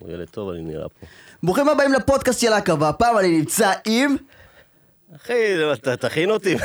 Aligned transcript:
הוא 0.00 0.10
ילד 0.10 0.28
טוב, 0.28 0.50
אני 0.50 0.60
נראה 0.60 0.88
פה. 0.88 1.06
ברוכים 1.42 1.68
הבאים 1.68 1.92
לפודקאסט 1.92 2.40
של 2.40 2.52
עכבה, 2.52 2.88
הפעם 2.88 3.18
אני 3.18 3.38
נמצא 3.38 3.72
עם... 3.86 4.16
אחי, 5.16 5.34
תכין 6.00 6.30
אותי. 6.30 6.56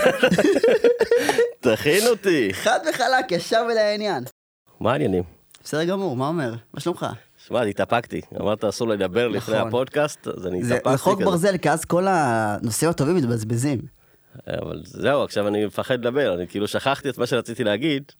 תכין 1.60 2.08
אותי. 2.08 2.54
חד 2.54 2.80
וחלק, 2.90 3.32
ישר 3.32 3.66
ולעניין. 3.72 4.24
מה 4.80 4.92
העניינים? 4.92 5.24
בסדר 5.64 5.84
גמור, 5.84 6.16
מה 6.16 6.28
אומר? 6.28 6.54
מה 6.74 6.80
שלומך? 6.80 7.06
שמע, 7.48 7.62
התאפקתי. 7.62 8.22
אמרת 8.42 8.64
אסור 8.64 8.88
לדבר 8.88 9.28
לפני 9.28 9.56
נכון. 9.56 9.68
הפודקאסט, 9.68 10.28
אז 10.28 10.48
אני 10.48 10.58
התאפקתי. 10.58 10.92
זה 10.92 10.98
חוק 10.98 11.16
כזה. 11.16 11.26
ברזל, 11.26 11.58
כי 11.58 11.70
אז 11.70 11.86
כל 11.86 12.08
הנושאים 12.08 12.90
הטובים 12.90 13.16
מתבזבזים. 13.16 13.80
אבל 14.48 14.82
זהו, 14.86 15.24
עכשיו 15.24 15.48
אני 15.48 15.66
מפחד 15.66 16.00
לדבר. 16.00 16.34
אני 16.34 16.48
כאילו 16.48 16.68
שכחתי 16.68 17.10
את 17.10 17.18
מה 17.18 17.26
שרציתי 17.26 17.64
להגיד, 17.64 18.12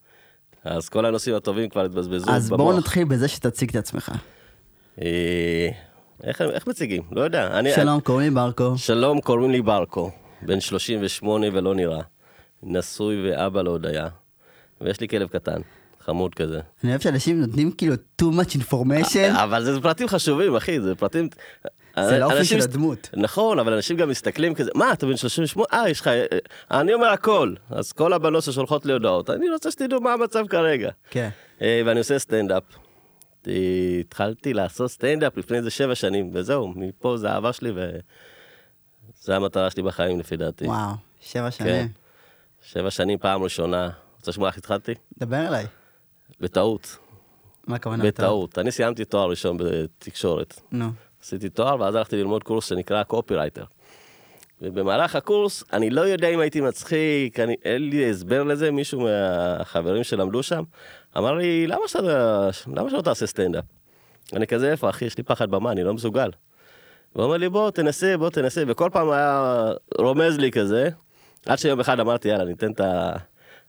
אז 0.64 0.90
כל 0.90 1.06
הנושאים 1.06 1.36
הטובים 1.36 1.70
כבר 1.70 1.86
התבזבזו 1.86 2.32
אז. 2.32 2.50
בואו 2.50 2.78
נתחיל 2.78 3.04
בזה 3.06 3.28
שתציג 3.28 3.70
את 3.70 3.76
עצמך. 3.76 4.12
אה, 5.02 5.70
איך 6.24 6.42
איך 6.42 6.68
מציגים? 6.68 7.02
לא 7.12 7.22
יודע. 7.22 7.48
אני- 7.60 7.74
שלום, 7.74 8.00
קוראים 8.02 8.30
לי 8.30 8.36
ברקו. 8.36 8.78
שלום, 8.78 9.22
קוראים 9.22 9.52
לי 9.52 9.62
ברקו, 9.62 10.12
בן 10.42 10.60
38 10.60 11.48
ולא 11.54 11.76
נראה. 11.76 12.02
נשוי 12.64 13.30
ואבא 13.32 13.62
להודיה. 13.62 14.08
ויש 14.82 15.02
לי 15.02 15.08
כלב 15.08 15.28
קטן, 15.28 15.62
חמוד 16.06 16.36
כזה. 16.36 16.60
אני 16.84 16.92
אוהב 16.92 17.02
שאנשים 17.02 17.42
נותנים 17.42 17.72
כאילו 17.72 17.94
too 18.22 18.26
much 18.26 18.58
information. 18.62 19.38
אבל 19.44 19.64
זה 19.64 19.82
פרטים 19.82 20.08
חשובים, 20.08 20.56
אחי, 20.56 20.82
זה 20.82 20.96
פרטים... 20.96 21.30
זה 22.00 22.20
לאופי 22.20 22.38
אנשים 22.38 22.60
של 22.60 22.64
הדמות. 22.70 23.10
נכון, 23.18 23.60
אבל 23.60 23.74
אנשים 23.74 23.98
גם 23.98 24.10
מסתכלים 24.10 24.54
כזה, 24.56 24.72
מה, 24.76 24.94
אתה 24.94 25.06
בן 25.06 25.18
38? 25.18 25.68
אה, 25.74 25.90
יש 25.90 26.02
לך... 26.02 26.08
אה, 26.08 26.26
אני 26.72 26.94
אומר 26.94 27.08
הכל. 27.08 27.54
אז 27.70 27.92
כל 27.92 28.14
הבנות 28.14 28.44
ששולחות 28.44 28.86
לי 28.86 28.94
הודעות, 28.94 29.30
אני 29.30 29.50
רוצה 29.50 29.72
שתדעו 29.72 30.02
מה 30.02 30.14
המצב 30.14 30.48
כרגע. 30.48 30.90
כן. 31.10 31.30
אה, 31.62 31.82
ואני 31.86 32.00
עושה 32.00 32.20
סטנדאפ. 32.20 32.64
אה, 33.48 34.00
התחלתי 34.00 34.54
לעשות 34.54 34.92
סטנדאפ 34.92 35.38
לפני 35.38 35.58
איזה 35.58 35.70
שבע 35.70 35.96
שנים, 35.96 36.30
וזהו, 36.34 36.74
מפה 36.76 37.18
זה 37.18 37.32
האהבה 37.32 37.54
שלי, 37.54 37.72
וזה 37.72 39.36
המטרה 39.36 39.70
שלי 39.70 39.84
בחיים 39.84 40.20
לפי 40.20 40.38
דעתי. 40.38 40.66
וואו, 40.66 40.92
שבע 41.22 41.52
כן. 41.52 41.52
שנים. 41.52 41.88
שבע 42.62 42.92
שנים 42.92 43.18
פעם 43.18 43.44
ראשונה. 43.44 43.90
רוצה 44.20 44.32
לשמוע 44.32 44.48
איך 44.48 44.58
התחלתי? 44.58 44.94
דבר 45.18 45.48
אליי. 45.48 45.66
בטעות. 46.40 46.98
מה 47.68 47.76
הכוונה? 47.76 48.04
בטעות. 48.04 48.60
אני 48.60 48.72
סיימתי 48.72 49.06
תואר 49.06 49.30
ראשון 49.30 49.58
בתקשורת. 49.58 50.62
נו. 50.72 50.90
עשיתי 51.22 51.50
תואר, 51.50 51.80
ואז 51.80 51.96
הלכתי 51.96 52.16
ללמוד 52.16 52.44
קורס 52.44 52.66
שנקרא 52.66 53.04
קופירייטר. 53.04 53.64
ובמהלך 54.62 55.16
הקורס, 55.16 55.64
אני 55.74 55.90
לא 55.90 56.02
יודע 56.02 56.28
אם 56.28 56.40
הייתי 56.40 56.62
מצחיק, 56.62 57.40
אני, 57.40 57.56
אין 57.66 57.90
לי 57.90 58.10
הסבר 58.10 58.44
לזה, 58.44 58.72
מישהו 58.72 59.02
מהחברים 59.02 60.04
שלמדו 60.04 60.44
שם, 60.44 60.64
אמר 61.18 61.34
לי, 61.34 61.68
למה 61.68 61.88
שאתה, 61.88 62.50
למה 62.76 62.90
שלא 62.90 63.02
תעשה 63.02 63.28
סטנדאפ? 63.28 63.64
אני 64.34 64.48
כזה, 64.48 64.72
איפה 64.72 64.90
אחי, 64.90 65.06
יש 65.06 65.18
לי 65.18 65.24
פחד 65.24 65.52
במה, 65.52 65.72
אני 65.72 65.84
לא 65.84 65.94
מסוגל. 65.94 66.30
והוא 67.16 67.26
אומר 67.26 67.38
לי, 67.38 67.50
בוא 67.50 67.72
תנסה, 67.72 68.18
בוא 68.18 68.30
תנסה, 68.30 68.64
וכל 68.68 68.90
פעם 68.94 69.10
היה 69.12 69.72
רומז 69.98 70.38
לי 70.38 70.52
כזה, 70.52 70.90
עד 71.46 71.58
שיום 71.58 71.80
אחד 71.80 72.00
אמרתי, 72.00 72.28
יאללה, 72.28 72.46
ניתן 72.46 72.72
את 72.72 72.80
ה... 72.80 73.12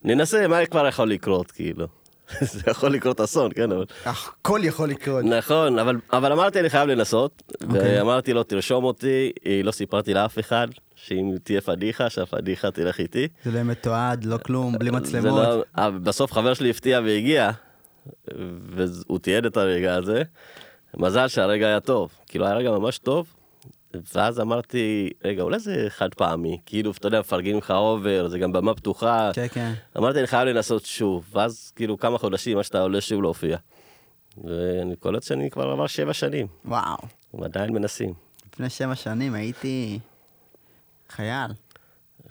ננסה, 0.05 0.49
מה 0.49 0.67
כבר 0.67 0.87
יכול 0.87 1.11
לקרות, 1.11 1.51
כאילו. 1.51 1.87
זה 2.41 2.63
יכול 2.71 2.91
לקרות 2.91 3.21
אסון, 3.21 3.53
כן, 3.55 3.73
אבל... 3.73 3.85
הכל 4.05 4.61
יכול 4.63 4.89
לקרות. 4.89 5.25
נכון, 5.25 5.79
אבל, 5.79 5.97
אבל 6.13 6.33
אמרתי, 6.33 6.61
אני 6.61 6.71
חייב 6.71 6.89
לנסות. 6.89 7.43
אוקיי. 7.63 7.99
ואמרתי 7.99 8.33
לו, 8.33 8.43
תרשום 8.43 8.85
אותי, 8.85 9.33
לא 9.65 9.71
סיפרתי 9.71 10.15
לאף 10.15 10.39
אחד, 10.39 10.69
שאם 11.07 11.35
תהיה 11.43 11.61
פדיחה, 11.61 12.11
שהפדיחה 12.11 12.71
תלך 12.71 13.01
איתי. 13.01 13.29
זה 13.45 13.51
לא 13.51 13.63
מתועד, 13.63 14.25
לא 14.25 14.37
כלום, 14.39 14.79
בלי 14.79 14.91
זה 14.91 14.97
מצלמות. 14.97 15.43
לא, 15.77 15.91
בסוף 15.91 16.33
חבר 16.33 16.55
שלי 16.55 16.71
הפתיע 16.71 17.01
והגיע, 17.01 17.51
והוא 18.71 19.19
תיעד 19.19 19.47
את 19.47 19.57
הרגע 19.57 19.95
הזה. 19.95 20.23
מזל 20.97 21.29
שהרגע 21.29 21.67
היה 21.67 21.81
טוב, 21.81 22.13
כאילו 22.27 22.47
היה 22.47 22.55
רגע 22.55 22.71
ממש 22.71 22.99
טוב. 22.99 23.35
ואז 24.15 24.41
אמרתי, 24.41 25.11
רגע, 25.25 25.43
אולי 25.43 25.59
זה 25.59 25.87
חד 25.89 26.15
פעמי, 26.15 26.59
כאילו, 26.67 26.91
אתה 26.91 27.07
יודע, 27.07 27.21
מפרגנים 27.21 27.59
לך 27.59 27.71
over, 27.71 28.29
זה 28.29 28.39
גם 28.39 28.53
במה 28.53 28.75
פתוחה. 28.75 29.31
כן, 29.35 29.47
כן. 29.53 29.73
אמרתי, 29.99 30.19
אני 30.19 30.27
חייב 30.27 30.49
לנסות 30.49 30.85
שוב, 30.85 31.25
ואז 31.33 31.73
כאילו 31.77 31.99
כמה 31.99 32.19
חודשים 32.19 32.59
עד 32.59 32.65
שאתה 32.65 32.81
עולה 32.81 33.01
שוב 33.01 33.23
להופיע. 33.23 33.57
ואני 34.45 34.97
קולט 34.97 35.23
שאני 35.23 35.51
כבר 35.51 35.71
עבר 35.71 35.87
שבע 35.87 36.13
שנים, 36.13 36.47
וואו. 36.65 36.97
עדיין 37.43 37.73
מנסים. 37.73 38.13
לפני 38.53 38.71
שבע 38.71 38.95
שנים 38.95 39.35
הייתי 39.35 39.99
חייל. 41.11 41.51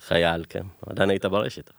חייל, 0.08 0.46
כן, 0.50 0.64
עדיין 0.90 1.10
היית 1.10 1.26
ברשת. 1.26 1.70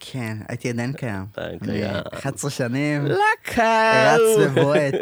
כן, 0.00 0.36
הייתי 0.48 0.68
עדיין 0.70 0.92
קיים. 0.92 1.24
עדיין 1.36 1.58
קיים. 1.58 1.94
11 2.14 2.50
שנים, 2.50 3.06
לקהל! 3.06 4.20
רץ 4.20 4.36
ובועט. 4.38 4.94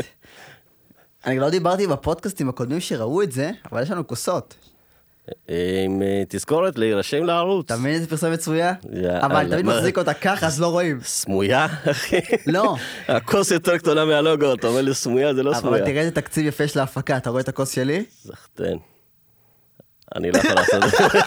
אני 1.27 1.39
לא 1.39 1.51
דיברתי 1.51 1.87
בפודקאסטים 1.87 2.49
הקודמים 2.49 2.81
שראו 2.81 3.23
את 3.23 3.33
זה, 3.33 3.51
אבל 3.73 3.83
יש 3.83 3.91
לנו 3.91 4.07
כוסות. 4.07 4.55
עם 5.49 6.03
אה, 6.03 6.23
תזכורת 6.29 6.79
להירשם 6.79 7.25
לערוץ. 7.25 7.65
אתה 7.65 7.77
מבין 7.77 7.95
איזה 7.95 8.07
פרסומת? 8.09 8.47
יאללה, 8.47 9.27
אבל 9.27 9.37
אני 9.37 9.51
תמיד? 9.51 9.67
מחזיק 9.67 9.99
אותה 9.99 10.15
ככה, 10.15 10.47
אז 10.47 10.61
לא 10.61 10.67
רואים. 10.67 11.01
סמויה, 11.03 11.67
אחי? 11.91 12.21
לא. 12.47 12.77
הכוס 13.09 13.51
יותר 13.51 13.79
קטנה 13.79 14.05
מהלוגו, 14.05 14.55
אתה 14.55 14.67
אומר 14.67 14.81
לי 14.81 14.95
סמויה, 14.95 15.35
זה 15.35 15.43
לא 15.43 15.51
אבל 15.51 15.61
סמויה. 15.61 15.85
תראה 15.85 16.01
איזה 16.01 16.11
תקציב 16.11 16.47
יפה 16.47 16.65
יש 16.65 16.77
להפקה, 16.77 17.17
אתה 17.17 17.31
רואה 17.31 17.43
את 17.43 17.49
הכוס 17.49 17.71
שלי? 17.71 18.05
סחטיין. 18.11 18.79
אני 20.17 20.31
לא 20.31 20.39
יכול 20.39 20.51
לעשות 20.55 20.85
את 20.85 20.91
זה. 20.91 21.19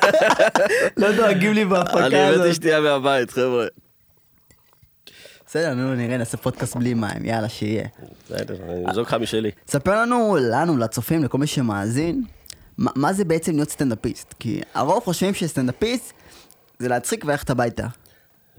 לא 0.97 1.12
דואגים 1.16 1.53
לי 1.53 1.62
אני 1.62 1.69
בהפקה 1.69 1.97
הבאתי 2.06 2.18
הזאת. 2.18 2.56
שתייה 2.56 2.80
מהבית, 2.81 3.31
חבר'ה. 3.31 3.66
בסדר, 5.47 5.74
נו, 5.74 5.96
נראה, 5.96 6.18
נעשה 6.18 6.38
פודקאסט 6.38 6.75
בלי 6.75 6.94
מים, 6.94 7.25
יאללה, 7.25 7.50
שיהיה. 7.50 7.88
בסדר, 8.25 8.56
אני 8.69 8.86
אמזוג 8.86 9.08
לך 9.08 9.14
משלי. 9.14 9.52
ספר 9.68 10.02
לנו, 10.02 10.38
לנו, 10.52 10.78
לצופים, 10.78 11.24
לכל 11.24 11.38
מי 11.38 11.47
שמאזין, 11.47 12.24
מה, 12.78 13.14
זה 13.14 13.25
בעצם 13.25 13.56
להיות 13.56 13.69
סטנדאפיסט? 13.69 14.34
כי 14.40 14.62
הרוב 14.74 15.03
חושבים 15.03 15.34
שסטנדאפיסט 15.34 16.13
זה 16.80 16.88
להצחיק 16.88 17.25
וללכת 17.25 17.50
הביתה. 17.50 17.88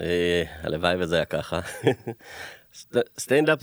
אה, 0.01 0.43
הלוואי 0.63 0.95
וזה 0.99 1.17
היה 1.17 1.25
ככה. 1.25 1.61
סט- 2.81 2.97
סטנדאפ 3.19 3.59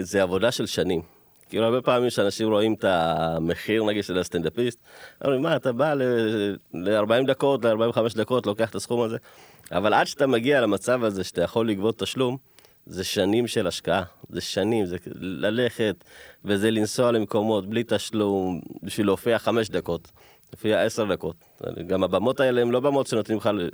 זה 0.00 0.22
עבודה 0.22 0.50
של 0.52 0.66
שנים. 0.66 1.02
כאילו 1.50 1.64
הרבה 1.64 1.80
פעמים 1.82 2.10
שאנשים 2.10 2.48
רואים 2.48 2.74
את 2.74 2.84
המחיר 2.88 3.84
נגיד 3.84 4.04
של 4.04 4.18
הסטנדאפיסט, 4.18 4.78
אומרים 5.24 5.42
מה 5.42 5.56
אתה 5.56 5.72
בא 5.72 5.94
ל-40 5.94 7.26
דקות, 7.26 7.64
ל-45 7.64 8.16
דקות, 8.16 8.46
לוקח 8.46 8.70
את 8.70 8.74
הסכום 8.74 9.02
הזה, 9.02 9.16
אבל 9.72 9.94
עד 9.94 10.06
שאתה 10.06 10.26
מגיע 10.26 10.60
למצב 10.60 11.04
הזה 11.04 11.24
שאתה 11.24 11.42
יכול 11.42 11.68
לגבות 11.68 11.98
תשלום, 11.98 12.36
זה 12.86 13.04
שנים 13.04 13.46
של 13.46 13.66
השקעה, 13.66 14.02
זה 14.30 14.40
שנים, 14.40 14.86
זה 14.86 14.96
ללכת 15.20 16.04
וזה 16.44 16.70
לנסוע 16.70 17.12
למקומות 17.12 17.66
בלי 17.70 17.84
תשלום, 17.86 18.60
בשביל 18.82 19.06
להופיע 19.06 19.38
חמש 19.38 19.70
דקות, 19.70 20.10
להופיע 20.52 20.82
עשר 20.82 21.04
דקות. 21.04 21.36
גם 21.86 22.04
הבמות 22.04 22.40
האלה 22.40 22.60
הן 22.60 22.70
לא 22.70 22.80
במות 22.80 23.06
שנותנים 23.06 23.38
לך 23.38 23.50
ל- 23.54 23.68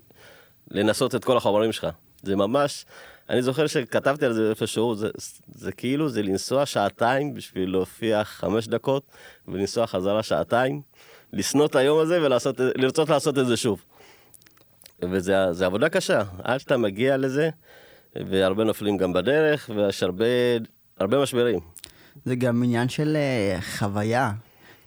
לנסות 0.71 1.15
את 1.15 1.25
כל 1.25 1.37
החומרים 1.37 1.73
שלך. 1.73 1.87
זה 2.23 2.37
ממש, 2.37 2.85
אני 3.31 3.43
זוכר 3.43 3.67
שכתבתי 3.67 4.27
על 4.27 4.33
זה 4.33 4.51
איפשהו, 4.51 4.95
זה, 4.95 5.09
זה 5.55 5.73
כאילו 5.73 6.09
זה 6.09 6.23
לנסוע 6.23 6.67
שעתיים 6.67 7.35
בשביל 7.35 7.71
להופיע 7.71 8.25
חמש 8.25 8.69
דקות, 8.69 9.03
ולנסוע 9.49 9.87
חזרה 9.87 10.23
שעתיים, 10.23 10.83
לשנוא 11.33 11.67
את 11.67 11.77
היום 11.77 11.99
הזה 11.99 12.19
ולרצות 12.23 13.09
לעשות 13.09 13.39
את 13.39 13.47
זה 13.47 13.57
שוב. 13.57 13.85
וזה 15.03 15.53
זה 15.53 15.67
עבודה 15.67 15.89
קשה, 15.89 16.23
עד 16.43 16.61
שאתה 16.61 16.77
מגיע 16.77 17.17
לזה, 17.17 17.51
והרבה 18.17 18.65
נופלים 18.65 18.97
גם 18.97 19.13
בדרך, 19.13 19.71
ויש 19.75 20.03
הרבה, 20.03 20.25
הרבה 20.99 21.23
משברים. 21.23 21.61
זה 22.25 22.35
גם 22.35 22.63
עניין 22.63 22.89
של 22.89 23.17
אה, 23.17 23.59
חוויה. 23.61 24.33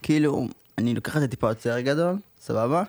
כאילו, 0.04 0.48
אני 0.78 0.94
לוקח 0.94 1.16
את 1.16 1.22
זה 1.22 1.28
טיפה 1.28 1.50
יותר 1.50 1.80
גדול, 1.80 2.16
סבבה? 2.40 2.84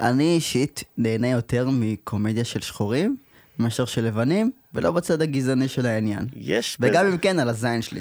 אני 0.00 0.34
אישית 0.34 0.84
נהנה 0.98 1.28
יותר 1.28 1.68
מקומדיה 1.72 2.44
של 2.44 2.60
שחורים 2.60 3.16
מאשר 3.60 3.84
של 3.84 4.04
לבנים, 4.04 4.50
ולא 4.74 4.90
בצד 4.90 5.22
הגזעני 5.22 5.68
של 5.68 5.86
העניין. 5.86 6.26
יש 6.36 6.76
וגם 6.80 7.04
בזה, 7.04 7.14
אם 7.14 7.18
כן, 7.18 7.38
על 7.38 7.48
הזין 7.48 7.82
שלי. 7.82 8.00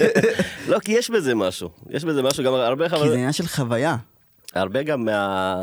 לא, 0.68 0.78
כי 0.78 0.92
יש 0.92 1.10
בזה 1.10 1.34
משהו, 1.34 1.68
יש 1.90 2.04
בזה 2.04 2.22
משהו, 2.22 2.44
גם 2.44 2.54
הרבה 2.54 2.88
כי 2.88 3.08
זה 3.08 3.14
עניין 3.14 3.32
של 3.32 3.46
חוויה. 3.46 3.96
הרבה 4.54 4.82
גם 4.82 5.04
מה... 5.04 5.62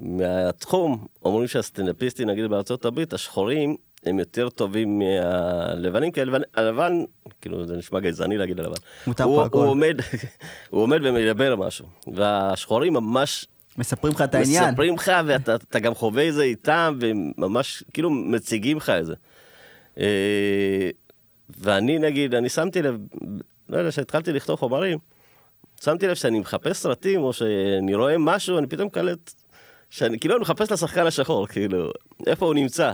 מהתחום, 0.00 1.06
אומרים 1.24 1.48
שהסטנדאפיסטים, 1.48 2.28
נגיד 2.30 2.44
בארצות 2.44 2.84
הברית, 2.84 3.12
השחורים 3.12 3.76
הם 4.06 4.18
יותר 4.18 4.48
טובים 4.48 4.98
מהלבנים, 4.98 6.10
כי 6.12 6.20
הלבן, 6.20 6.40
הלבן, 6.54 7.04
כאילו 7.40 7.66
זה 7.66 7.76
נשמע 7.76 8.00
גזעני 8.00 8.38
להגיד 8.38 8.60
הלבן, 8.60 8.76
מותר 9.06 9.24
הוא, 9.24 9.36
פה 9.36 9.46
הכל. 9.46 9.58
הוא 9.58 9.66
עומד, 9.66 10.00
הוא 10.70 10.82
עומד 10.82 11.00
ומדבר 11.02 11.56
משהו, 11.56 11.86
והשחורים 12.14 12.92
ממש 12.92 13.46
מספרים 13.78 14.14
לך 14.14 14.22
את 14.22 14.34
העניין. 14.34 14.70
מספרים 14.70 14.94
לך, 14.94 15.12
ואתה 15.26 15.54
אתה 15.54 15.78
גם 15.78 15.94
חווה 15.94 16.28
את 16.28 16.34
זה 16.34 16.42
איתם, 16.42 16.98
וממש 17.00 17.84
כאילו 17.94 18.10
מציגים 18.10 18.76
לך 18.76 18.90
את 18.90 19.06
זה. 19.06 19.14
אה, 19.98 20.90
ואני 21.58 21.98
נגיד, 21.98 22.34
אני 22.34 22.48
שמתי 22.48 22.82
לב, 22.82 22.96
לא 23.68 23.78
יודע, 23.78 23.90
כשהתחלתי 23.90 24.32
לכתוב 24.32 24.58
חומרים, 24.58 24.98
שמתי 25.84 26.06
לב 26.06 26.14
שאני 26.14 26.38
מחפש 26.38 26.76
סרטים, 26.76 27.22
או 27.22 27.32
שאני 27.32 27.94
רואה 27.94 28.18
משהו, 28.18 28.58
אני 28.58 28.66
פתאום 28.66 28.88
קלט 28.88 29.32
שאני 29.90 30.18
כאילו 30.18 30.34
אני 30.34 30.42
מחפש 30.42 30.66
את 30.66 30.72
השחקן 30.72 31.06
השחור, 31.06 31.46
כאילו, 31.46 31.90
איפה 32.26 32.46
הוא 32.46 32.54
נמצא, 32.54 32.92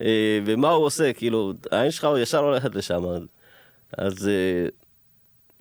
אה, 0.00 0.38
ומה 0.46 0.70
הוא 0.70 0.86
עושה, 0.86 1.12
כאילו, 1.12 1.52
העין 1.70 1.90
שלך 1.90 2.08
ישר 2.18 2.38
הולכת 2.38 2.74
לשם. 2.74 3.02
אז 3.98 4.28
אה, 4.28 4.68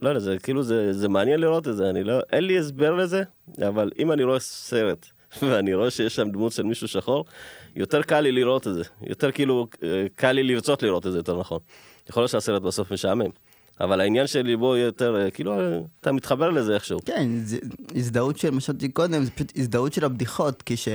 לא 0.02 0.10
יודע, 0.10 0.20
זה 0.20 0.38
כאילו, 0.44 0.64
זה, 0.64 0.94
זה 0.94 1.10
מעניין 1.10 1.40
לראות 1.40 1.68
את 1.68 1.78
זה, 1.78 1.90
אני 1.90 2.04
לא, 2.04 2.20
אין 2.32 2.44
לי 2.44 2.60
הסבר 2.60 2.96
לזה, 2.96 3.24
אבל 3.68 3.92
אם 4.00 4.12
אני 4.12 4.24
רואה 4.24 4.40
סרט, 4.40 5.06
ואני 5.42 5.74
רואה 5.74 5.92
שיש 5.92 6.16
שם 6.16 6.30
דמות 6.30 6.52
של 6.52 6.64
מישהו 6.64 6.88
שחור, 6.88 7.26
יותר 7.76 8.02
קל 8.02 8.20
לי 8.20 8.32
לראות 8.32 8.68
את 8.68 8.74
זה. 8.74 8.84
יותר 9.02 9.32
כאילו, 9.32 9.68
אה, 9.84 10.06
קל 10.16 10.32
לי 10.32 10.44
לרצות 10.44 10.84
לראות 10.84 11.08
את 11.08 11.12
זה, 11.12 11.18
יותר 11.18 11.40
נכון. 11.40 11.60
יכול 12.10 12.22
להיות 12.22 12.32
שהסרט 12.32 12.62
בסוף 12.62 12.92
משעמם. 12.92 13.30
אבל 13.80 14.02
העניין 14.02 14.28
שלי 14.28 14.56
בו 14.56 14.76
יותר, 14.76 15.22
אה, 15.22 15.32
כאילו, 15.32 15.60
אה, 15.60 15.80
אתה 16.02 16.12
מתחבר 16.12 16.50
לזה 16.50 16.74
איכשהו. 16.74 17.00
כן, 17.06 17.30
זה 17.44 17.58
הזדהות 17.96 18.38
של, 18.38 18.52
מה 18.52 18.62
שאמרתי 18.62 18.90
קודם, 18.90 19.24
זה 19.24 19.32
פשוט 19.32 19.52
הזדהות 19.56 19.94
של 19.94 20.06
הבדיחות, 20.06 20.62
כי 20.62 20.78
ש... 20.78 20.88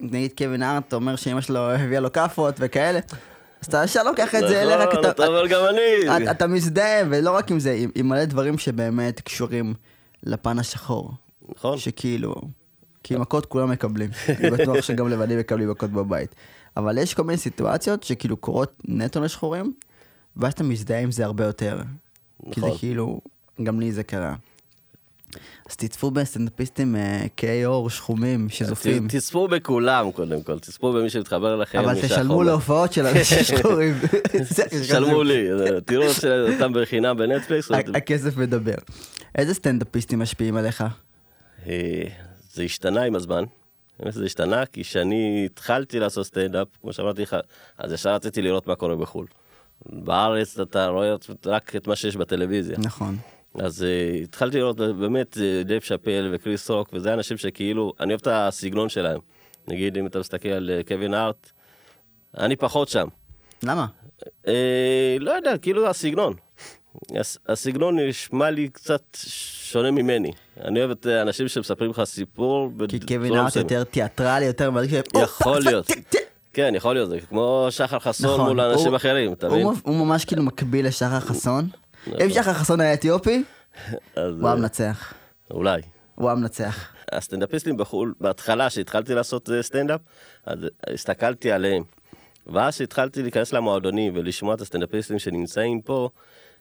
נגיד 0.00 0.32
קווין 0.38 0.62
הארט 0.62 0.94
אומר 0.94 1.16
שאמא 1.16 1.40
שלו 1.40 1.70
הביאה 1.70 2.00
לו 2.00 2.12
כאפות 2.12 2.54
וכאלה, 2.58 3.00
אז 3.60 3.66
אתה 3.66 3.84
ישר 3.84 4.02
לוקח 4.02 4.34
את 4.34 4.48
זה 4.48 4.62
אליך, 4.62 4.88
נכון, 4.88 5.10
אתה 5.10 5.26
אומר 5.26 5.46
גם 5.46 5.60
אני. 5.68 6.30
אתה, 6.30 6.46
מזדהה, 6.46 7.02
ולא 7.10 7.30
רק 7.30 7.50
עם 7.50 7.60
זה, 7.60 7.72
עם, 7.72 7.90
עם 7.94 8.08
מלא 8.08 8.24
דברים 8.24 8.58
שבאמת 8.58 9.20
קשורים 9.20 9.74
לפן 10.22 10.58
השחור. 10.58 11.12
נכון. 11.48 11.78
שכאילו, 11.78 12.34
כי 13.02 13.16
מכות 13.16 13.46
כולם 13.46 13.70
מקבלים. 13.70 14.10
אני 14.28 14.50
בטוח 14.50 14.80
שגם 14.80 15.08
לבנים 15.08 15.38
מקבלים 15.38 15.70
מכות 15.70 15.90
בבית. 15.90 16.34
אבל 16.76 16.98
יש 16.98 17.14
כל 17.14 17.24
מיני 17.24 17.38
סיטואציות 17.38 18.02
שכאילו 18.02 18.36
קורות 18.36 18.72
נטו 18.88 19.20
לשחורים, 19.20 19.72
ואז 20.36 20.52
אתה 20.52 20.64
מזדהה 20.64 21.00
עם 21.00 21.10
זה 21.10 21.24
הרבה 21.24 21.44
יותר. 21.44 21.80
כי 22.52 22.60
זה 22.60 22.66
נכון. 22.66 22.78
כאילו, 22.78 23.20
גם 23.62 23.80
לי 23.80 23.92
זה 23.92 24.02
קרה. 24.02 24.34
אז 25.70 25.76
תצפו 25.76 26.10
בסטנדאפיסטים 26.10 26.96
אה, 26.96 27.24
כהי 27.36 27.62
עור 27.64 27.90
שחומים 27.90 28.48
שזופים, 28.48 29.08
תצפו 29.08 29.48
בכולם 29.48 30.10
קודם 30.12 30.42
כל, 30.42 30.58
תצפו 30.58 30.92
במי 30.92 31.10
שמתחבר 31.10 31.54
אליכם. 31.54 31.78
אבל 31.78 32.00
תשלמו. 32.02 32.42
להופעות 32.42 32.92
של 32.92 33.06
אנשים 33.06 33.38
שחורים. 33.58 33.94
זה- 34.40 34.64
שלמו 34.88 35.22
לי, 35.22 35.46
אה, 35.52 35.80
תראו 35.80 36.04
אותם 36.52 36.72
בחינם 36.72 37.16
בנטפליקס. 37.16 37.70
הכסף 37.94 38.36
מדבר. 38.36 38.74
איזה 39.34 39.54
סטנדאפיסטים 39.54 40.18
משפיעים 40.18 40.56
עליך? 40.56 40.84
אה, 41.66 42.02
זה 42.52 42.62
השתנה 42.62 43.02
עם 43.02 43.14
הזמן. 43.14 43.44
באמת 44.00 44.14
זה 44.14 44.24
השתנה, 44.24 44.66
כי 44.66 44.82
כשאני 44.84 45.42
התחלתי 45.46 45.98
לעשות 45.98 46.26
סטנדאפ, 46.26 46.68
כמו 46.82 46.92
שאמרתי 46.92 47.22
לך, 47.22 47.36
אז 47.78 47.92
ישר 47.92 48.14
רציתי 48.14 48.42
לראות 48.42 48.66
מה 48.66 48.74
קורה 48.74 48.96
בחו"ל. 48.96 49.26
בארץ 49.86 50.58
אתה 50.58 50.86
רואה 50.88 51.14
רק 51.46 51.76
את 51.76 51.86
מה 51.86 51.96
שיש 51.96 52.16
בטלוויזיה. 52.16 52.76
נכון. 52.78 53.16
אז 53.54 53.82
אה, 53.82 54.22
התחלתי 54.24 54.58
לראות 54.58 54.76
באמת 54.76 55.36
אה, 55.36 55.66
דייב 55.66 55.82
שאפל 55.82 56.30
וקריס 56.32 56.70
רוק, 56.70 56.90
וזה 56.92 57.14
אנשים 57.14 57.36
שכאילו, 57.36 57.92
אני 58.00 58.08
אוהב 58.12 58.20
את 58.20 58.28
הסגנון 58.30 58.88
שלהם. 58.88 59.18
נגיד, 59.68 59.98
אם 59.98 60.06
אתה 60.06 60.18
מסתכל 60.18 60.48
על 60.48 60.70
אה, 60.84 60.88
קווין 60.88 61.14
הארט, 61.14 61.50
אני 62.38 62.56
פחות 62.56 62.88
שם. 62.88 63.08
למה? 63.62 63.86
אה, 64.48 64.52
לא 65.20 65.30
יודע, 65.30 65.58
כאילו 65.58 65.86
הסגנון. 65.88 66.34
הס- 67.16 67.38
הסגנון 67.48 67.98
נשמע 67.98 68.50
לי 68.50 68.68
קצת 68.68 69.02
שונה 69.62 69.90
ממני. 69.90 70.32
אני 70.64 70.78
אוהב 70.78 70.90
את 70.90 71.06
האנשים 71.06 71.48
שמספרים 71.48 71.90
לך 71.90 72.02
סיפור. 72.04 72.72
כי 72.88 73.00
קווין 73.00 73.32
הארט 73.34 73.46
מסוימת. 73.46 73.70
יותר 73.70 73.84
תיאטרלי, 73.84 74.44
יותר 74.44 74.70
מרגיש... 74.70 75.00
"או, 75.14 75.20
יכול 75.20 75.60
להיות. 75.62 75.86
פ- 75.86 75.92
ט- 75.92 76.16
ט-" 76.16 76.18
כן, 76.52 76.72
יכול 76.76 76.94
להיות, 76.94 77.08
זה 77.10 77.18
כמו 77.28 77.66
שחר 77.70 77.98
חסון 77.98 78.34
נכון, 78.34 78.48
מול 78.48 78.60
אנשים 78.60 78.94
אחרים, 78.94 79.32
אתה 79.32 79.48
מבין? 79.48 79.66
הוא 79.82 80.06
ממש 80.06 80.24
כאילו 80.24 80.42
מקביל 80.42 80.86
לשחר 80.86 81.20
חסון. 81.20 81.68
נכון. 82.06 82.20
אם 82.22 82.30
שחר 82.30 82.52
חסון 82.52 82.80
היה 82.80 82.94
אתיופי, 82.94 83.42
הוא 84.16 84.48
היה 84.48 84.56
מנצח. 84.56 85.14
אולי. 85.50 85.82
הוא 86.14 86.28
היה 86.28 86.34
מנצח. 86.34 86.92
הסטנדאפיסטים 87.12 87.76
בחו"ל, 87.76 88.14
בהתחלה 88.20 88.70
שהתחלתי 88.70 89.14
לעשות 89.14 89.50
אה, 89.50 89.62
סטנדאפ, 89.62 90.00
אז 90.46 90.58
הסתכלתי 90.94 91.52
עליהם. 91.52 91.82
ואז 92.46 92.74
שהתחלתי 92.74 93.22
להיכנס 93.22 93.52
למועדונים 93.52 94.12
ולשמוע 94.16 94.54
את 94.54 94.60
הסטנדאפיסטים 94.60 95.18
שנמצאים 95.18 95.80
פה, 95.80 96.08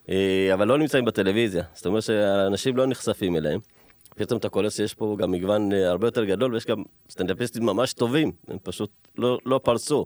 אה, 0.09 0.49
אבל 0.53 0.67
לא 0.67 0.77
נמצאים 0.77 1.05
בטלוויזיה. 1.05 1.63
זאת 1.73 1.85
אומרת 1.85 2.03
שאנשים 2.03 2.77
לא 2.77 2.87
נחשפים 2.87 3.35
אליהם. 3.35 3.59
פתאום 4.15 4.39
אתה 4.39 4.49
קולט 4.49 4.71
שיש 4.71 4.93
פה 4.93 5.15
גם 5.19 5.31
מגוון 5.31 5.73
אה, 5.73 5.89
הרבה 5.89 6.07
יותר 6.07 6.25
גדול, 6.25 6.53
ויש 6.53 6.65
גם 6.65 6.83
סטנדאפיסטים 7.09 7.65
ממש 7.65 7.93
טובים, 7.93 8.31
הם 8.47 8.57
פשוט 8.63 8.91
לא, 9.17 9.37
לא 9.45 9.59
פרצו. 9.63 10.05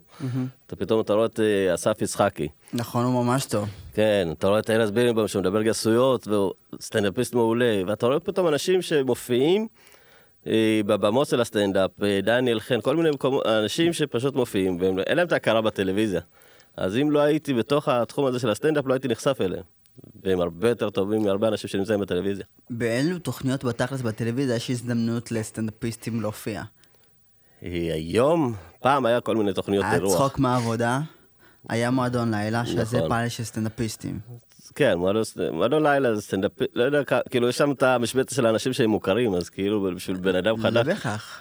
אתה 0.68 0.76
פתאום 0.76 1.02
אתה 1.02 1.14
רואה 1.14 1.26
את 1.26 1.40
אסף 1.74 2.02
יצחקי. 2.02 2.48
נכון, 2.74 3.06
הוא 3.06 3.26
ממש 3.26 3.46
טוב. 3.46 3.70
כן, 3.94 4.28
אתה 4.32 4.48
רואה 4.48 4.60
את 4.60 4.70
ארז 4.70 4.92
בירנבאום 4.92 5.28
שמדבר 5.28 5.62
גסויות, 5.62 6.28
והוא 6.28 6.54
סטנדאפיסט 6.82 7.36
מעולה, 7.36 7.82
ואתה 7.88 8.06
רואה 8.06 8.20
פתאום 8.20 8.48
אנשים 8.48 8.82
שמופיעים 8.82 9.68
אה, 10.48 10.82
בבמות 10.86 11.28
של 11.28 11.42
הסטנדאפ, 11.42 11.92
אה, 12.04 12.20
דניאל 12.24 12.60
חן, 12.60 12.82
כל 12.82 12.96
מיני 12.96 13.10
מקומות, 13.12 13.46
אנשים 13.46 13.94
שפשוט 13.94 14.36
מופיעים, 14.36 14.78
ואין 14.82 15.18
להם 15.18 15.28
את 15.28 15.32
ההכרה 15.32 15.62
בטלוויזיה. 15.62 16.22
אז 16.78 16.98
אם 16.98 17.12
לא 17.12 17.20
הייתי 17.20 17.54
בתוך 17.54 17.88
התחום 17.88 18.26
הזה 18.26 18.40
של 18.40 18.50
הסטנדאפ, 18.50 18.88
לא 18.88 18.94
הייתי 18.94 19.08
נחשף 19.08 19.38
אליהם. 19.42 19.64
והם 20.24 20.42
הרבה 20.42 20.70
יותר 20.70 20.90
טובים 20.90 21.24
מהרבה 21.24 21.48
אנשים 21.48 21.70
שנמצאים 21.70 22.00
בטלוויזיה. 22.00 22.46
באילו 22.70 23.20
תוכניות 23.20 23.64
בתכלס 23.64 24.02
בטלוויזיה 24.02 24.56
יש 24.56 24.70
הזדמנות 24.70 25.32
לסטנדאפיסטים 25.32 26.22
להופיע? 26.22 26.64
אה, 27.64 27.70
היום, 27.94 28.54
פעם 28.80 29.06
היה 29.06 29.22
כל 29.22 29.36
מיני 29.36 29.54
תוכניות 29.54 29.86
היה 29.86 29.94
אירוח. 29.94 30.14
צחוק 30.14 30.40
מהעבודה, 30.40 31.00
היה 31.70 31.92
מועדון 31.92 32.34
לילה, 32.34 32.66
שזה 32.66 32.98
נכון. 32.98 33.10
פעל 33.10 33.30
של 33.30 33.44
סטנדאפיסטים. 33.44 34.20
כן, 34.76 34.94
מועדון- 34.98 35.24
מועדון 35.52 35.84
לילה 35.84 36.16
זה 36.16 36.22
סטנדאפ, 36.22 36.52
לא 36.74 36.84
יודע, 36.84 37.02
כאילו 37.30 37.50
יש 37.50 37.58
שם 37.58 37.72
את 37.72 37.84
המשבצת 37.84 38.36
של 38.36 38.46
האנשים 38.46 38.74
שהם 38.74 38.90
מוכרים, 38.90 39.34
אז 39.34 39.50
כאילו 39.50 39.92
בשביל 39.96 40.18
בן 40.18 40.36
אדם 40.36 40.58
לא 40.58 40.64
חדש, 40.64 40.86
בהכרח. 40.88 41.40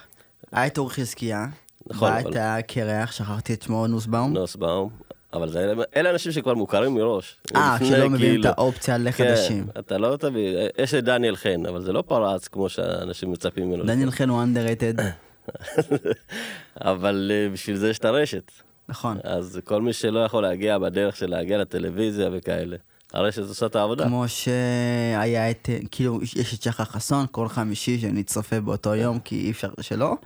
היה 0.52 0.66
את 0.66 0.78
אור 0.78 0.90
חזקיה, 0.92 1.46
נכון, 1.86 2.08
והיה 2.10 2.20
את 2.20 2.36
הקרח, 2.36 3.12
שכחתי 3.12 3.54
את 3.54 3.62
שמו, 3.62 3.86
נוסבאום. 3.86 4.32
נוסבאום, 4.32 4.90
אבל 5.32 5.48
זה, 5.48 5.72
אלה- 5.96 6.10
אנשים 6.10 6.32
שכבר 6.32 6.54
מוכרים 6.54 6.94
מראש. 6.94 7.36
אה, 7.56 7.72
לפני, 7.76 7.88
שלא 7.88 8.10
מביאים 8.10 8.34
את 8.40 8.46
כאילו. 8.46 8.54
האופציה 8.58 8.98
לחדשים. 8.98 9.66
כן, 9.74 9.80
אתה 9.80 9.98
לא 9.98 10.16
תביא, 10.16 10.56
יש 10.78 10.94
את 10.94 11.04
דניאל 11.04 11.36
חן, 11.36 11.66
אבל 11.66 11.82
זה 11.82 11.92
לא 11.92 12.02
פרץ 12.06 12.48
כמו 12.48 12.68
שאנשים 12.68 13.32
מצפים 13.32 13.70
ממנו. 13.70 13.84
דניאל 13.84 14.10
חן 14.10 14.28
הוא 14.28 14.42
underrated, 14.42 15.00
אבל 16.80 17.30
אה, 17.34 17.48
בשביל 17.52 17.76
זה 17.76 17.90
יש 17.90 17.98
את 17.98 18.04
הרשת. 18.04 18.52
נכון. 18.88 19.18
אז 19.24 19.60
כל 19.64 19.82
מי 19.82 19.92
שלא 19.92 20.20
יכול 20.20 20.42
להגיע 20.42 20.78
בדרך 20.78 21.16
של 21.16 21.30
להגיע 21.30 21.58
לטלוויזיה 21.58 22.28
וכאלה, 22.32 22.76
הרשת 23.12 23.42
עושה 23.42 23.66
את 23.66 23.76
העבודה. 23.76 24.04
כמו 24.04 24.24
שהיה 24.28 25.50
את, 25.50 25.68
כאילו, 25.90 26.20
יש 26.36 26.54
את 26.54 26.62
שחר 26.62 26.84
חסון, 26.84 27.26
כל 27.30 27.48
חמישי 27.48 27.98
שאני 27.98 28.22
צופה 28.22 28.60
באותו 28.60 28.94
יום, 28.94 29.18
כי 29.18 29.40
אי 29.40 29.50
אפשר 29.50 29.68
שלא. 29.80 30.16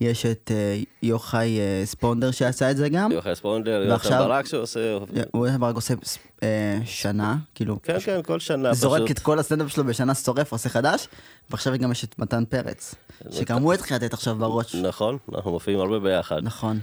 יש 0.00 0.26
את 0.26 0.50
אה, 0.54 0.80
יוחאי 1.02 1.58
אה, 1.58 1.82
ספונדר 1.84 2.30
שעשה 2.30 2.70
את 2.70 2.76
זה 2.76 2.88
גם. 2.88 3.12
יוחאי 3.12 3.34
ספונדר, 3.34 3.82
יוחאי 3.88 4.10
ברק 4.10 4.46
שעושה... 4.46 4.98
הוא 5.32 5.46
רק 5.60 5.74
עושה 5.74 5.94
אה, 6.42 6.78
שנה, 6.84 7.36
כאילו, 7.54 7.82
כן, 7.82 8.00
כן, 8.00 8.22
כל 8.22 8.40
שנה 8.40 8.74
זורק 8.74 9.02
פשוט. 9.02 9.10
את 9.10 9.18
כל 9.18 9.38
הסטנדאפ 9.38 9.72
שלו 9.72 9.84
בשנה 9.84 10.14
שורף, 10.14 10.52
עושה 10.52 10.68
חדש, 10.68 11.08
ועכשיו 11.50 11.74
גם 11.78 11.92
יש 11.92 12.04
את 12.04 12.18
מתן 12.18 12.44
פרץ, 12.44 12.94
שגם 13.30 13.62
הוא 13.62 13.72
התחיל 13.72 13.96
לתת 13.96 14.12
עכשיו 14.12 14.34
בראש. 14.34 14.74
נכון, 14.74 15.18
אנחנו 15.34 15.50
מופיעים 15.50 15.80
הרבה 15.80 15.98
ביחד. 15.98 16.40
נכון, 16.42 16.78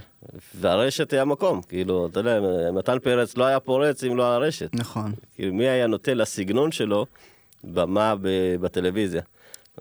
והרשת 0.54 1.12
היא 1.12 1.20
המקום, 1.20 1.62
כאילו, 1.62 2.06
אתה 2.06 2.20
יודע, 2.20 2.40
מתן 2.72 2.98
פרץ 2.98 3.36
לא 3.36 3.44
היה 3.44 3.60
פורץ 3.60 4.04
אם 4.04 4.16
לא 4.16 4.24
הרשת. 4.24 4.70
נכון. 4.74 5.12
כאילו, 5.34 5.54
מי 5.54 5.68
היה 5.68 5.86
נותן 5.86 6.18
לסגנון 6.18 6.72
שלו 6.72 7.06
במה 7.64 8.14
בטלוויזיה? 8.60 9.22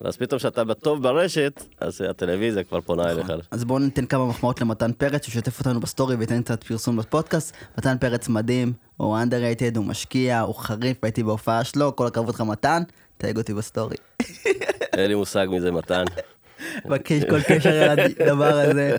ואז 0.02 0.18
פתאום 0.18 0.40
כשאתה 0.40 0.74
טוב 0.74 1.04
ברשת, 1.04 1.64
אז 1.80 2.02
הטלוויזיה 2.10 2.64
כבר 2.64 2.82
פונה 2.82 3.12
אליך. 3.12 3.32
אז 3.52 3.64
בואו 3.64 3.80
ניתן 3.80 4.06
כמה 4.06 4.26
מחמאות 4.26 4.62
למתן 4.62 4.92
פרץ, 4.94 5.24
שהוא 5.26 5.34
ישתף 5.34 5.60
אותנו 5.60 5.80
בסטורי 5.80 6.16
וייתן 6.16 6.42
קצת 6.42 6.64
פרסום 6.64 6.98
בפודקאסט. 6.98 7.56
מתן 7.78 7.98
פרץ 7.98 8.28
מדהים, 8.30 8.74
הוא 8.98 9.18
underrated, 9.18 9.78
הוא 9.78 9.86
משקיע, 9.86 10.40
הוא 10.40 10.56
חריף, 10.56 10.98
הייתי 11.04 11.24
בהופעה 11.24 11.64
שלו, 11.64 11.96
כל 11.96 12.08
הכבוד 12.08 12.36
לך 12.36 12.42
מתן, 12.42 12.84
תייג 13.18 13.38
אותי 13.38 13.54
בסטורי. 13.54 13.96
אין 14.98 15.08
לי 15.08 15.16
מושג 15.16 15.48
מזה 15.52 15.72
מתן. 15.72 16.04
מבקש 16.86 17.24
כל 17.24 17.42
קשר 17.42 17.96
לדבר 18.20 18.60
הזה. 18.70 18.96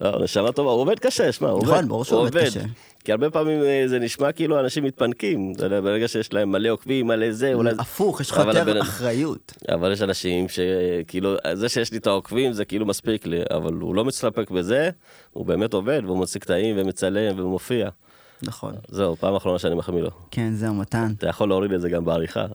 לא, 0.00 0.24
נשמה 0.24 0.52
טובה, 0.52 0.70
הוא 0.70 0.80
עובד 0.80 0.98
קשה, 0.98 1.32
שמע, 1.32 1.48
הוא 1.48 1.62
נכון, 1.62 1.74
עובד. 1.74 1.88
ברור 1.88 2.04
שהוא 2.04 2.18
הוא 2.18 2.28
עובד 2.28 2.44
קשה. 2.46 2.60
כי 3.04 3.12
הרבה 3.12 3.30
פעמים 3.30 3.62
אה, 3.62 3.82
זה 3.86 3.98
נשמע 3.98 4.32
כאילו 4.32 4.60
אנשים 4.60 4.84
מתפנקים, 4.84 5.52
ברגע 5.82 6.08
שיש 6.08 6.32
להם 6.32 6.52
מלא 6.52 6.68
עוקבים, 6.68 7.06
מלא 7.06 7.32
זה, 7.32 7.54
אולי... 7.54 7.70
הפוך, 7.78 8.20
יש 8.20 8.30
לך 8.30 8.42
יותר 8.46 8.80
אחריות. 8.80 9.52
אבל 9.68 9.92
יש 9.92 10.02
אנשים 10.02 10.46
שכאילו, 10.48 11.34
זה 11.52 11.68
שיש 11.68 11.92
לי 11.92 11.98
את 11.98 12.06
העוקבים 12.06 12.52
זה 12.52 12.64
כאילו 12.64 12.86
מספיק 12.86 13.26
לי, 13.26 13.40
אבל 13.50 13.72
הוא 13.72 13.94
לא 13.94 14.04
מסתפק 14.04 14.50
בזה, 14.50 14.90
הוא 15.32 15.46
באמת 15.46 15.72
עובד, 15.72 16.00
והוא 16.04 16.16
מוציא 16.16 16.40
קטעים 16.40 16.76
ומצלם 16.78 17.40
ומופיע. 17.40 17.88
נכון. 18.46 18.74
זהו, 18.88 19.16
פעם 19.16 19.34
אחרונה 19.34 19.58
שאני 19.58 19.74
מחמיא 19.74 20.02
לו. 20.02 20.10
כן, 20.30 20.52
זהו, 20.54 20.74
מתן. 20.74 21.12
אתה 21.18 21.28
יכול 21.28 21.48
להוריד 21.48 21.72
את 21.72 21.80
זה 21.80 21.88
גם 21.88 22.04
בעריכה. 22.04 22.46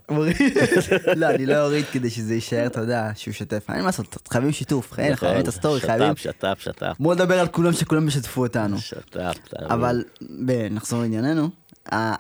לא, 1.16 1.30
אני 1.30 1.46
לא 1.46 1.66
אוריד 1.66 1.86
כדי 1.92 2.10
שזה 2.10 2.34
יישאר, 2.34 2.66
אתה 2.68 2.80
יודע, 2.80 3.12
שהוא 3.16 3.32
ישתף. 3.32 3.70
אין 3.70 3.80
מה 3.80 3.86
לעשות, 3.86 4.28
חייבים 4.32 4.52
שיתוף, 4.52 5.00
אין, 5.00 5.16
חייבים 5.16 5.42
את 5.42 5.48
הסטורי, 5.48 5.82
חייבים. 5.82 6.16
שת"פ, 6.16 6.20
שת"פ, 6.22 6.60
שת"פ. 6.60 6.96
בואו 7.00 7.14
נדבר 7.16 7.40
על 7.40 7.48
כולם, 7.48 7.74
שכולם 7.74 8.08
ישתפו 8.08 8.42
אותנו. 8.42 8.78
שת"פ, 8.78 9.38
תאמין. 9.50 9.72
אבל 9.72 10.04
ב- 10.46 10.68
נחזור 10.72 11.02
לענייננו. 11.02 11.50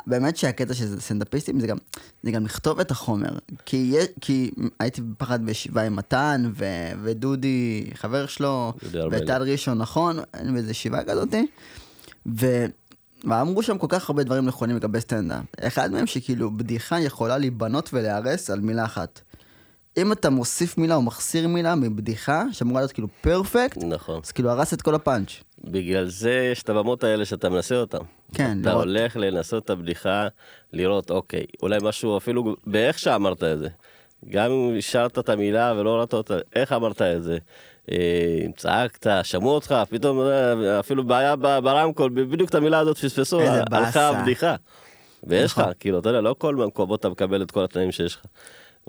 באמת 0.08 0.38
שהקטע 0.38 0.74
של 0.74 1.00
סטנדאפיסטים 1.00 1.60
זה 1.60 1.68
גם, 1.68 1.78
זה 2.24 2.32
גם 2.32 2.46
לכתוב 2.46 2.80
את 2.80 2.92
החומר. 2.92 3.30
כי, 3.66 3.96
כי 4.22 4.52
הייתי 4.80 5.02
בפחד 5.02 5.46
בישיבה 5.46 5.82
עם 5.82 5.96
מתן 5.96 6.52
ו- 6.56 6.66
ודודי, 7.04 7.90
חבר 7.94 8.26
שלו. 8.26 8.74
וטל 9.12 9.42
ראשון, 9.42 9.78
נכון? 9.78 10.20
באיזה 10.54 10.72
ישיבה 10.72 11.04
כזאתי. 11.04 11.48
ואמרו 13.24 13.64
שם 13.64 13.78
כל 13.78 13.88
כך 13.90 14.10
הרבה 14.10 14.24
דברים 14.24 14.46
נכונים 14.46 14.76
לגבי 14.76 15.02
סטנדאפ. 15.02 15.44
אחד 15.62 15.92
מהם 15.92 16.08
שכאילו 16.08 16.52
בדיחה 16.52 17.00
יכולה 17.00 17.38
להיבנות 17.38 17.90
ולהיהרס 17.94 18.50
על 18.50 18.60
מילה 18.60 18.86
אחת. 18.86 19.22
אם 19.98 20.12
אתה 20.12 20.30
מוסיף 20.30 20.78
מילה 20.78 20.96
או 20.96 21.02
מחסיר 21.02 21.48
מילה 21.48 21.76
מבדיחה 21.76 22.44
שאמורה 22.52 22.82
להיות 22.82 22.92
כאילו 22.92 23.08
פרפקט, 23.22 23.78
נכון. 23.84 24.22
אז 24.24 24.32
כאילו 24.32 24.50
הרס 24.50 24.74
את 24.74 24.82
כל 24.82 24.96
הפאנץ'. 24.96 25.32
בגלל 25.64 26.08
זה 26.08 26.50
יש 26.52 26.64
את 26.64 26.70
הבמות 26.70 27.04
האלה 27.04 27.26
שאתה 27.26 27.50
מנסה 27.50 27.76
אותן. 27.76 27.98
כן, 28.34 28.58
אתה 28.62 28.70
לראות. 28.70 28.86
הולך 28.86 29.18
לנסות 29.18 29.66
את 29.66 29.70
הבדיחה, 29.70 30.28
לראות, 30.74 31.12
אוקיי, 31.12 31.46
אולי 31.62 31.78
משהו 31.82 32.18
אפילו 32.18 32.56
באיך 32.68 33.00
שאמרת 33.00 33.44
את 33.44 33.60
זה. 33.60 33.68
גם 34.30 34.52
אם 34.52 34.76
השארת 34.78 35.20
את 35.20 35.30
המילה 35.30 35.74
ולא 35.78 36.00
ראית 36.00 36.14
אותה, 36.14 36.38
איך 36.56 36.72
אמרת 36.74 37.02
את 37.02 37.24
זה. 37.24 37.38
אה, 37.92 38.46
אם 38.46 38.52
צעקת, 38.52 39.08
שמעו 39.24 39.50
אותך, 39.50 39.76
פתאום 39.90 40.20
אה, 40.20 40.80
אפילו 40.80 41.04
בעיה 41.04 41.36
ברמקול, 41.36 42.10
בדיוק 42.10 42.50
את 42.50 42.56
המילה 42.56 42.80
הזאת 42.80 42.98
פספסו, 42.98 43.40
איזה 43.40 43.64
הלכה. 43.72 44.08
הבדיחה. 44.08 44.56
ויש 45.24 45.52
לך, 45.52 45.60
נכון. 45.60 45.74
כאילו, 45.80 46.00
אתה 46.00 46.10
יודע, 46.10 46.22
לא 46.22 46.36
כל 46.38 46.62
המקומות 46.64 47.00
אתה 47.00 47.10
מקבל 47.10 47.42
את 47.42 47.52
כל 47.52 47.64
התנאים 47.64 47.92
שיש 47.92 48.16
לך. 48.16 48.22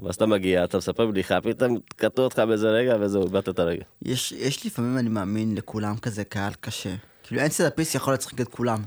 ואז 0.02 0.14
אתה 0.14 0.26
מגיע, 0.26 0.64
אתה 0.64 0.78
מספר 0.78 1.06
בדיחה, 1.06 1.40
פתאום 1.40 1.78
קטעו 1.96 2.24
אותך 2.24 2.38
באיזה 2.38 2.68
רגע, 2.70 2.96
וזהו, 3.00 3.22
איבדת 3.22 3.48
את 3.48 3.58
הרגע. 3.58 3.84
יש, 4.02 4.32
יש 4.32 4.66
לפעמים, 4.66 4.98
אני 4.98 5.08
מאמין, 5.08 5.54
לכולם 5.54 5.96
כזה 5.96 6.24
קהל 6.24 6.52
קשה. 6.60 6.94
כאילו 7.22 7.40
אין 7.40 7.50
סטנדאפיסט 7.50 7.92
שיכול 7.92 8.12
להצחיק 8.14 8.40
את 8.40 8.48
כולם. 8.48 8.82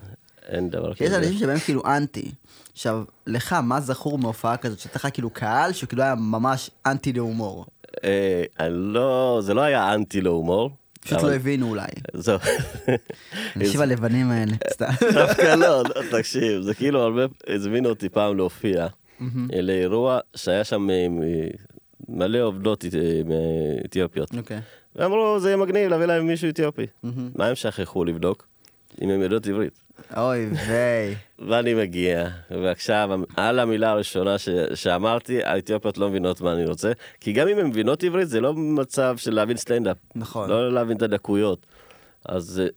אין 0.47 0.69
דבר 0.69 0.91
יש 0.91 1.01
כזה. 1.01 1.17
אנשים 1.17 1.37
שבהם 1.37 1.59
כאילו 1.59 1.81
אנטי. 1.85 2.31
עכשיו, 2.73 3.03
לך, 3.27 3.53
מה 3.53 3.81
זכור 3.81 4.17
מהופעה 4.17 4.57
כזאת, 4.57 4.79
שאתה 4.79 4.95
לך 4.95 5.07
כאילו 5.13 5.29
קהל 5.29 5.73
שכאילו 5.73 6.03
היה 6.03 6.15
ממש 6.15 6.69
אנטי 6.85 7.13
להומור? 7.13 7.65
אה, 8.03 8.69
לא, 8.69 9.39
זה 9.43 9.53
לא 9.53 9.61
היה 9.61 9.93
אנטי 9.93 10.21
להומור. 10.21 10.69
פשוט 11.01 11.17
אבל- 11.19 11.29
לא 11.29 11.35
הבינו 11.35 11.69
אולי. 11.69 11.87
זהו. 12.13 12.37
אנשים 13.55 13.81
הלבנים 13.81 14.31
האלה, 14.31 14.51
סתם. 14.73 14.85
דווקא 15.13 15.55
לא, 15.55 15.83
לא, 15.83 16.17
תקשיב, 16.17 16.61
זה 16.61 16.73
כאילו 16.73 16.99
הרבה, 16.99 17.21
הזמינו 17.47 17.89
אותי 17.89 18.09
פעם 18.09 18.37
להופיע 18.37 18.87
לאירוע 19.61 20.19
שהיה 20.35 20.63
שם 20.63 20.89
אה, 20.89 21.07
מלא 22.09 22.39
עובדות 22.41 22.85
אה, 22.85 22.89
אתיופיות. 23.85 24.35
אוקיי. 24.37 24.59
ואמרו, 24.95 25.39
זה 25.39 25.47
יהיה 25.47 25.57
מגניב 25.57 25.89
להביא 25.89 26.05
להם 26.05 26.27
מישהו 26.27 26.49
אתיופי. 26.49 26.85
מה 27.35 27.47
הם 27.47 27.55
שכחו 27.55 28.05
לבדוק? 28.05 28.47
אם 29.01 29.09
הם 29.09 29.21
יודעות 29.21 29.47
עברית. 29.47 29.79
אוי 30.17 30.49
ויי. 30.67 31.15
ואני 31.49 31.73
מגיע, 31.73 32.27
ועכשיו, 32.51 33.09
על 33.35 33.59
המילה 33.59 33.91
הראשונה 33.91 34.37
ש, 34.37 34.49
שאמרתי, 34.73 35.43
האתיופיות 35.43 35.97
לא 35.97 36.09
מבינות 36.09 36.41
מה 36.41 36.53
אני 36.53 36.65
רוצה, 36.65 36.91
כי 37.19 37.33
גם 37.33 37.47
אם 37.47 37.59
הן 37.59 37.67
מבינות 37.67 38.03
עברית, 38.03 38.29
זה 38.29 38.41
לא 38.41 38.53
מצב 38.53 39.17
של 39.17 39.33
להבין 39.33 39.57
סטנדאפ. 39.57 39.97
נכון. 40.15 40.49
לא 40.49 40.73
להבין 40.73 40.97
את 40.97 41.01
הדקויות. 41.01 41.65
אז 42.25 42.61
אה, 42.63 42.67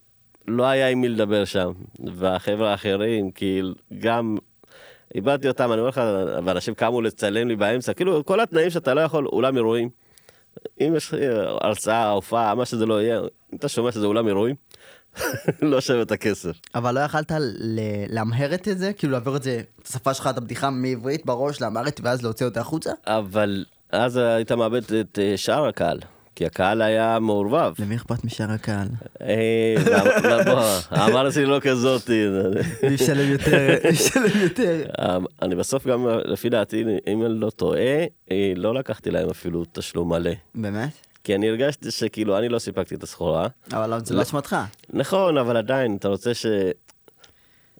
לא 0.49 0.65
היה 0.65 0.89
עם 0.89 1.01
מי 1.01 1.09
לדבר 1.09 1.45
שם. 1.45 1.73
והחבר'ה 2.15 2.71
האחרים, 2.71 3.31
כאילו, 3.31 3.75
גם... 3.99 4.37
איבדתי 5.15 5.49
אותם, 5.49 5.73
אני 5.73 5.81
אומר 5.81 5.89
לך, 5.89 6.01
ואנשים 6.45 6.75
קמו 6.75 7.03
לצלם 7.03 7.49
לי 7.49 7.57
באמצע, 7.57 7.93
כאילו, 7.93 8.25
כל 8.25 8.41
התנאים 8.41 8.71
שאתה 8.71 8.95
לא 8.95 9.01
יכול, 9.01 9.27
אולם 9.27 9.57
אירועים. 9.57 9.89
אם 10.81 10.93
יש 10.97 11.15
אה, 11.15 11.41
הרצאה, 11.61 12.11
הופעה, 12.11 12.55
מה 12.55 12.65
שזה 12.65 12.87
לא 12.87 13.03
יהיה, 13.03 13.21
אם 13.53 13.57
אתה 13.59 13.69
שומע 13.69 13.93
שזה 13.93 14.07
אולם 14.07 14.29
אירועים, 14.29 14.55
לא 15.63 15.81
שווה 15.81 16.03
את 16.03 16.13
הכסף. 16.13 16.57
אבל 16.75 16.95
לא 16.95 17.01
יכלת 17.01 17.33
ל- 17.33 17.79
להמהרת 18.15 18.69
את 18.69 18.79
זה? 18.79 18.93
כאילו 18.93 19.13
להעביר 19.13 19.37
את 19.37 19.43
זה, 19.43 19.61
את 19.83 19.87
השפה 19.87 20.15
שלך, 20.15 20.27
את 20.27 20.39
הבדיחה 20.39 20.71
מעברית 20.71 21.27
בראש 21.27 21.61
לאמהרית 21.61 22.01
ואז 22.03 22.23
להוציא 22.23 22.47
אותה 22.47 22.61
החוצה? 22.61 22.91
אבל 23.07 23.65
אז 23.93 24.17
היית 24.17 24.53
מאבד 24.53 24.81
את 25.01 25.19
אה, 25.23 25.37
שאר 25.37 25.67
הקהל, 25.67 25.99
כי 26.35 26.47
הקהל 26.47 26.83
היה 26.83 27.19
מעורבב. 27.19 27.73
למי 27.79 27.97
אכפת 27.97 28.25
משאר 28.25 28.51
הקהל? 28.51 28.89
אה, 29.21 29.75
האמרה 30.91 31.33
שלי 31.33 31.47
לא 31.47 31.61
כזאת. 31.63 32.11
מי 32.83 32.89
ישלם 32.95 33.33
יותר? 33.33 33.77
מי 33.85 33.91
ישלם 33.91 34.43
יותר? 34.43 34.83
אה, 34.99 35.17
אני 35.43 35.55
בסוף 35.55 35.87
גם, 35.87 36.07
לפי 36.25 36.49
דעתי, 36.49 36.85
אם 37.07 37.25
אני 37.27 37.41
לא 37.41 37.51
טועה, 37.51 37.81
אה, 38.31 38.53
לא 38.57 38.75
לקחתי 38.75 39.11
להם 39.11 39.29
אפילו 39.31 39.65
תשלום 39.73 40.09
מלא. 40.09 40.31
באמת? 40.55 41.06
כי 41.27 41.35
אני 41.35 41.49
הרגשתי 41.49 41.91
שכאילו 41.91 42.39
אני 42.39 42.49
לא 42.49 42.59
סיפקתי 42.59 42.95
את 42.95 43.03
הסחורה. 43.03 43.49
אבל 43.73 43.91
לא, 43.91 43.99
זה 43.99 44.15
לא 44.15 44.23
אשמתך. 44.23 44.57
נכון, 44.91 45.39
אבל 45.39 45.57
עדיין, 45.57 45.97
אתה 45.97 46.09
רוצה 46.09 46.35
ש... 46.35 46.47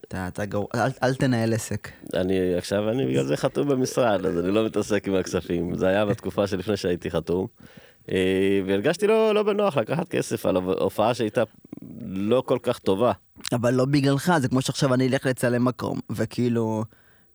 אתה, 0.09 0.29
אתה 0.29 0.45
גרוע, 0.45 0.67
אל, 0.75 0.91
אל 1.03 1.15
תנהל 1.15 1.53
עסק. 1.53 1.89
אני 2.15 2.55
עכשיו, 2.55 2.91
אני 2.91 3.07
בגלל 3.07 3.25
זה 3.25 3.37
חתום 3.37 3.69
במשרד, 3.69 4.27
אז 4.27 4.39
אני 4.39 4.51
לא 4.51 4.65
מתעסק 4.65 5.09
עם 5.09 5.15
הכספים. 5.15 5.75
זה 5.75 5.87
היה 5.89 6.07
בתקופה 6.07 6.47
שלפני 6.47 6.77
שהייתי 6.77 7.11
חתום. 7.11 7.47
אה, 8.11 8.61
והרגשתי 8.67 9.07
לא, 9.07 9.35
לא 9.35 9.43
בנוח 9.43 9.77
לקחת 9.77 10.09
כסף 10.09 10.47
על 10.47 10.57
הופעה 10.57 11.15
שהייתה 11.15 11.43
לא 12.07 12.43
כל 12.47 12.59
כך 12.63 12.79
טובה. 12.79 13.13
אבל 13.53 13.75
לא 13.75 13.85
בגללך, 13.85 14.33
זה 14.39 14.49
כמו 14.49 14.63
שעכשיו 14.63 14.95
אני 14.95 15.09
אלך 15.09 15.27
לצלם 15.27 15.65
מקום, 15.65 16.01
וכאילו, 16.11 16.85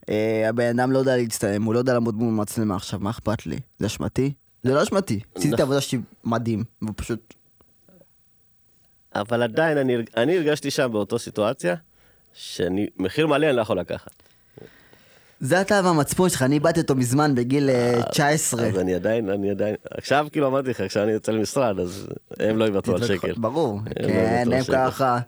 אה, 0.09 0.49
הבן 0.49 0.79
אדם 0.79 0.91
לא 0.91 0.99
יודע 0.99 1.17
להצטלם, 1.17 1.63
הוא 1.63 1.73
לא 1.73 1.79
יודע 1.79 1.93
לעמוד 1.93 2.15
מול 2.15 2.33
מצלמה 2.33 2.75
עכשיו, 2.75 2.99
מה 2.99 3.09
אכפת 3.09 3.45
לי? 3.45 3.59
זה 3.79 3.85
אשמתי? 3.85 4.33
זה 4.63 4.73
לא 4.73 4.83
אשמתי. 4.83 5.19
עשיתי 5.35 5.55
את 5.55 5.59
העבודה 5.59 5.81
שלי 5.81 5.99
מדהים, 6.23 6.63
והוא 6.81 6.93
פשוט... 6.97 7.33
אבל 9.15 9.43
עדיין, 9.43 9.77
אני, 9.77 9.97
אני 10.17 10.37
הרגשתי 10.37 10.71
שם 10.71 10.89
באותו 10.91 11.19
סיטואציה, 11.19 11.75
שאני, 12.33 12.87
מחיר 12.97 13.27
מלא 13.27 13.47
אני 13.47 13.55
לא 13.55 13.61
יכול 13.61 13.79
לקחת. 13.79 14.11
זה 15.39 15.61
אתה 15.61 15.81
והמצפון 15.83 16.29
שלך, 16.29 16.41
אני 16.41 16.55
איבדתי 16.55 16.79
אותו 16.79 16.95
מזמן 16.95 17.35
בגיל 17.35 17.69
אה, 17.69 18.01
19. 18.11 18.67
אז 18.67 18.79
אני 18.79 18.95
עדיין, 18.95 19.29
אני 19.29 19.49
עדיין, 19.49 19.75
עכשיו 19.91 20.27
כאילו 20.31 20.47
אמרתי 20.47 20.69
לך, 20.69 20.81
כשאני 20.87 21.11
יוצא 21.11 21.31
למשרד, 21.31 21.79
אז 21.79 22.07
הם 22.39 22.57
לא 22.57 22.65
יוותרו 22.65 22.95
על 22.95 23.03
שקל. 23.03 23.33
ברור, 23.37 23.79
לא 23.99 24.07
כן, 24.07 24.47
הם. 24.53 24.63
ככה, 24.63 25.19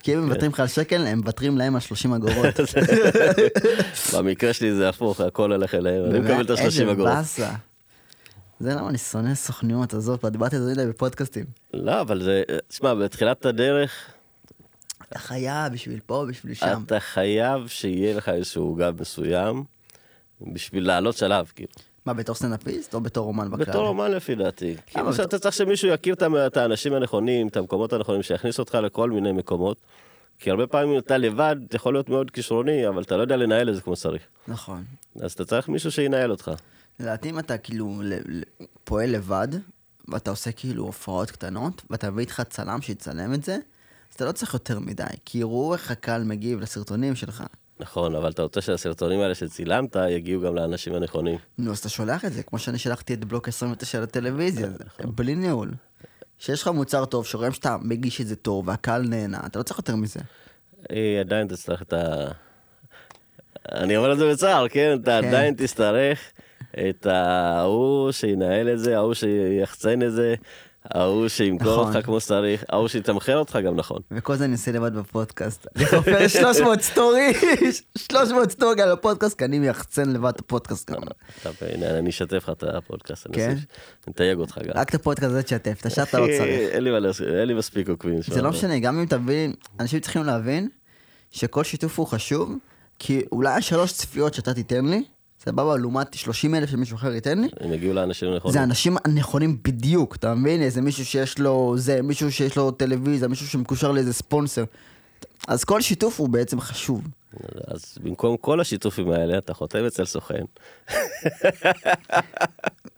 כי 0.00 0.14
אם 0.14 0.18
הם 0.18 0.24
מוותרים 0.24 0.50
לך 0.50 0.60
על 0.60 0.66
שקל, 0.66 1.06
הם 1.06 1.18
מוותרים 1.18 1.58
להם 1.58 1.74
על 1.74 1.80
30 1.80 2.14
אגורות. 2.14 2.60
במקרה 4.14 4.52
שלי 4.52 4.74
זה 4.74 4.88
הפוך, 4.88 5.20
הכל 5.20 5.52
הולך 5.52 5.74
אליהם, 5.74 6.04
אני 6.04 6.18
מקבל 6.18 6.44
את 6.44 6.50
ה-30 6.50 6.60
איזה 6.60 6.92
אגורות. 6.92 7.08
באסה. 7.08 7.50
זה 8.60 8.74
למה 8.74 8.88
אני 8.88 8.98
שונא 8.98 9.34
סוכנויות, 9.34 9.94
עזוב, 9.94 10.16
כבר 10.16 10.28
דיברתי 10.28 10.56
על 10.56 10.62
זה 10.62 10.86
בפודקאסטים. 10.88 11.44
לא, 11.74 12.00
אבל 12.00 12.22
זה, 12.22 12.42
תשמע, 12.68 12.94
בתחילת 12.94 13.46
הדרך, 13.46 13.92
אתה 15.08 15.18
חייב 15.18 15.72
בשביל 15.72 16.00
פה, 16.06 16.24
בשביל 16.28 16.54
שם. 16.54 16.82
אתה 16.86 17.00
חייב 17.00 17.68
שיהיה 17.68 18.16
לך 18.16 18.28
איזשהו 18.28 18.74
גב 18.74 19.00
מסוים, 19.00 19.64
בשביל 20.40 20.86
לעלות 20.86 21.16
שלב, 21.16 21.52
כאילו. 21.54 21.72
מה, 22.06 22.14
בתור 22.14 22.34
סטנדאפיסט 22.34 22.94
או 22.94 23.00
בתור 23.00 23.26
אומן 23.26 23.50
בכלל? 23.50 23.64
בתור 23.64 23.88
אומן 23.88 24.10
לפי 24.10 24.34
דעתי. 24.34 24.76
כאילו 24.86 25.12
שאתה 25.12 25.38
צריך 25.38 25.54
שמישהו 25.54 25.88
יכיר 25.88 26.14
את 26.46 26.56
האנשים 26.56 26.94
הנכונים, 26.94 27.48
את 27.48 27.56
המקומות 27.56 27.92
הנכונים, 27.92 28.22
שיכניס 28.22 28.58
אותך 28.58 28.74
לכל 28.74 29.10
מיני 29.10 29.32
מקומות. 29.32 29.76
כי 30.38 30.50
הרבה 30.50 30.66
פעמים 30.66 30.98
אתה 30.98 31.16
לבד, 31.16 31.56
אתה 31.68 31.76
יכול 31.76 31.94
להיות 31.94 32.08
מאוד 32.08 32.30
כישרוני, 32.30 32.88
אבל 32.88 33.02
אתה 33.02 33.16
לא 33.16 33.22
יודע 33.22 33.36
לנהל 33.36 33.68
את 33.70 33.74
זה 33.74 33.80
כמו 33.80 33.96
שצריך. 33.96 34.22
נכון. 34.48 34.84
אז 35.20 35.32
אתה 35.32 35.44
צריך 35.44 35.68
מישהו 35.68 35.92
שינהל 35.92 36.30
אותך. 36.30 36.50
לדעתי 37.00 37.30
אם 37.30 37.38
אתה 37.38 37.58
כאילו 37.58 38.02
פועל 38.84 39.10
לבד, 39.10 39.48
ואתה 40.08 40.30
עושה 40.30 40.52
כאילו 40.52 40.84
הופעות 40.84 41.30
קטנות, 41.30 41.82
ואתה 41.90 42.10
מביא 42.10 42.20
איתך 42.20 42.42
צלם 42.48 42.80
שיצלם 42.80 43.34
את 43.34 43.44
זה, 43.44 43.54
אז 44.10 44.14
אתה 44.14 44.24
לא 44.24 44.32
צריך 44.32 44.54
יותר 44.54 44.78
מדי, 44.78 45.04
כי 45.24 45.38
יראו 45.38 45.72
איך 45.72 45.90
הקהל 45.90 46.24
מגיב 46.24 46.60
לסרטונים 46.60 47.16
שלך. 47.16 47.44
נכון, 47.80 48.14
אבל 48.14 48.30
אתה 48.30 48.42
רוצה 48.42 48.60
שהסרטונים 48.60 49.20
האלה 49.20 49.34
שצילמת 49.34 49.96
יגיעו 50.10 50.42
גם 50.42 50.54
לאנשים 50.54 50.94
הנכונים. 50.94 51.38
נו, 51.58 51.70
אז 51.70 51.78
אתה 51.78 51.88
שולח 51.88 52.24
את 52.24 52.32
זה, 52.32 52.42
כמו 52.42 52.58
שאני 52.58 52.78
שלחתי 52.78 53.14
את 53.14 53.24
בלוק 53.24 53.48
29 53.48 54.00
לטלוויזיה, 54.00 54.68
זה 54.70 55.06
בלי 55.06 55.34
ניהול. 55.34 55.70
שיש 56.38 56.62
לך 56.62 56.68
מוצר 56.68 57.04
טוב, 57.04 57.26
שרואים 57.26 57.52
שאתה 57.52 57.76
מגיש 57.82 58.20
את 58.20 58.26
זה 58.26 58.36
טוב, 58.36 58.68
והקהל 58.68 59.02
נהנה, 59.02 59.40
אתה 59.46 59.58
לא 59.58 59.64
צריך 59.64 59.78
יותר 59.78 59.96
מזה. 59.96 60.20
אה, 60.90 61.20
עדיין 61.20 61.48
תצטרך 61.48 61.82
את 61.82 61.92
ה... 61.92 62.28
אני 63.72 63.96
אומר 63.96 64.12
את 64.12 64.18
זה 64.18 64.32
בצער, 64.32 64.68
כן? 64.68 64.98
אתה 65.02 65.18
כן. 65.22 65.28
עדיין 65.28 65.54
תצטרך 65.54 66.18
את 66.90 67.06
ההוא 67.06 68.12
שינהל 68.12 68.68
את 68.68 68.78
זה, 68.78 68.96
ההוא 68.96 69.14
שיחצן 69.14 70.02
את 70.02 70.12
זה, 70.12 70.34
ההוא 70.84 71.28
שימכור 71.28 71.72
נכון. 71.72 71.94
אותך 71.94 72.06
כמו 72.06 72.20
שצריך, 72.20 72.64
ההוא 72.68 72.88
שיתמחר 72.88 73.38
אותך 73.38 73.58
גם 73.64 73.76
נכון. 73.76 74.00
וכל 74.10 74.36
זה 74.36 74.44
אני 74.44 74.52
עושה 74.52 74.72
לבד 74.72 74.94
בפודקאסט. 74.94 75.66
אני 75.76 75.86
חופר 75.86 76.28
300 76.40 76.80
סטורי, 76.80 77.32
300 78.12 78.50
סטורי 78.50 78.82
על 78.82 78.92
הפודקאסט, 78.92 79.38
כי 79.38 79.44
אני 79.44 79.58
מייחצן 79.58 80.10
לבד 80.10 80.32
את 80.34 80.40
הפודקאסט 80.40 80.90
גם. 80.90 81.00
מבין, 81.46 81.82
אני 81.82 82.10
אשתף 82.10 82.32
לך 82.32 82.50
את 82.50 82.62
הפודקאסט, 82.62 83.26
אני 83.26 83.36
כן? 83.36 83.50
אני 83.50 83.58
אתייג 84.14 84.38
אותך 84.38 84.58
גם. 84.58 84.72
רק 84.74 84.88
את 84.88 84.94
הפודקאסט 84.94 85.30
הזה 85.30 85.42
תשתף, 85.42 85.76
את 85.80 85.86
השאר 85.86 86.04
אתה 86.04 86.18
לא 86.18 86.26
צריך. 86.38 86.70
אין 87.40 87.48
לי 87.48 87.54
מספיק 87.54 87.88
עוקבים. 87.88 88.22
זה 88.22 88.42
לא 88.42 88.50
משנה, 88.50 88.78
גם 88.78 88.98
אם 88.98 89.06
תבין, 89.06 89.54
אנשים 89.80 90.00
צריכים 90.00 90.24
להבין 90.24 90.68
שכל 91.30 91.64
שיתוף 91.64 91.98
הוא 91.98 92.06
חשוב, 92.06 92.54
כי 92.98 93.22
אולי 93.32 93.52
השלוש 93.52 93.92
צפיות 93.92 94.34
שאתה 94.34 94.54
תיתן 94.54 94.84
לי, 94.84 95.04
סבבה, 95.40 95.76
לעומת 95.76 96.14
30 96.14 96.54
אלף 96.54 96.70
שמישהו 96.70 96.96
אחר 96.96 97.12
ייתן 97.12 97.38
לי, 97.38 97.48
הם 97.60 97.72
יגיעו 97.72 97.94
לאנשים 97.94 98.32
הנכונים. 98.32 98.52
זה 98.52 98.60
האנשים 98.60 98.96
הנכונים 99.04 99.58
בדיוק, 99.64 100.16
אתה 100.16 100.34
מבין? 100.34 100.62
איזה 100.62 100.80
מישהו 100.80 101.04
שיש 101.04 101.38
לו 101.38 101.74
זה, 101.76 102.02
מישהו 102.02 102.32
שיש 102.32 102.56
לו 102.56 102.70
טלוויזיה, 102.70 103.28
מישהו 103.28 103.46
שמקושר 103.46 103.92
לאיזה 103.92 104.12
ספונסר. 104.12 104.64
אז 105.48 105.64
כל 105.64 105.80
שיתוף 105.80 106.20
הוא 106.20 106.28
בעצם 106.28 106.60
חשוב. 106.60 107.02
אז 107.66 107.98
במקום 108.02 108.36
כל 108.36 108.60
השיתופים 108.60 109.10
האלה, 109.10 109.38
אתה 109.38 109.54
חותם 109.54 109.86
אצל 109.86 110.04
סוכן. 110.04 110.44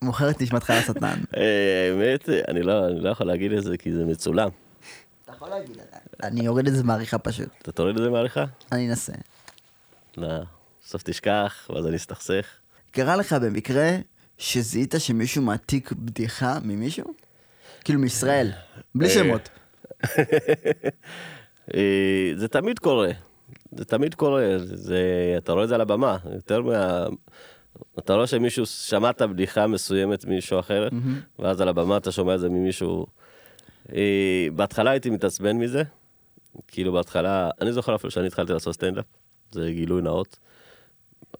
מוכר 0.03 0.31
את 0.31 0.41
נשמתך 0.43 0.73
לשטן. 0.79 1.19
אה, 1.37 1.91
האמת, 1.91 2.29
אני 2.49 2.63
לא 2.63 2.87
אני 2.87 3.01
לא 3.01 3.11
יכול 3.11 3.27
להגיד 3.27 3.53
את 3.53 3.63
זה 3.63 3.77
כי 3.77 3.93
זה 3.93 4.05
מצולם. 4.05 4.49
יכול 5.37 5.49
להגיד. 5.49 5.77
אני 6.23 6.49
אוריד 6.49 6.67
את 6.67 6.75
זה 6.75 6.85
מעריכה 6.85 7.19
פשוט. 7.19 7.49
אתה 7.63 7.73
תוריד 7.73 7.97
את 7.97 8.03
זה 8.03 8.11
מעריכה? 8.11 8.45
אני 8.73 8.91
אנסה. 8.91 9.13
לא, 10.17 10.29
בסוף 10.91 11.03
תשכח, 11.03 11.71
ואז 11.75 11.87
אני 11.87 11.97
אסתכסך. 11.97 12.47
קרה 12.91 13.17
לך 13.17 13.33
במקרה 13.33 13.91
שזיהית 14.39 14.95
שמישהו 14.99 15.43
מעתיק 15.43 15.93
בדיחה 15.93 16.59
ממישהו? 16.65 17.05
כאילו 17.85 18.01
מישראל, 18.01 18.51
בלי 18.95 19.09
אה, 19.09 19.15
שמות. 19.15 19.49
אה, 21.75 22.33
זה 22.37 22.49
תמיד 22.49 22.79
קורה. 22.79 23.11
זה 23.73 23.85
תמיד 23.85 24.15
קורה, 24.15 24.59
זה, 24.59 25.01
אתה 25.39 25.53
רואה 25.53 25.65
את 25.65 25.69
זה 25.69 25.75
על 25.75 25.81
הבמה, 25.81 26.17
יותר 26.35 26.63
מה... 26.63 27.07
אתה 27.99 28.15
רואה 28.15 28.27
שמישהו 28.27 28.67
שמעת 28.67 29.23
בדיחה 29.23 29.67
מסוימת 29.67 30.25
ממישהו 30.25 30.61
אחר, 30.61 30.89
ואז 31.39 31.61
על 31.61 31.69
הבמה 31.69 31.97
אתה 31.97 32.13
שומע 32.13 32.35
את 32.35 32.41
זה 32.41 32.49
ממישהו. 32.49 33.07
אה, 33.95 34.47
בהתחלה 34.55 34.91
הייתי 34.91 35.11
מתעצבן 35.11 35.57
מזה, 35.57 35.83
כאילו 36.69 36.93
בהתחלה, 36.93 37.51
אני 37.61 37.73
זוכר 37.73 37.95
אפילו 37.95 38.11
שאני 38.11 38.27
התחלתי 38.27 38.53
לעשות 38.53 38.75
סטנדאפ, 38.75 39.05
זה 39.51 39.71
גילוי 39.73 40.03
נאות. 40.03 40.39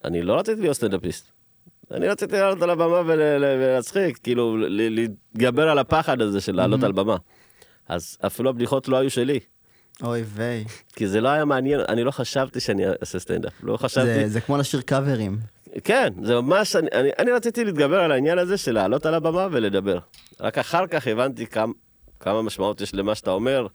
אני 0.04 0.23
לא 0.23 0.35
רציתי 0.38 0.61
להיות 0.61 0.76
סטנדאפיסט. 0.76 1.30
אני 1.90 2.09
רציתי 2.09 2.37
לעלות 2.37 2.62
על 2.62 2.71
הבמה 2.71 3.02
ולהצחיק, 3.07 4.19
כאילו 4.23 4.57
להתגבר 4.69 5.69
על 5.69 5.78
הפחד 5.78 6.21
הזה 6.21 6.40
של 6.40 6.57
לעלות 6.57 6.83
על 6.83 6.92
במה. 6.92 7.16
אז 7.88 8.19
אפילו 8.26 8.50
הבדיחות 8.50 8.88
לא 8.88 8.97
היו 8.97 9.11
שלי. 9.11 9.40
אוי 10.02 10.25
ויי. 10.35 10.64
כי 10.97 11.07
זה 11.09 11.21
לא 11.21 11.28
היה 11.28 11.45
מעניין, 11.45 11.80
אני 11.88 12.04
לא 12.04 12.11
חשבתי 12.11 12.61
שאני 12.61 12.85
אעשה 13.00 13.19
סטנדאפ, 13.19 13.52
לא 13.62 13.76
חשבתי, 13.76 14.07
זה- 14.14 14.28
זה 14.28 14.40
כמו 14.40 14.57
לשיר 14.57 14.80
קאברים. 14.80 15.38
כן, 15.85 16.09
זה 16.23 16.35
ממש, 16.35 16.76
אני, 16.76 16.88
אני, 16.92 17.11
אני 17.19 17.33
רציתי 17.33 17.64
להתגבר 17.64 18.00
על 18.00 18.12
העניין 18.12 18.38
הזה 18.38 18.57
של 18.57 18.73
לעלות 18.75 19.07
על 19.07 19.14
הבמה 19.14 19.49
ולדבר. 19.50 19.99
רק 20.40 20.59
אחר 20.59 20.87
כך 20.87 21.07
הבנתי 21.07 21.47
כמה, 21.47 21.73
כמה 22.21 22.42
משמעות 22.42 22.80
יש 22.80 22.95
למה 22.95 23.14
שאתה 23.14 23.30
אומר, 23.30 23.66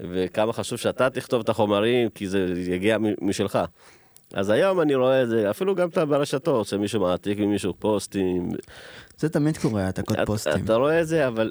וכמה 0.00 0.52
חשוב 0.52 0.78
שאתה 0.78 1.10
תכתוב 1.10 1.40
את 1.40 1.48
החומרים, 1.48 2.08
כי 2.10 2.28
זה 2.28 2.46
יגיע 2.56 2.96
משלך. 3.20 3.58
אז 4.34 4.50
היום 4.50 4.80
אני 4.80 4.94
רואה 4.94 5.22
את 5.22 5.28
זה, 5.28 5.50
אפילו 5.50 5.74
גם 5.74 5.88
ברשתות, 6.08 6.66
שמישהו 6.66 7.00
מעתיק 7.00 7.38
ממישהו 7.38 7.74
פוסטים. 7.78 8.48
זה 9.16 9.28
תמיד 9.28 9.56
קורה, 9.56 9.84
העתקות 9.84 10.16
פוסטים. 10.26 10.64
אתה 10.64 10.74
רואה 10.74 11.00
את 11.00 11.06
זה, 11.06 11.28
אבל 11.28 11.50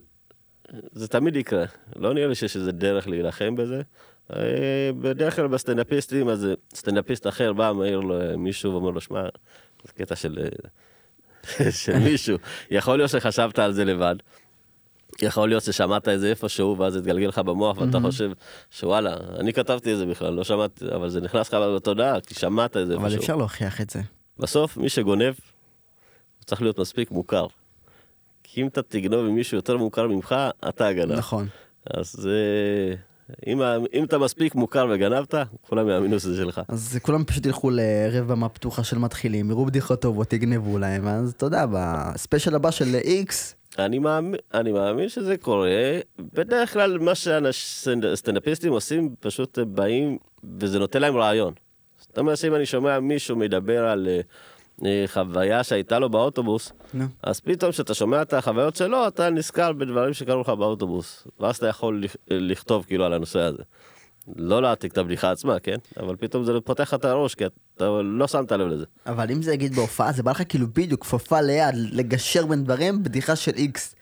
זה 0.92 1.08
תמיד 1.08 1.36
יקרה. 1.36 1.66
לא 1.96 2.14
נראה 2.14 2.28
לי 2.28 2.36
שיש 2.36 2.56
איזה 2.56 2.72
דרך 2.72 3.08
להילחם 3.08 3.56
בזה. 3.56 3.82
אה, 4.36 4.90
בדרך 5.02 5.36
כלל 5.36 5.48
בסטנדאפיסטים, 5.48 6.30
אז 6.30 6.48
סטנדאפיסט 6.76 7.28
אחר 7.28 7.54
בא, 7.54 7.72
מעיר 7.76 8.00
למישהו 8.00 8.72
ואומר 8.72 8.90
לו, 8.90 9.02
שמע, 9.02 9.24
זה 9.86 9.94
קטע 9.94 10.16
של, 10.16 10.40
אה, 11.60 11.72
של 11.82 12.00
מישהו. 12.00 12.38
יכול 12.72 12.98
להיות 12.98 13.10
שחשבת 13.10 13.60
על 13.60 13.74
זה 13.74 13.86
לבד. 13.86 14.16
יכול 15.22 15.50
להיות 15.50 15.64
ששמעת 15.64 16.08
את 16.08 16.20
זה 16.20 16.30
איפשהו, 16.30 16.78
ואז 16.78 16.94
זה 16.94 17.00
התגלגל 17.00 17.28
לך 17.28 17.40
במוח, 17.40 17.78
ואתה 17.78 18.00
חושב 18.00 18.32
שוואלה, 18.72 19.16
אני 19.40 19.54
כתבתי 19.54 19.94
את 19.94 19.98
זה 19.98 20.06
בכלל, 20.06 20.34
לא 20.34 20.44
שמעתי, 20.44 20.86
אבל 20.96 21.10
זה 21.10 21.22
נכנס 21.22 21.48
לך 21.54 21.58
בתודעה, 21.76 22.22
כי 22.22 22.36
שמעת 22.36 22.78
את 22.78 22.88
זה 22.88 22.96
אבל 22.96 23.04
איפשהו. 23.04 23.22
אפשר 23.22 23.36
להוכיח 23.36 23.82
את 23.82 23.90
זה. 23.90 24.02
בסוף, 24.40 24.78
מי 24.78 24.90
שגונב, 24.90 25.34
צריך 26.46 26.62
להיות 26.62 26.80
מספיק 26.80 27.12
מוכר. 27.12 27.48
כי 28.44 28.62
אם 28.62 28.68
אתה 28.68 28.82
תגנוב 28.82 29.26
עם 29.26 29.36
מישהו 29.36 29.58
יותר 29.58 29.78
מוכר 29.78 30.08
ממך, 30.08 30.36
אתה 30.70 30.88
הגנב. 30.88 31.12
נכון. 31.12 31.48
אז 31.94 32.12
זה... 32.12 32.40
אם, 33.48 33.62
ה- 33.62 33.78
אם 33.94 34.04
אתה 34.04 34.18
מספיק 34.18 34.56
מוכר 34.56 34.88
וגנבת, 34.94 35.34
כולם 35.62 35.90
יאמינו 35.90 36.20
שזה 36.20 36.36
שלך. 36.36 36.62
אז 36.68 37.00
כולם 37.02 37.24
פשוט 37.26 37.46
ילכו 37.46 37.70
לערב 37.70 38.28
במה 38.28 38.50
פתוחה 38.50 38.84
של 38.84 38.98
מתחילים, 38.98 39.50
יראו 39.50 39.66
בדיחות 39.66 40.02
טובות, 40.02 40.34
יגנבו 40.34 40.78
להם, 40.78 41.08
אז 41.08 41.32
אתה 41.38 41.46
יודע, 41.46 41.66
בספיישל 41.72 42.56
הבא 42.56 42.72
של 42.72 42.96
איקס, 42.96 43.56
אני 43.80 44.00
מאמין, 44.00 44.36
אני 44.54 44.72
מאמין 44.72 45.10
שזה 45.10 45.38
קורה. 45.38 45.70
בדרך 46.34 46.74
כלל 46.74 46.98
מה 46.98 47.16
שהסטנדאפיסטים 47.16 48.72
עושים, 48.74 49.16
פשוט 49.20 49.58
באים, 49.60 50.18
וזה 50.60 50.80
נותן 50.80 51.02
להם 51.02 51.18
רעיון. 51.18 51.54
זאת 52.00 52.18
אומרת 52.18 52.38
שאם 52.38 52.56
אני 52.56 52.66
שומע 52.66 53.00
מישהו 53.00 53.36
מדבר 53.36 53.86
על 53.86 54.08
אה, 54.08 54.20
אה, 54.86 55.04
חוויה 55.08 55.64
שהייתה 55.64 56.00
לו 56.00 56.10
באוטובוס, 56.10 56.72
נו. 56.94 57.06
אז 57.24 57.40
פתאום 57.40 57.72
כשאתה 57.72 57.94
שומע 57.94 58.22
את 58.22 58.34
החוויות 58.34 58.76
שלו, 58.76 59.08
אתה 59.08 59.30
נזכר 59.30 59.72
בדברים 59.74 60.13
שקרו 60.13 60.42
לך 60.42 60.50
באוטובוס. 60.50 61.28
ואז 61.40 61.58
אתה 61.58 61.68
יכול 61.68 62.04
לכ- 62.04 62.16
לכתוב 62.32 62.86
כאילו 62.88 63.06
על 63.06 63.13
הנושא 63.13 63.40
הזה. 63.40 63.63
לא 64.36 64.62
להעתיק 64.62 64.92
את 64.92 64.98
הבדיחה 64.98 65.32
עצמה, 65.32 65.60
כן? 65.60 65.78
אבל 66.00 66.16
פתאום 66.16 66.44
זה 66.44 66.52
פותח 66.63 66.84
לך 66.84 66.94
את 66.94 67.06
הראש, 67.06 67.36
כי 67.36 67.46
אתה 67.46 68.02
לא 68.04 68.28
שמת 68.28 68.52
לב 68.52 68.68
לזה. 68.68 68.86
אבל 69.06 69.32
אם 69.32 69.42
זה 69.42 69.54
יגיד 69.54 69.76
בהופעה, 69.76 70.12
זה 70.12 70.24
בא 70.24 70.32
לך 70.32 70.42
כאילו 70.50 70.68
בדיוק 70.68 71.02
כפפה 71.02 71.42
ליד, 71.42 71.76
לגשר 71.76 72.46
בין 72.46 72.63
דברים, 72.63 73.04
בדיחה 73.04 73.36
של 73.36 73.52
איקס. 73.56 73.96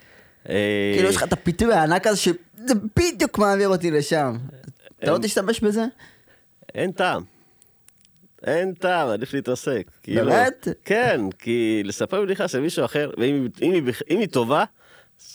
אה, 0.50 0.92
כאילו 0.96 1.10
יש 1.10 1.16
לך 1.16 1.24
את 1.24 1.34
הפיתוי 1.34 1.74
הענק 1.74 2.08
הזה, 2.08 2.18
שזה 2.18 2.76
בדיוק 2.98 3.38
מעביר 3.38 3.70
אותי 3.70 3.92
לשם. 3.92 4.38
אתה 5.00 5.12
לא 5.12 5.18
תשתמש 5.22 5.60
בזה? 5.60 5.86
אין 6.76 6.92
טעם. 6.92 7.24
אין 8.44 8.74
טעם, 8.74 9.10
עדיף 9.10 9.34
להתרסק. 9.34 9.90
כאילו, 10.04 10.26
באמת? 10.26 10.68
כן, 10.86 11.22
כי 11.40 11.82
לספר 11.86 12.22
בדיחה 12.22 12.48
של 12.48 12.60
מישהו 12.60 12.86
אחר, 12.86 13.12
ואם 13.18 13.48
היא 14.10 14.28
טובה, 14.28 14.64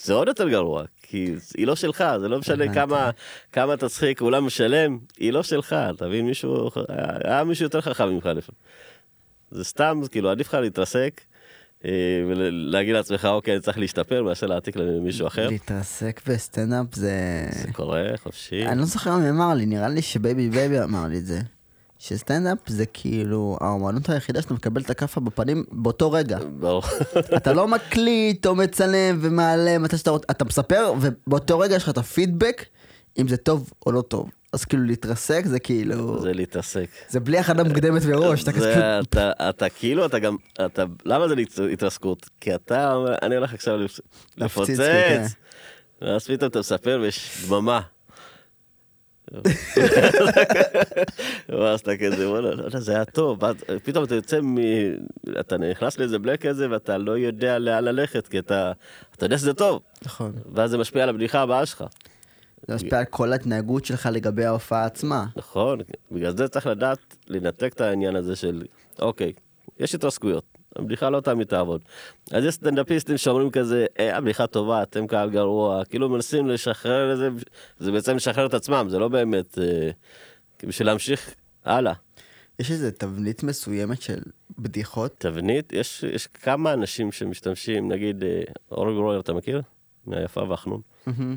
זה 0.03 0.13
עוד 0.15 0.29
יותר 0.29 0.49
גרוע. 0.49 0.85
כי 1.11 1.35
היא 1.57 1.67
לא 1.67 1.77
שלך, 1.77 2.05
זה 2.21 2.29
לא 2.29 2.39
משנה. 2.39 2.75
כמה, 2.75 3.11
כמה 3.53 3.77
תצחיק, 3.77 4.21
אולם 4.21 4.47
משלם, 4.47 4.99
היא 5.19 5.33
לא 5.33 5.43
שלך, 5.43 5.73
אתה 5.73 6.07
מבין? 6.07 6.27
מישהו, 6.27 6.71
היה 7.25 7.45
מישהו 7.45 7.65
יותר 7.65 7.81
חכם 7.81 8.09
ממך 8.09 8.27
לפעמים. 8.27 8.61
זה 9.51 9.65
סתם, 9.65 10.01
כאילו, 10.11 10.31
עדיף 10.31 10.49
לך 10.49 10.55
להתרסק, 10.55 11.21
אה, 11.85 11.91
ולהגיד 12.29 12.95
לעצמך, 12.95 13.25
אוקיי, 13.25 13.55
אני 13.55 13.61
צריך 13.61 13.79
להשתפר, 13.79 14.23
מאשר 14.23 14.47
להעתיק 14.47 14.77
למישהו 14.77 15.27
אחר. 15.27 15.49
להתרסק 15.49 16.21
בסטנדאפ 16.27 16.95
זה... 16.95 17.47
זה 17.51 17.73
קורה, 17.73 18.03
חופשי. 18.23 18.67
אני 18.67 18.79
לא 18.79 18.85
זוכר 18.85 19.17
מי 19.17 19.31
אמר 19.31 19.55
לי, 19.55 19.67
נראה 19.67 19.89
לי 19.89 20.03
שבייבי 20.03 20.51
בייבי 20.51 20.81
אמר 20.81 21.07
לי 21.09 21.19
את 21.19 21.27
זה. 21.27 21.41
שסטנדאפ 22.03 22.59
זה 22.67 22.87
כאילו 22.87 23.57
האומנות 23.61 24.09
היחידה 24.09 24.43
שאתה 24.43 24.55
מקבל 24.55 24.81
את 24.81 24.91
הכאפה 24.91 25.21
בפנים 25.21 25.65
באותו 25.73 26.13
רגע. 26.13 26.39
ברור. 26.59 26.83
אתה 27.37 27.53
לא 27.53 27.69
מקליט 27.69 28.47
או 28.47 28.55
מצלם 28.55 29.19
ומעלה 29.21 29.79
מתי 29.79 29.99
שאתה 29.99 30.11
רוצה, 30.11 30.27
אתה 30.31 30.45
מספר 30.45 30.93
ובאותו 31.01 31.59
רגע 31.59 31.77
יש 31.77 31.83
לך 31.83 31.89
את 31.89 31.99
הפידבק 31.99 32.65
אם 33.19 33.29
זה 33.29 33.37
טוב 33.37 33.71
או 33.87 33.93
לא 33.93 34.03
טוב. 34.03 34.31
אז 34.53 34.65
כאילו 34.65 34.85
להתרסק 34.85 35.43
זה 35.47 35.59
כאילו, 35.61 36.23
זה 36.23 36.33
להתעסק. 36.33 36.87
זה 37.09 37.21
בלי 37.21 37.39
הכנה 37.39 37.65
מוקדמת 37.65 38.05
מראש, 38.05 38.43
אתה 38.43 38.53
זה, 38.53 38.59
כאילו, 38.75 39.01
אתה, 39.01 39.33
אתה 39.51 39.69
כאילו, 39.69 40.07
אתה 40.07 40.19
גם, 40.19 40.37
אתה, 40.67 40.85
למה 41.05 41.29
זה 41.29 41.35
להת- 41.35 41.59
התרסקות? 41.73 42.27
כי 42.41 42.55
אתה 42.55 42.95
אומר, 42.95 43.15
אני 43.23 43.37
הולך 43.37 43.55
עכשיו 43.55 43.79
לפוצץ, 44.37 44.77
כן. 44.77 45.25
ואז 46.03 46.25
פתאום 46.27 46.51
אתה 46.51 46.59
מספר 46.59 46.99
ויש 47.03 47.47
דממה. 47.49 47.81
ואז 51.49 51.81
אתה 51.81 51.97
כזה, 51.97 52.31
וואלה, 52.31 52.55
לא 52.55 52.65
יודע, 52.65 52.81
זה 52.81 52.95
היה 52.95 53.05
טוב, 53.05 53.39
פתאום 53.85 54.05
אתה 54.05 54.15
יוצא 54.15 54.41
מ... 54.41 54.57
אתה 55.41 55.57
נכנס 55.57 55.99
לאיזה 55.99 56.19
בלק 56.19 56.47
כזה 56.47 56.71
ואתה 56.71 56.99
לא 56.99 57.19
יודע 57.19 57.59
לאן 57.59 57.85
ללכת, 57.85 58.29
כי 58.29 58.39
אתה, 58.39 58.73
אתה 59.17 59.27
יודע 59.27 59.39
שזה 59.39 59.55
טוב, 59.55 59.83
נכון. 60.05 60.33
ואז 60.55 60.71
זה 60.71 60.79
משפיע 60.79 61.03
על 61.03 61.09
הבדיחה 61.09 61.41
הבאה 61.41 61.67
שלך. 61.67 61.85
זה 62.69 62.75
משפיע 62.75 62.99
על 62.99 63.05
כל 63.05 63.33
ההתנהגות 63.33 63.85
שלך 63.85 64.09
לגבי 64.13 64.45
ההופעה 64.45 64.85
עצמה. 64.85 65.27
נכון, 65.37 65.79
בגלל 66.13 66.37
זה 66.37 66.49
צריך 66.49 66.67
לדעת 66.67 67.17
לנתק 67.29 67.73
את 67.75 67.81
העניין 67.81 68.17
הזה 68.17 68.37
של, 68.37 68.63
אוקיי, 68.99 69.33
יש 69.79 69.95
התרסקויות, 69.95 70.50
הבדיחה 70.77 71.11
לא 71.11 71.21
תמיד 71.21 71.47
תעבוד. 71.47 71.81
אז 72.31 72.45
יש 72.45 72.55
סטנדאפיסטים 72.55 73.17
שאומרים 73.17 73.51
כזה, 73.51 73.87
אה, 73.99 74.17
הבדיחה 74.17 74.47
טובה, 74.47 74.83
אתם 74.83 75.07
קהל 75.07 75.31
גרוע, 75.31 75.85
כאילו 75.85 76.09
מנסים 76.09 76.47
לשחרר 76.49 77.13
את 77.13 77.19
זה, 77.19 77.29
זה 77.79 77.93
בעצם 77.93 78.17
לשחרר 78.17 78.47
את 78.47 78.55
עצמם, 78.55 78.87
זה 78.91 78.99
לא 78.99 79.09
באמת, 79.09 79.59
אה, 79.59 79.91
בשביל 80.69 80.89
להמשיך 80.89 81.35
הלאה. 81.65 81.93
יש 82.59 82.71
איזה 82.71 82.93
תבנית 82.93 83.43
מסוימת 83.43 84.03
של 84.03 84.19
בדיחות. 84.59 85.15
תבנית, 85.19 85.73
יש, 85.73 86.03
יש 86.03 86.27
כמה 86.27 86.73
אנשים 86.73 87.13
שמשתמשים, 87.13 87.93
נגיד, 87.93 88.25
אה, 88.25 88.43
אורי 88.71 88.95
גרויר, 88.95 89.21
אתה 89.21 89.33
מכיר? 89.33 89.63
מהיפה 90.07 90.43
והחנון. 90.43 90.81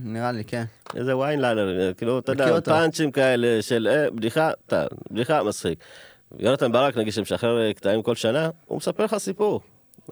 נראה 0.03 0.31
לי, 0.31 0.43
כן. 0.43 0.63
איזה 0.95 1.17
ויינליינר, 1.17 1.93
כאילו, 1.93 2.19
אתה 2.19 2.31
יודע. 2.31 2.61
פאנצ'ים 2.61 3.11
כאלה 3.11 3.61
של 3.61 3.87
אה, 3.91 4.11
בדיחה, 4.11 4.51
אתה, 4.67 4.85
בדיחה 5.11 5.43
מצחיק. 5.43 5.79
יונתן 6.39 6.71
ברק, 6.71 6.97
נגיד, 6.97 7.13
שמשחרר 7.13 7.61
אה, 7.61 7.73
קטעים 7.73 8.01
כל 8.01 8.15
שנה, 8.15 8.49
הוא 8.65 8.77
מספר 8.77 9.03
לך 9.03 9.17
סיפור. 9.17 9.61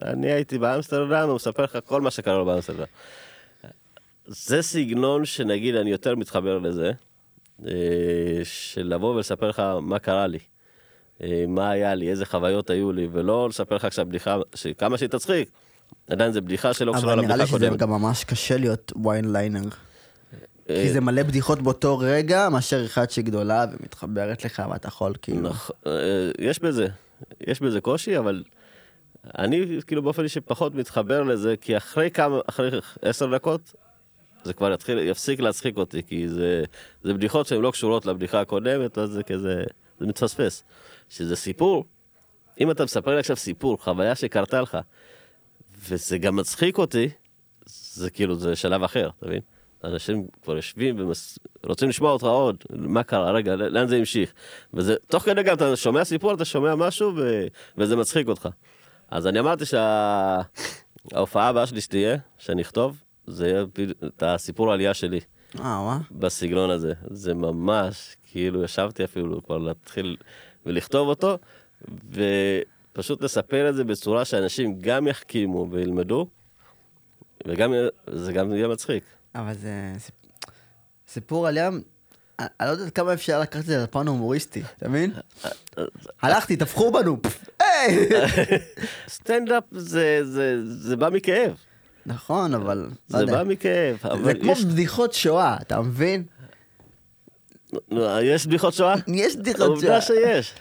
אני 0.02 0.32
הייתי 0.32 0.58
באמסטרדם, 0.58 1.28
הוא 1.28 1.36
מספר 1.36 1.64
לך 1.64 1.78
כל 1.86 2.02
מה 2.02 2.12
שקרה 2.12 2.38
לו 2.38 2.46
באמסטרדם. 2.46 2.84
זה 4.26 4.62
סגנון 4.62 5.26
שנגיד, 5.26 5.76
אני 5.76 5.92
יותר 5.92 6.16
מתחבר 6.16 6.58
לזה, 6.58 6.92
אה, 7.68 7.72
של 8.44 8.88
לבוא 8.88 9.16
ולספר 9.16 9.50
לך 9.50 9.62
מה 9.82 10.00
קרה 10.00 10.28
לי. 10.28 10.40
אה, 11.24 11.46
מה 11.48 11.70
היה 11.70 11.96
לי, 11.96 12.10
איזה 12.10 12.26
חוויות 12.26 12.70
היו 12.70 12.92
לי, 12.92 13.08
ולא 13.12 13.50
לספר 13.50 13.76
לך 13.76 13.86
עכשיו 13.86 14.06
בדיחה, 14.06 14.38
שכמה 14.56 14.98
שהיא 14.98 15.10
תצחיק, 15.10 15.50
עדיין 16.08 16.32
זו 16.32 16.42
בדיחה 16.42 16.74
שלא 16.74 16.94
קשורה 16.94 17.14
אבל 17.14 17.22
נראה 17.22 17.36
לי 17.36 17.44
לבדיחה 17.44 17.68
שזה. 17.68 17.78
גם 17.78 17.90
ממש 17.90 18.24
קשה 18.24 18.58
להיות 18.58 18.94
ויינליינר. 19.04 19.60
אה, 19.60 19.91
כי 20.84 20.94
זה 20.94 21.02
מלא 21.02 21.24
בדיחות 21.24 21.62
באותו 21.62 21.98
רגע, 21.98 22.50
מאשר 22.50 22.86
אחד 22.86 23.10
שהיא 23.10 23.26
גדולה 23.26 23.66
ומתחברת 23.72 24.46
לך 24.46 24.64
ואתה 24.72 24.88
יכול 24.88 25.14
כאילו... 25.22 25.50
נכון, 25.50 25.76
אה, 25.88 26.32
יש 26.40 26.60
בזה, 26.60 26.88
יש 27.48 27.62
בזה 27.62 27.82
קושי, 27.82 28.18
אבל 28.18 28.44
אני 29.38 29.80
כאילו 29.88 30.02
באופן 30.02 30.24
אישי 30.24 30.42
פחות 30.42 30.76
מתחבר 30.76 31.24
לזה, 31.24 31.56
כי 31.62 31.78
אחרי 31.78 32.12
כמה, 32.12 32.40
אחרי 32.50 32.70
עשר 33.02 33.36
דקות, 33.36 33.74
זה 34.44 34.54
כבר 34.54 34.74
יתחיל, 34.74 35.00
יפסיק 35.00 35.40
להצחיק 35.40 35.78
אותי, 35.78 36.04
כי 36.04 36.30
זה, 36.30 36.64
זה 37.04 37.14
בדיחות 37.14 37.48
שהן 37.48 37.62
לא 37.62 37.72
קשורות 37.72 38.06
לבדיחה 38.06 38.42
הקודמת, 38.42 38.98
אז 38.98 39.10
זה 39.10 39.24
כזה, 39.24 39.64
זה 40.00 40.06
מתפספס. 40.06 40.64
שזה 41.10 41.36
סיפור, 41.36 41.86
אם 42.60 42.72
אתה 42.72 42.84
מספר 42.84 43.12
לי 43.12 43.20
עכשיו 43.20 43.36
סיפור, 43.36 43.78
חוויה 43.84 44.16
שקרתה 44.16 44.62
לך, 44.62 44.78
וזה 45.90 46.18
גם 46.18 46.36
מצחיק 46.36 46.78
אותי, 46.78 47.10
זה 47.66 48.10
כאילו, 48.10 48.36
זה 48.36 48.56
שלב 48.56 48.84
אחר, 48.84 49.10
אתה 49.18 49.26
מבין? 49.26 49.42
אנשים 49.84 50.28
כבר 50.44 50.56
יושבים 50.56 51.12
ורוצים 51.64 51.90
לשמוע 51.90 52.12
אותך 52.12 52.26
עוד, 52.26 52.58
מה 52.70 53.04
קרה, 53.04 53.32
רגע, 53.32 53.56
לאן 53.56 53.88
זה 53.88 53.96
המשיך? 53.96 54.34
וזה, 54.74 54.96
תוך 55.08 55.24
כדי 55.24 55.44
גם 55.44 55.56
אתה 55.56 55.76
שומע 55.76 56.04
סיפור, 56.04 56.34
אתה 56.34 56.46
שומע 56.46 56.76
משהו 56.76 57.14
ו, 57.16 57.48
וזה 57.78 57.96
מצחיק 57.96 58.28
אותך. 58.28 58.50
אז 59.12 59.28
אני 59.28 59.40
אמרתי 59.40 59.64
שההופעה 59.66 61.48
הבאה 61.48 61.68
שלי 61.68 61.82
שתהיה, 61.82 62.18
שאני 62.38 62.62
אכתוב, 62.62 63.02
זה 63.28 63.48
יהיה 63.48 63.66
את 64.06 64.24
הסיפור 64.24 64.72
העלייה 64.72 64.94
שלי. 64.94 65.20
אה, 65.60 65.64
מה? 65.64 66.00
בסגנון 66.12 66.70
הזה. 66.70 66.94
זה 67.10 67.34
ממש, 67.34 68.16
כאילו, 68.32 68.64
ישבתי 68.64 69.04
אפילו 69.04 69.44
כבר 69.44 69.58
להתחיל 69.58 70.18
ולכתוב 70.66 71.08
אותו, 71.08 71.38
ופשוט 72.12 73.22
לספר 73.22 73.70
את 73.70 73.76
זה 73.76 73.84
בצורה 73.84 74.26
שאנשים 74.26 74.80
גם 74.80 75.08
יחכימו 75.08 75.68
וילמדו, 75.72 76.28
וגם 77.48 77.74
זה 78.08 78.34
גם 78.34 78.54
יהיה 78.54 78.68
מצחיק. 78.68 79.04
אבל 79.36 79.54
זה 79.54 79.94
סיפור 81.08 81.48
עלייה, 81.48 81.70
אני 82.40 82.68
לא 82.68 82.72
יודע 82.72 82.90
כמה 82.90 83.14
אפשר 83.14 83.40
לקחת 83.40 83.62
את 83.62 83.66
זה 83.66 83.84
לפן 83.84 84.08
הומוריסטי, 84.08 84.62
אתה 84.78 84.90
מבין? 84.90 85.12
הלכתי, 86.22 86.58
טפחו 86.58 86.92
בנו, 86.92 87.18
היי! 87.60 88.10
סטנדאפ 89.10 89.64
זה 89.72 90.96
בא 91.00 91.10
מכאב. 91.10 91.56
נכון, 92.06 92.54
אבל... 92.54 92.90
לא 93.14 93.20
זה 93.20 93.26
בא 93.26 93.44
מכאב. 93.44 93.98
זה 94.24 94.34
כמו 94.34 94.56
בדיחות 94.56 95.14
שואה, 95.14 95.58
אתה 95.62 95.82
מבין? 95.82 96.24
יש 98.22 98.48
בדיחות 98.48 98.74
שואה? 98.74 98.96
יש 99.08 99.36
בדיחות 99.36 99.60
שואה. 99.60 99.68
עובדה 99.68 100.02
שיש. 100.02 100.54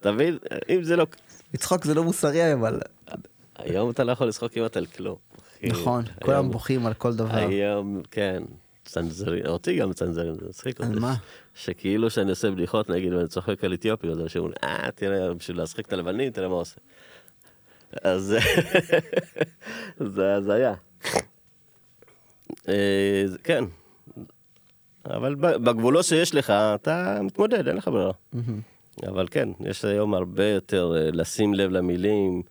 אתה 0.00 0.12
מבין? 0.12 0.38
אם 0.68 0.82
זה 0.82 0.96
לא... 0.96 1.06
לצחוק 1.54 1.84
זה 1.84 1.94
לא 1.94 2.04
מוסרי, 2.04 2.52
אבל... 2.52 2.80
היום 3.56 3.90
אתה 3.90 4.04
לא 4.04 4.12
יכול 4.12 4.26
לצחוק 4.26 4.52
כמעט 4.52 4.76
על 4.76 4.86
כלום. 4.86 5.16
נכון, 5.68 6.04
כולם 6.22 6.50
בוכים 6.50 6.86
על 6.86 6.94
כל 6.94 7.14
דבר. 7.14 7.36
היום, 7.36 8.02
כן, 8.10 8.42
צנזרים, 8.84 9.46
אותי 9.46 9.76
גם 9.76 9.92
צנזרים, 9.92 10.34
זה 10.34 10.46
מצחיק 10.48 10.80
אותי. 10.80 10.92
על 10.92 10.98
מה? 10.98 11.14
שכאילו 11.54 12.10
שאני 12.10 12.30
עושה 12.30 12.50
בדיחות, 12.50 12.90
נגיד, 12.90 13.12
ואני 13.12 13.28
צוחק 13.28 13.64
על 13.64 13.74
אתיופים, 13.74 14.10
אז 14.10 14.20
אנשים 14.20 14.40
אומרים, 14.40 14.56
אה, 14.64 14.88
תראה, 14.94 15.34
בשביל 15.34 15.56
להצחיק 15.56 15.86
את 15.86 15.92
הלבנים, 15.92 16.32
תראה 16.32 16.48
מה 16.48 16.54
עושה. 16.54 16.76
אז 18.02 18.36
זה 20.14 20.34
הזיה. 20.34 20.74
אה, 22.68 23.24
כן, 23.44 23.64
אבל 25.06 25.34
בגבולות 25.34 26.04
שיש 26.04 26.34
לך, 26.34 26.50
אתה 26.50 27.18
מתמודד, 27.22 27.68
אין 27.68 27.76
לך 27.76 27.88
ברירה. 27.88 28.12
אבל 29.06 29.26
כן, 29.30 29.48
יש 29.60 29.84
היום 29.84 30.14
הרבה 30.14 30.48
יותר 30.48 30.92
אה, 30.96 31.10
לשים 31.12 31.54
לב 31.54 31.70
למילים, 31.70 32.42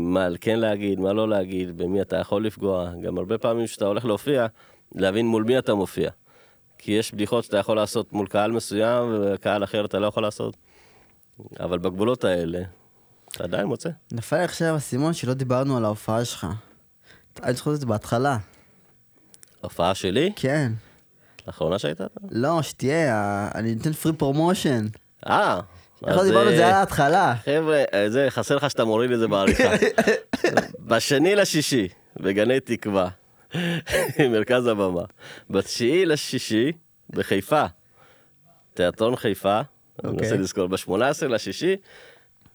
מה 0.00 0.28
כן 0.40 0.58
להגיד, 0.58 1.00
מה 1.00 1.12
לא 1.12 1.28
להגיד, 1.28 1.78
במי 1.78 2.02
אתה 2.02 2.16
יכול 2.16 2.46
לפגוע. 2.46 2.90
גם 3.02 3.18
הרבה 3.18 3.38
פעמים 3.38 3.66
כשאתה 3.66 3.84
הולך 3.84 4.04
להופיע, 4.04 4.46
להבין 4.94 5.26
מול 5.26 5.44
מי 5.44 5.58
אתה 5.58 5.74
מופיע. 5.74 6.10
כי 6.78 6.92
יש 6.92 7.14
בדיחות 7.14 7.44
שאתה 7.44 7.56
יכול 7.56 7.76
לעשות 7.76 8.12
מול 8.12 8.26
קהל 8.26 8.52
מסוים, 8.52 9.20
וקהל 9.20 9.64
אחר 9.64 9.84
אתה 9.84 9.98
לא 9.98 10.06
יכול 10.06 10.22
לעשות. 10.22 10.56
אבל 11.60 11.78
בגבולות 11.78 12.24
האלה, 12.24 12.62
אתה 13.32 13.44
עדיין 13.44 13.66
מוצא. 13.66 13.90
נפל 14.12 14.36
לי 14.36 14.44
עכשיו 14.44 14.74
האסימון 14.74 15.12
שלא 15.12 15.34
דיברנו 15.34 15.76
על 15.76 15.84
ההופעה 15.84 16.24
שלך. 16.24 16.46
אני 17.42 17.54
זוכר 17.54 17.74
את 17.74 17.80
זה 17.80 17.86
בהתחלה. 17.86 18.38
הופעה 19.60 19.94
שלי? 19.94 20.32
כן. 20.36 20.72
האחרונה 21.46 21.78
שהייתה? 21.78 22.04
לא, 22.30 22.62
שתהיה, 22.62 23.48
אני 23.54 23.74
נותן 23.74 23.92
free 23.92 24.12
promotion. 24.12 24.86
אה. 25.26 25.60
איך 26.06 26.16
לא 26.16 26.24
דיברנו 26.24 26.48
על 26.48 26.56
זה 26.56 26.66
על 26.66 26.72
ההתחלה? 26.72 27.34
חבר'ה, 27.44 27.82
זה 28.08 28.26
חסר 28.30 28.56
לך 28.56 28.70
שאתה 28.70 28.84
מוריד 28.84 29.10
את 29.10 29.18
זה 29.18 29.28
בעריכה. 29.28 29.70
בשני 30.88 31.36
לשישי, 31.36 31.88
בגני 32.20 32.60
תקווה, 32.60 33.08
מרכז 34.32 34.66
הבמה. 34.66 35.02
בתשיעי 35.50 36.06
לשישי, 36.06 36.72
בחיפה, 37.10 37.64
תיאטרון 38.74 39.16
חיפה, 39.16 39.60
אני 40.04 40.12
מנסה 40.12 40.36
לזכור, 40.36 40.66
ב-18 40.66 41.26
לשישי, 41.28 41.76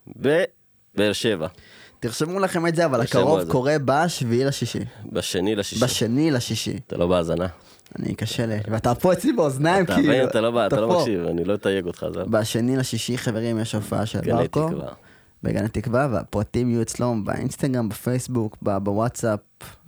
בבאר 0.08 1.14
שבע. 1.14 1.48
תרשמו 2.00 2.40
לכם 2.40 2.68
את 2.68 2.76
זה, 2.76 2.86
אבל 2.86 3.02
הקרוב 3.02 3.52
קורה 3.52 3.76
בשביעי 3.86 4.46
לשישי. 4.46 4.80
בשני 5.12 5.56
לשישי. 5.56 5.86
בשני 5.86 6.32
לשישי. 6.32 6.80
אתה 6.88 6.98
לא 6.98 7.08
בהאזנה. 7.08 7.48
אני 8.00 8.16
קשה 8.16 8.46
לי, 8.46 8.56
ואתה 8.68 8.96
פה 8.96 9.14
אצלי 9.14 9.34
באוזניים, 9.34 9.86
כאילו. 9.86 10.28
אתה 10.28 10.42
לא, 10.42 10.68
אתה 10.68 10.82
לא 10.82 11.00
מקשיב, 11.00 11.26
אני 11.26 11.44
לא 11.44 11.54
אתייג 11.54 11.86
אותך, 11.86 12.06
זהו. 12.14 12.26
בשני 12.30 12.78
לשישי, 12.78 13.18
חברים, 13.18 13.60
יש 13.60 13.76
הופעה 13.76 14.06
של 14.06 14.22
ברקו. 14.22 14.70
בגני 15.44 15.68
תקווה, 15.68 16.08
והפרטים 16.12 16.70
יהיו 16.70 16.82
אצלו 16.82 17.16
באינסטגרם, 17.24 17.90
בפייסבוק, 17.90 18.58
בוואטסאפ. 18.62 19.40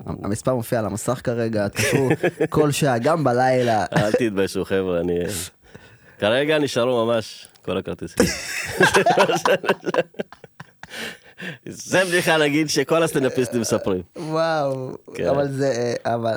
המספר 0.05 0.55
מופיע 0.55 0.79
על 0.79 0.85
המסך 0.85 1.21
כרגע, 1.23 1.67
תקשרו 1.67 2.09
כל 2.49 2.71
שעה, 2.71 2.97
גם 2.97 3.23
בלילה. 3.23 3.85
אל 3.97 4.12
תתביישו, 4.12 4.65
חבר'ה, 4.65 4.99
אני... 4.99 5.19
כרגע 6.19 6.59
נשארו 6.59 7.05
ממש 7.05 7.47
כל 7.62 7.77
הכרטיסים. 7.77 8.25
זה 11.65 12.05
בדיחה 12.05 12.38
להגיד 12.38 12.69
שכל 12.69 13.03
הסטנדאפיסטים 13.03 13.62
מספרים. 13.62 14.01
וואו, 14.15 14.91
כן. 15.13 15.29
אבל 15.29 15.47
זה, 15.47 15.93
אבל 16.05 16.35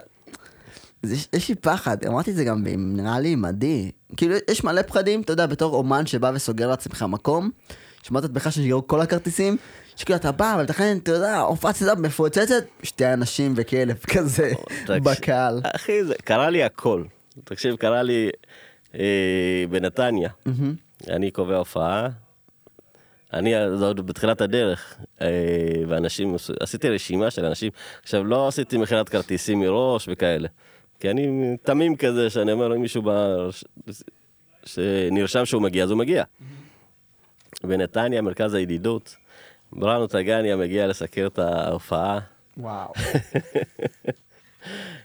יש 1.33 1.49
לי 1.49 1.55
פחד, 1.55 2.05
אמרתי 2.07 2.31
את 2.31 2.37
זה 2.37 2.45
גם, 2.45 2.65
נראה 2.77 3.21
לי 3.21 3.29
עם 3.29 3.45
עדי. 3.45 3.91
כאילו, 4.17 4.35
יש 4.51 4.65
מלא 4.65 4.83
פחדים, 4.83 5.21
אתה 5.21 5.33
יודע, 5.33 5.47
בתור 5.47 5.75
אומן 5.75 6.07
שבא 6.07 6.31
וסוגר 6.35 6.69
לעצמך 6.69 7.03
מקום, 7.09 7.51
שמעת 8.03 8.25
את 8.25 8.31
בך 8.31 8.53
שנסגרו 8.53 8.87
כל 8.87 9.01
הכרטיסים, 9.01 9.57
שכאילו 9.97 10.17
אתה 10.17 10.33
בא, 10.33 10.55
אבל 10.55 10.67
תכנן, 10.67 10.97
אתה 10.99 11.13
יודע, 11.13 11.41
הופעת 11.41 11.77
סדאפ 11.77 11.99
מפוצצת, 11.99 12.65
שתי 12.83 13.13
אנשים 13.13 13.53
וכלב 13.57 13.97
כזה 14.15 14.53
בקהל. 14.89 15.61
אחי, 15.63 16.05
זה 16.05 16.15
קרה 16.25 16.51
לי 16.51 16.63
הכל. 16.63 17.05
תקשיב, 17.45 17.77
קרה 17.77 18.03
לי 18.03 18.31
אה, 18.95 19.65
בנתניה. 19.71 20.29
אני 21.09 21.31
קובע 21.31 21.57
הופעה, 21.57 22.09
אני, 23.33 23.65
עוד 23.65 24.07
בתחילת 24.07 24.41
הדרך, 24.41 24.97
אה, 25.23 25.27
ואנשים, 25.89 26.37
עשיתי 26.61 26.89
רשימה 26.89 27.31
של 27.31 27.45
אנשים, 27.45 27.71
עכשיו 28.03 28.25
לא 28.25 28.49
עשיתי 28.49 28.77
מכירת 28.77 29.09
כרטיסים 29.09 29.61
מראש 29.61 30.09
וכאלה. 30.13 30.49
כי 31.03 31.11
אני 31.11 31.57
תמים 31.63 31.97
כזה, 31.97 32.31
שאני 32.31 32.53
אומר 32.53 32.69
למישהו 32.69 33.03
בא, 33.03 33.37
שנרשם 34.65 35.45
שהוא 35.45 35.63
מגיע, 35.63 35.85
אז 35.85 35.91
הוא 35.91 35.99
מגיע. 35.99 36.25
בנתניה, 37.65 38.23
מרכז 38.23 38.55
הידידות, 38.55 39.17
בראנו 39.73 40.07
טגניה 40.07 40.57
מגיע 40.57 40.87
לסקר 40.87 41.27
את 41.27 41.39
ההופעה. 41.39 42.19
וואו. 42.57 42.93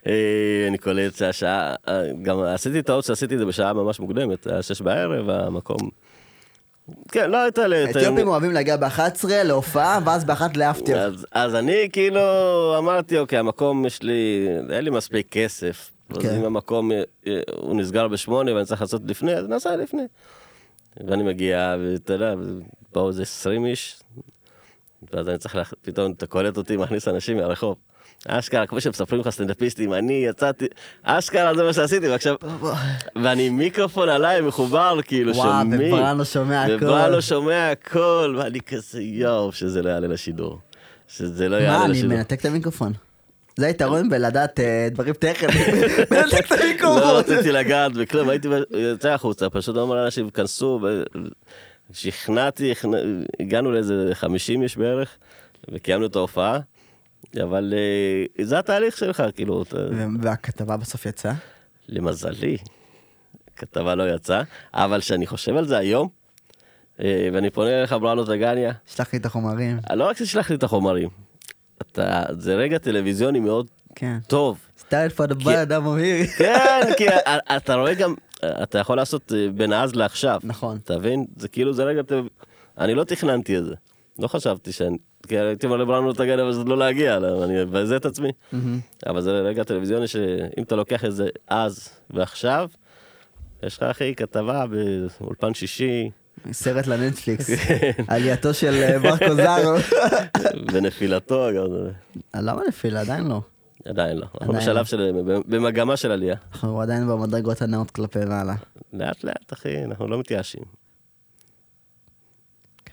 אה, 0.08 0.66
אני 0.68 0.78
קולט 0.78 1.16
שהשעה, 1.16 1.76
אה, 1.88 2.04
גם 2.22 2.40
עשיתי 2.40 2.82
טעות 2.82 3.06
שעשיתי 3.06 3.34
את 3.34 3.40
זה 3.40 3.46
בשעה 3.46 3.74
ממש 3.74 4.00
מוקדמת, 4.00 4.48
היה 4.48 4.62
שש 4.62 4.82
בערב, 4.82 5.30
המקום... 5.30 5.90
כן, 7.12 7.32
לא 7.32 7.38
הייתה 7.38 7.68
לי... 7.68 7.92
אתיופים 7.92 8.28
אוהבים 8.28 8.52
להגיע 8.52 8.78
ב-11 8.78 9.28
להופעה, 9.30 10.00
ואז 10.06 10.26
ב-1 10.26 10.42
לאפטר. 10.56 11.12
אז 11.32 11.56
אני 11.56 11.90
כאילו 11.92 12.20
אמרתי, 12.78 13.20
אוקיי, 13.20 13.40
המקום 13.40 13.86
יש 13.86 14.04
לי, 14.04 14.48
אין 14.70 14.84
לי 14.84 14.90
מספיק 14.90 15.28
כסף. 15.32 15.92
אז 16.10 16.18
כן. 16.18 16.36
אם 16.36 16.46
המקום 16.46 16.92
אה, 16.92 17.02
הוא 17.58 17.76
נסגר 17.76 18.08
בשמונה 18.08 18.54
ואני 18.54 18.66
צריך 18.66 18.82
לעשות 18.82 19.02
לפני, 19.06 19.34
אז 19.36 19.48
נעשה 19.48 19.76
לפני. 19.76 20.04
ואני 21.08 21.24
מגיע, 21.24 21.76
ואתה 21.80 22.14
יודע, 22.14 22.34
באו 22.94 23.08
איזה 23.08 23.22
20 23.22 23.66
איש, 23.66 24.00
ואז 25.14 25.30
אני 25.30 25.38
צריך, 25.38 25.74
פתאום 25.82 26.12
אתה 26.12 26.28
קולט 26.28 26.58
אותי, 26.58 26.78
מכניס 26.78 27.08
אנשים 27.08 27.38
מהרחוב. 27.38 27.76
אשכרה, 28.28 28.66
כמו 28.68 28.82
שמספרים 28.82 29.22
לך 29.22 29.30
סטנדאפיסטים, 29.30 29.94
אני 29.94 30.14
יצאתי, 30.14 30.66
אשכרה 31.04 31.56
זה 31.56 31.64
מה 31.64 31.74
שעשיתי, 31.74 32.10
ועכשיו, 32.10 32.36
ואני 33.16 33.50
מיקרופון 33.50 34.10
עליי 34.10 34.42
מחובר, 34.42 35.00
כאילו 35.06 35.34
שומעים. 35.34 35.92
וואו, 35.92 35.94
ובראנו 35.94 36.26
שומע 36.26 36.64
הכל. 36.64 36.86
ובראנו 36.86 37.22
שומע 37.22 37.72
הכל, 37.72 38.36
ואני 38.38 38.62
כזה 38.62 39.02
יואו, 39.02 39.52
שזה 39.52 39.82
לא 39.82 39.90
יעלה 39.90 40.08
לשידור. 40.08 40.60
שזה 41.08 41.50
לא 41.50 41.56
יעלה 41.56 41.88
לשידור. 41.88 42.08
מה, 42.08 42.14
אני 42.14 42.18
מנתק 42.18 42.40
את 42.40 42.46
המיקרופון. 42.46 42.94
זה 43.58 43.68
היתרון 43.68 44.10
בלדעת 44.10 44.60
אה, 44.60 44.88
דברים 44.92 45.14
טכניים. 45.14 45.76
לא 46.84 47.18
רציתי 47.18 47.52
לגעת 47.52 47.94
בכלום, 47.94 48.30
הייתי 48.30 48.48
יוצא 48.72 49.10
החוצה, 49.10 49.50
פשוט 49.50 49.78
אומר 49.78 49.96
לאנשים, 49.96 50.30
כנסו, 50.30 50.80
שכנעתי, 51.94 52.74
הגענו 53.40 53.72
לאיזה 53.72 54.10
50 54.14 54.62
איש 54.62 54.78
בערך, 54.78 55.10
וקיימנו 55.72 56.06
את 56.06 56.16
ההופעה. 56.16 56.60
אבל 57.44 57.74
uh, 58.38 58.44
זה 58.44 58.60
התהליך 58.60 58.98
שלך, 58.98 59.24
כאילו. 59.36 59.64
אתה... 59.64 59.78
והכתבה 60.22 60.78
בסוף 60.78 61.06
יצאה? 61.06 61.34
למזלי, 61.90 62.58
כתבה 63.56 63.96
לא 63.96 64.16
יצאה, 64.16 64.42
אבל 64.74 65.02
כשאני 65.02 65.28
חושב 65.28 65.56
על 65.56 65.68
זה 65.68 65.78
היום, 65.78 66.08
uh, 66.98 67.02
ואני 67.34 67.50
פונה 67.50 67.70
אליך 67.80 67.96
בראנו 68.02 68.24
דגניה. 68.24 68.72
שלח 68.86 69.14
לי 69.14 69.20
את 69.20 69.26
החומרים. 69.26 69.80
לא 69.94 70.08
רק 70.08 70.18
שתשלח 70.18 70.50
לי 70.50 70.56
את 70.56 70.64
החומרים, 70.64 71.10
אתה, 71.82 72.24
זה 72.40 72.56
רגע 72.56 72.78
טלוויזיוני 72.78 73.40
מאוד 73.40 73.68
כן. 73.96 74.18
טוב. 74.28 74.60
for 74.90 75.28
the 75.28 75.36
bad, 75.36 75.70
I'm 75.70 76.00
here. 76.00 76.38
כן, 76.38 76.82
כי 76.98 77.06
אתה 77.58 77.76
רואה 77.76 77.94
גם, 77.94 78.14
אתה 78.46 78.80
יכול 78.80 78.98
לעשות 78.98 79.34
אה, 79.34 79.48
בין 79.56 79.74
אז 79.74 79.96
לעכשיו. 79.96 80.40
נכון. 80.44 80.78
אתה 80.84 80.98
מבין? 80.98 81.26
זה 81.38 81.48
כאילו, 81.48 81.74
זה 81.74 81.84
רגע. 81.84 82.02
אני 82.78 82.96
לא 82.96 83.04
תכננתי 83.04 83.58
את 83.58 83.66
זה. 83.66 83.76
לא 84.20 84.28
חשבתי 84.28 84.72
שאני, 84.72 84.98
כי 85.28 85.38
הייתי 85.38 85.66
אומר 85.66 85.78
לברנו 85.78 86.12
את 86.12 86.20
הגן, 86.20 86.40
אבל 86.40 86.54
זה 86.54 86.64
לא 86.64 86.78
להגיע, 86.78 87.20
לא, 87.20 87.44
אני 87.44 87.66
מבזה 87.66 87.96
את 87.98 88.06
עצמי. 88.06 88.32
אבל 89.06 89.22
זה 89.22 89.32
רגע 89.32 89.64
טלוויזיוני 89.64 90.08
שאם 90.08 90.64
אתה 90.64 90.76
לוקח 90.76 91.06
את 91.06 91.16
זה 91.16 91.28
אז 91.48 91.90
ועכשיו, 92.10 92.70
יש 93.64 93.78
לך 93.78 93.84
אחי 93.84 94.16
כתבה 94.16 94.66
באולפן 95.20 95.54
שישי, 95.54 96.10
סרט 96.52 96.88
לנטפליקס. 96.88 97.50
עלייתו 98.08 98.54
של 98.54 98.74
אה, 98.74 99.00
מרקו 99.00 99.36
זארו. 99.36 99.78
ונפילתו, 100.74 101.48
גם, 101.56 101.66
למה 102.36 102.62
נפילה? 102.68 103.02
עדיין 103.02 103.28
לא. 103.28 103.42
עדיין 103.86 104.18
לא. 104.18 104.26
אנחנו 104.42 104.54
בשלב 104.54 104.78
לא. 104.78 104.84
של, 104.84 105.12
במגמה 105.48 105.98
של 105.98 106.12
עלייה. 106.12 106.36
אנחנו 106.54 106.82
עדיין 106.82 107.08
במדרגות 107.08 107.62
הנאות 107.62 107.92
כלפי 107.92 108.26
מעלה. 108.26 108.56
לאט 108.94 109.24
לאט, 109.24 109.54
אחי, 109.54 109.84
אנחנו 109.84 110.08
לא 110.08 110.20
מתייאשים. 110.20 110.64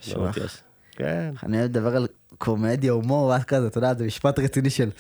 לא 0.08 0.30
קשוח. 0.30 0.62
כן. 0.96 1.30
אני 1.42 1.58
אוהב 1.58 1.70
לדבר 1.70 1.96
על 1.96 2.06
קומדיה, 2.38 2.92
הומור, 2.92 3.26
ואז 3.26 3.44
כזה, 3.44 3.66
אתה 3.66 3.78
יודע, 3.78 3.94
זה 3.94 4.04
משפט 4.04 4.38
רציני 4.38 4.70
של 4.70 4.90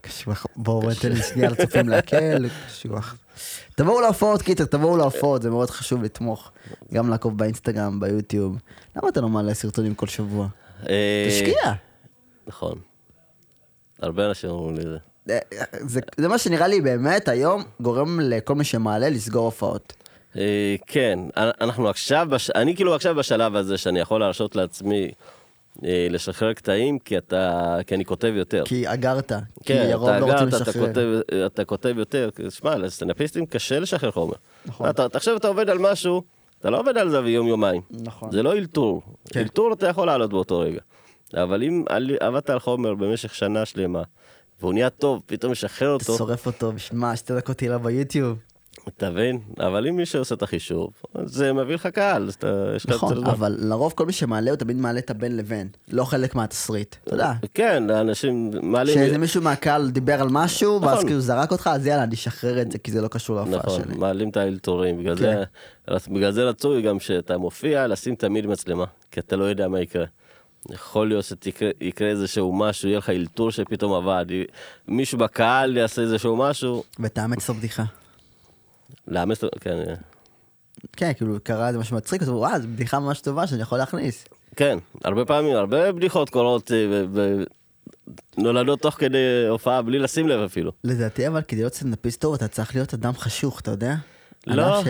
קשוח, 0.00 0.46
בואו 0.56 0.80
בוא 0.80 0.90
ניתן 0.90 1.12
לי 1.12 1.22
שנייה 1.22 1.50
לצופים 1.50 1.88
להקל, 1.88 2.48
קשוח. 2.66 3.16
תבואו 3.76 4.00
להופעות, 4.00 4.42
קיצר, 4.42 4.64
תבואו 4.64 4.96
להופעות, 4.96 5.42
זה 5.42 5.50
מאוד 5.50 5.70
חשוב 5.70 6.02
לתמוך. 6.02 6.50
גם 6.92 7.10
לעקוב 7.10 7.38
באינסטגרם, 7.38 8.00
ביוטיוב. 8.00 8.58
למה 8.96 9.08
אתה 9.08 9.20
לא 9.20 9.28
מעלה 9.28 9.54
סרטונים 9.54 9.94
כל 9.94 10.06
שבוע? 10.06 10.48
אה, 10.88 11.28
תשקיע. 11.28 11.72
נכון. 12.46 12.78
הרבה 14.02 14.28
אנשים 14.28 14.50
אומרים 14.50 14.76
לי 14.76 14.82
את 14.82 14.88
זה. 14.88 14.98
אה, 15.30 15.38
זה, 15.72 16.00
זה 16.16 16.28
מה 16.28 16.38
שנראה 16.38 16.68
לי 16.68 16.80
באמת 16.80 17.28
היום 17.28 17.62
גורם 17.80 18.20
לכל 18.20 18.54
מי 18.54 18.64
שמעלה 18.64 19.08
לסגור 19.08 19.44
הופעות. 19.44 19.92
אה, 20.36 20.76
כן, 20.86 21.18
אנחנו 21.36 21.88
עכשיו, 21.88 22.26
בש... 22.30 22.50
אני 22.50 22.76
כאילו 22.76 22.94
עכשיו 22.94 23.14
בשלב 23.14 23.56
הזה 23.56 23.78
שאני 23.78 24.00
יכול 24.00 24.20
להרשות 24.20 24.56
לעצמי 24.56 25.10
לשחרר 25.82 26.52
קטעים, 26.52 26.98
כי 26.98 27.18
אתה, 27.18 27.76
כי 27.86 27.94
אני 27.94 28.04
כותב 28.04 28.32
יותר. 28.36 28.62
כי 28.66 28.92
אגרת. 28.92 29.32
כי 29.32 29.38
כן, 29.64 29.88
הרוב 29.92 30.08
אתה 30.08 30.18
לא 30.18 30.26
אגרת, 30.26 30.62
אתה. 30.62 30.72
כותב, 30.72 31.20
אתה 31.46 31.64
כותב 31.64 31.94
יותר, 31.98 32.30
כי 32.36 32.50
שמע, 32.50 32.76
לסטנדאפיסטים 32.76 33.46
קשה 33.46 33.80
לשחרר 33.80 34.10
חומר. 34.10 34.34
נכון. 34.66 34.90
אתה, 34.90 35.06
עכשיו 35.12 35.36
אתה 35.36 35.48
עובד 35.48 35.70
על 35.70 35.78
משהו, 35.78 36.22
אתה 36.60 36.70
לא 36.70 36.80
עובד 36.80 36.98
על 36.98 37.10
זה 37.10 37.22
ביום 37.22 37.46
יומיים. 37.46 37.82
נכון. 37.90 38.32
זה 38.32 38.42
לא 38.42 38.52
אלתור. 38.52 39.02
כן. 39.32 39.40
אלתור 39.40 39.72
אתה 39.72 39.88
יכול 39.88 40.06
לעלות 40.06 40.30
באותו 40.30 40.58
רגע. 40.58 40.80
אבל 41.34 41.62
אם 41.62 41.84
עבדת 42.20 42.50
על 42.50 42.58
חומר 42.58 42.94
במשך 42.94 43.34
שנה 43.34 43.64
שלמה, 43.64 44.02
והוא 44.60 44.72
נהיה 44.72 44.90
טוב, 44.90 45.22
פתאום 45.26 45.52
משחרר 45.52 45.96
אתה 45.96 46.04
אותו, 46.04 46.18
שורף 46.18 46.46
אותו, 46.46 46.72
בשביל 46.72 47.00
שתי 47.16 47.34
דקות 47.34 47.56
תהילה 47.56 47.78
ביוטיוב. 47.78 48.38
אתה 48.88 49.10
מבין? 49.10 49.38
אבל 49.60 49.86
אם 49.86 49.96
מישהו 49.96 50.18
עושה 50.18 50.34
את 50.34 50.42
החישוב, 50.42 50.90
זה 51.24 51.52
מביא 51.52 51.74
לך 51.74 51.86
קהל, 51.86 52.26
אז 52.26 52.34
אתה, 52.34 52.72
נכון. 52.88 53.26
אבל 53.26 53.56
לרוב 53.58 53.92
כל 53.96 54.06
מי 54.06 54.12
שמעלה 54.12 54.50
הוא 54.50 54.56
תמיד 54.56 54.76
מעלה 54.76 54.98
את 54.98 55.10
הבין 55.10 55.36
לבין, 55.36 55.68
לא 55.88 56.04
חלק 56.04 56.34
מהתסריט. 56.34 56.96
אתה 57.04 57.14
יודע, 57.14 57.32
כן, 57.54 57.90
האנשים 57.90 58.50
מעלים... 58.62 58.94
שאיזה 58.94 59.18
מישהו 59.18 59.42
מהקהל 59.42 59.90
דיבר 59.90 60.20
על 60.20 60.28
משהו, 60.30 60.82
ואז 60.82 60.92
נכון. 60.92 61.06
כאילו 61.06 61.20
זרק 61.20 61.52
אותך, 61.52 61.70
אז 61.72 61.86
יאללה, 61.86 62.02
אני 62.02 62.14
אשחרר 62.14 62.62
את 62.62 62.72
זה, 62.72 62.78
כי 62.78 62.92
זה 62.92 63.02
לא 63.02 63.08
קשור 63.08 63.36
להופעה 63.36 63.56
נכון, 63.58 63.82
שלי. 63.82 63.94
מעלים 63.98 64.28
את 64.28 64.36
האלתורים, 64.36 64.98
בגלל 64.98 65.16
כן. 65.16 65.42
זה, 65.90 66.10
בגלל 66.10 66.32
זה 66.32 66.44
רצוי 66.44 66.82
גם 66.82 67.00
שאתה 67.00 67.38
מופיע, 67.38 67.86
לשים 67.86 68.14
תמיד 68.14 68.46
מצלמה, 68.46 68.84
כי 69.10 69.20
אתה 69.20 69.36
לא 69.36 69.44
יודע 69.44 69.68
מה 69.68 69.80
יקרה. 69.80 70.04
יכול 70.70 71.08
להיות 71.08 71.24
שיקרה 71.24 72.08
איזשהו 72.08 72.52
משהו, 72.52 72.88
יהיה 72.88 72.98
לך 72.98 73.10
אלתור 73.10 73.50
שפתאום 73.50 73.92
עבד, 73.92 74.26
מישהו 74.88 75.18
בקהל 75.18 75.76
יעשה 75.76 76.02
איזשהו 76.02 76.36
משהו, 76.36 76.84
ותאמץ 77.00 77.44
את 77.44 77.56
הבדיחה. 77.56 77.84
לאמץ, 79.08 79.40
כן, 79.60 79.94
כן, 80.92 81.12
כאילו 81.16 81.36
קרה 81.42 81.68
איזה 81.68 81.78
משהו 81.78 81.96
מצחיק, 81.96 82.22
אז 82.22 82.28
הוא 82.28 82.38
וואו, 82.38 82.60
זו 82.60 82.68
בדיחה 82.68 82.98
ממש 82.98 83.20
טובה 83.20 83.46
שאני 83.46 83.62
יכול 83.62 83.78
להכניס. 83.78 84.24
כן, 84.56 84.78
הרבה 85.04 85.24
פעמים, 85.24 85.56
הרבה 85.56 85.92
בדיחות 85.92 86.30
קורות, 86.30 86.72
אה, 86.72 87.04
נולדות 88.38 88.80
תוך 88.80 88.94
כדי 88.94 89.46
הופעה 89.48 89.82
בלי 89.82 89.98
לשים 89.98 90.28
לב 90.28 90.40
אפילו. 90.40 90.72
לדעתי 90.84 91.28
אבל 91.28 91.42
כדי 91.42 91.60
להיות 91.60 91.74
סטנדאפיסט 91.74 92.20
טוב 92.20 92.34
אתה 92.34 92.48
צריך 92.48 92.74
להיות 92.74 92.94
אדם 92.94 93.12
חשוך, 93.12 93.60
אתה 93.60 93.70
יודע? 93.70 93.94
לא, 94.46 94.82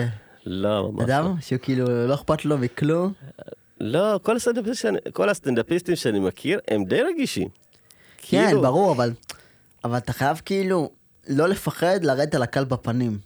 לא, 0.45 0.91
ממש 0.91 0.99
לא. 0.99 1.05
אדם 1.05 1.35
שהוא 1.41 1.59
כאילו 1.59 2.07
לא 2.07 2.13
אכפת 2.13 2.45
לו 2.45 2.57
מכלום. 2.57 3.13
לא, 3.81 4.19
כל 4.23 4.35
הסטנדאפיסטים 4.35 4.75
שאני, 4.75 4.97
כל 5.13 5.29
הסטנדאפיסטים 5.29 5.95
שאני 5.95 6.19
מכיר 6.19 6.59
הם 6.67 6.85
די 6.85 7.01
רגישים. 7.01 7.49
כן, 8.17 8.45
כאילו, 8.45 8.61
ברור, 8.61 8.91
אבל 8.91 9.11
אבל 9.83 9.97
אתה 9.97 10.13
חייב 10.13 10.41
כאילו 10.45 10.89
לא 11.27 11.47
לפחד 11.49 12.03
לרדת 12.03 12.35
על 12.35 12.43
הקל 12.43 12.65
בפנים. 12.65 13.17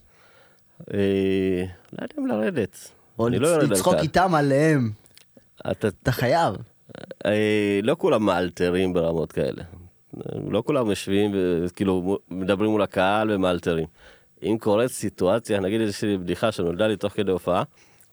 אה, 0.93 1.65
לא 1.93 2.03
יודע 2.03 2.15
אם 2.19 2.27
לרדת. 2.27 2.91
או 3.19 3.29
לא 3.29 3.57
לצחוק 3.57 3.93
קהל. 3.93 4.03
איתם 4.03 4.35
עליהם. 4.35 4.91
אתה, 5.71 6.11
חייב. 6.11 6.55
אה, 7.25 7.79
לא 7.83 7.95
כולם 7.99 8.25
מאלתרים 8.25 8.93
ברמות 8.93 9.31
כאלה. 9.31 9.63
לא 10.51 10.63
כולם 10.65 10.89
יושבים 10.89 11.31
וכאילו 11.35 12.17
מדברים 12.29 12.71
מול 12.71 12.81
הקהל 12.81 13.31
ומאלתרים. 13.31 13.85
אם 14.43 14.57
קורית 14.59 14.91
סיטואציה, 14.91 15.59
נגיד 15.59 15.81
יש 15.81 16.03
לי 16.03 16.17
בדיחה 16.17 16.51
שנולדה 16.51 16.87
לי 16.87 16.97
תוך 16.97 17.13
כדי 17.13 17.31
הופעה, 17.31 17.63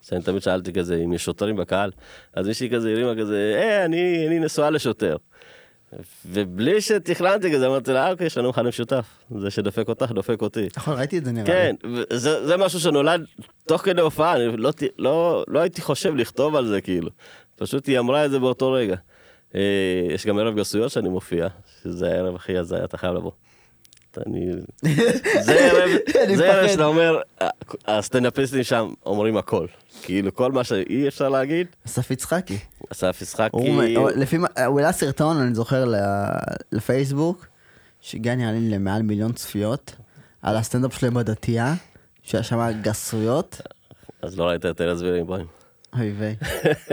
שאני 0.03 0.23
תמיד 0.23 0.43
שאלתי 0.43 0.73
כזה 0.73 0.97
אם 0.97 1.13
יש 1.13 1.25
שוטרים 1.25 1.57
בקהל, 1.57 1.91
אז 2.35 2.47
מישהי 2.47 2.71
כזה 2.71 2.91
הרימה 2.91 3.15
כזה, 3.21 3.61
אה, 3.63 3.85
אני, 3.85 4.27
אני 4.29 4.39
נשואה 4.39 4.71
לשוטר. 4.71 5.17
ובלי 6.27 6.81
שתכננתי 6.81 7.53
כזה, 7.53 7.67
אמרתי 7.67 7.93
לה, 7.93 8.05
"אה, 8.07 8.11
אוקיי, 8.11 8.27
יש 8.27 8.39
לנו 8.39 8.49
מכנה 8.49 8.69
משותף. 8.69 9.07
זה 9.39 9.51
שדופק 9.51 9.89
אותך, 9.89 10.11
דופק 10.11 10.43
אותי. 10.43 10.69
נכון, 10.77 10.99
ראיתי 10.99 11.19
את 11.19 11.25
זה 11.25 11.33
נראה 11.33 11.47
כן, 11.47 11.75
לי. 11.85 12.03
וזה 12.11 12.47
זה 12.47 12.57
משהו 12.57 12.81
שנולד 12.81 13.25
תוך 13.67 13.83
כדי 13.83 14.01
הופעה, 14.01 14.37
אני 14.37 14.57
לא, 14.57 14.71
לא, 14.99 15.45
לא 15.49 15.59
הייתי 15.61 15.83
חושב 15.83 16.15
לכתוב 16.15 16.57
על 16.57 16.67
זה 16.67 16.81
כאילו. 16.81 17.11
פשוט 17.57 17.87
היא 17.87 17.99
אמרה 17.99 18.25
את 18.25 18.31
זה 18.31 18.39
באותו 18.39 18.73
רגע. 18.73 18.97
אה, 19.55 19.61
יש 20.11 20.27
גם 20.27 20.39
ערב 20.39 20.57
גסויות 20.57 20.93
שאני 20.93 21.09
מופיע, 21.09 21.49
שזה 21.83 22.13
הערב 22.13 22.35
הכי 22.35 22.57
הזיה, 22.59 22.85
אתה 22.85 22.97
חייב 22.97 23.15
לבוא. 23.15 23.31
אני... 24.27 24.47
זה 25.41 25.55
ערב, 25.55 25.91
זה 26.37 26.53
ערב. 26.53 26.69
שאתה 26.69 26.85
אומר, 26.85 27.21
הסטנדאפיסטים 27.87 28.63
שם 28.63 28.93
אומרים 29.07 29.37
הכל. 29.37 29.67
כאילו 30.03 30.35
כל 30.35 30.53
מה 30.53 30.65
שאי 30.65 31.09
אפשר 31.09 31.29
להגיד, 31.29 31.67
אסף 31.87 32.11
יצחקי. 32.11 32.59
אסף 32.93 33.23
הוא, 33.53 33.83
הוא, 33.97 34.11
לפי, 34.11 34.39
מה- 34.39 34.49
הוא 34.67 34.81
העלה 34.81 34.93
סרטון, 34.93 35.37
אני 35.37 35.55
זוכר, 35.55 35.93
לפייסבוק, 36.73 37.47
נראה 38.37 38.53
לי 38.53 38.71
למעל 38.71 39.03
מיליון 39.03 39.33
צפיות, 39.33 39.95
על 40.43 40.57
הסטנדאפ 40.57 40.95
שלהם 40.99 41.15
בדתייה, 41.15 41.75
שהיה 42.23 42.43
שם 42.45 42.71
גסויות. 42.83 43.61
אז 44.23 44.39
לא 44.39 44.45
ראית 44.45 44.67
את 44.67 44.81
ארז 44.81 45.03
בירנבאום. 45.03 45.62
אוי 45.99 46.13
ויי. 46.19 46.35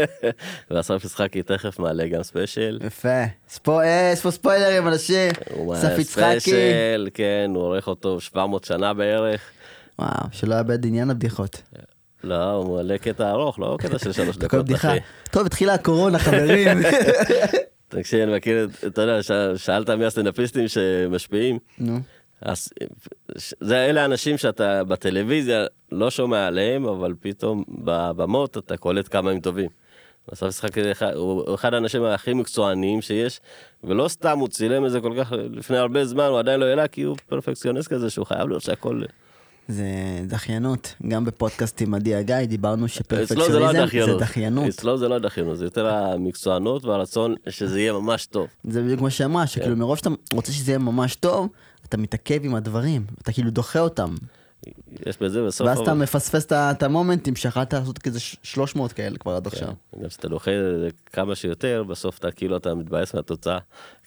ואסף 0.71 1.01
יצחקי 1.05 1.43
תכף 1.43 1.79
מעלה 1.79 2.07
גם 2.07 2.23
special. 2.23 2.79
יפה. 2.83 3.23
ספו, 3.49 3.79
אה, 3.81 4.09
יש 4.13 4.21
פה 4.21 4.31
ספוילרים, 4.31 4.87
אנשים. 4.87 5.31
אסף 5.73 5.97
יצחקי. 5.97 6.03
special, 6.39 7.09
כן, 7.13 7.51
הוא 7.55 7.63
עורך 7.63 7.87
אותו 7.87 8.21
700 8.21 8.63
שנה 8.63 8.93
בערך. 8.93 9.41
וואו, 9.99 10.09
שלא 10.31 10.55
יאבד 10.55 10.85
עניין 10.85 11.09
הבדיחות. 11.09 11.61
לא, 12.23 12.51
הוא 12.51 12.75
מעלה 12.75 12.97
קטע 12.97 13.29
ארוך, 13.29 13.59
לא 13.59 13.77
קטע 13.79 13.99
של 13.99 14.11
שלוש 14.11 14.37
דקות. 14.43 14.71
אחי. 14.73 14.97
טוב, 15.31 15.45
התחילה 15.45 15.73
הקורונה, 15.73 16.19
חברים. 16.19 16.77
תקשיב, 17.89 18.19
אני 18.21 18.37
מכיר, 18.37 18.65
את- 18.79 18.85
אתה 18.85 19.01
יודע, 19.01 19.19
שאלת 19.57 19.89
מי 19.89 20.05
הסטנדאפיסטים 20.05 20.67
שמשפיעים, 20.67 21.59
נו. 21.79 21.99
אז 22.41 22.69
זה 23.59 23.85
אלה 23.85 24.01
האנשים 24.01 24.37
שאתה 24.37 24.83
בטלוויזיה 24.83 25.65
לא 25.91 26.09
שומע 26.09 26.47
עליהם, 26.47 26.85
אבל 26.85 27.13
פתאום 27.19 27.63
בבמות 27.67 28.57
אתה 28.57 28.77
קולט 28.77 29.07
כמה 29.11 29.31
הם 29.31 29.39
טובים. 29.39 29.69
אסף 30.33 30.65
אחד- 30.91 31.13
הוא 31.15 31.55
אחד 31.55 31.73
האנשים 31.73 32.03
הכי 32.03 32.33
מקצועניים 32.33 33.01
שיש, 33.01 33.39
ולא 33.83 34.07
סתם 34.07 34.39
הוא 34.39 34.47
צילם 34.47 34.85
את 34.85 34.91
זה 34.91 35.01
כל 35.01 35.13
כך 35.19 35.33
לפני 35.51 35.77
הרבה 35.77 36.05
זמן, 36.05 36.23
הוא 36.23 36.39
עדיין 36.39 36.59
לא 36.59 36.65
העלה, 36.65 36.87
כי 36.87 37.01
הוא 37.01 37.17
פרפקציוניסט 37.27 37.87
כזה, 37.87 38.09
שהוא 38.09 38.25
חייב 38.25 38.47
להיות 38.49 38.61
שהכל... 38.61 39.01
זה 39.67 39.83
דחיינות. 40.27 40.93
גם 41.07 41.25
בפודקאסט 41.25 41.81
עם 41.81 41.93
עדי 41.93 42.15
הגיא 42.15 42.35
דיברנו 42.45 42.77
זה 42.77 42.83
לא 42.83 42.87
שפרפקציוניזם 42.87 43.71
זה 43.71 43.81
הדחיינות. 43.83 44.19
דחיינות. 44.21 44.67
אצלו 44.67 44.97
זה 44.97 45.07
לא 45.07 45.15
הדחיינות, 45.15 45.57
זה 45.57 45.65
יותר 45.65 45.87
המקצוענות 45.87 46.85
והרצון 46.85 47.35
שזה 47.49 47.79
יהיה 47.79 47.93
ממש 47.93 48.25
טוב. 48.25 48.47
זה 48.63 48.83
בדיוק 48.83 49.01
מה 49.01 49.09
שאמרה, 49.09 49.41
כן. 49.41 49.47
שכאילו 49.47 49.75
מרוב 49.75 49.97
שאתה 49.97 50.09
רוצה 50.33 50.51
שזה 50.51 50.71
יהיה 50.71 50.79
ממש 50.79 51.15
טוב, 51.15 51.49
אתה 51.89 51.97
מתעכב 51.97 52.39
עם 52.43 52.55
הדברים, 52.55 53.05
אתה 53.21 53.31
כאילו 53.31 53.51
דוחה 53.51 53.79
אותם. 53.79 54.15
יש 55.05 55.17
בזה 55.21 55.45
בסוף... 55.45 55.67
ואז 55.67 55.79
אתה 55.79 55.93
מפספס 55.93 56.45
את 56.51 56.83
המומנטים 56.83 57.35
שיכולת 57.35 57.73
לעשות 57.73 57.97
כזה 57.99 58.19
ש- 58.19 58.35
300 58.43 58.93
כאלה 58.93 59.17
כבר 59.17 59.35
עד 59.35 59.47
עכשיו. 59.47 59.67
כן, 59.67 60.01
גם 60.03 60.09
כשאתה 60.09 60.27
דוחה 60.27 60.51
כמה 61.13 61.35
שיותר, 61.35 61.83
בסוף 61.87 62.17
אתה 62.17 62.31
כאילו 62.31 62.57
אתה 62.57 62.75
מתבאס 62.75 63.13
מהתוצאה. 63.13 63.57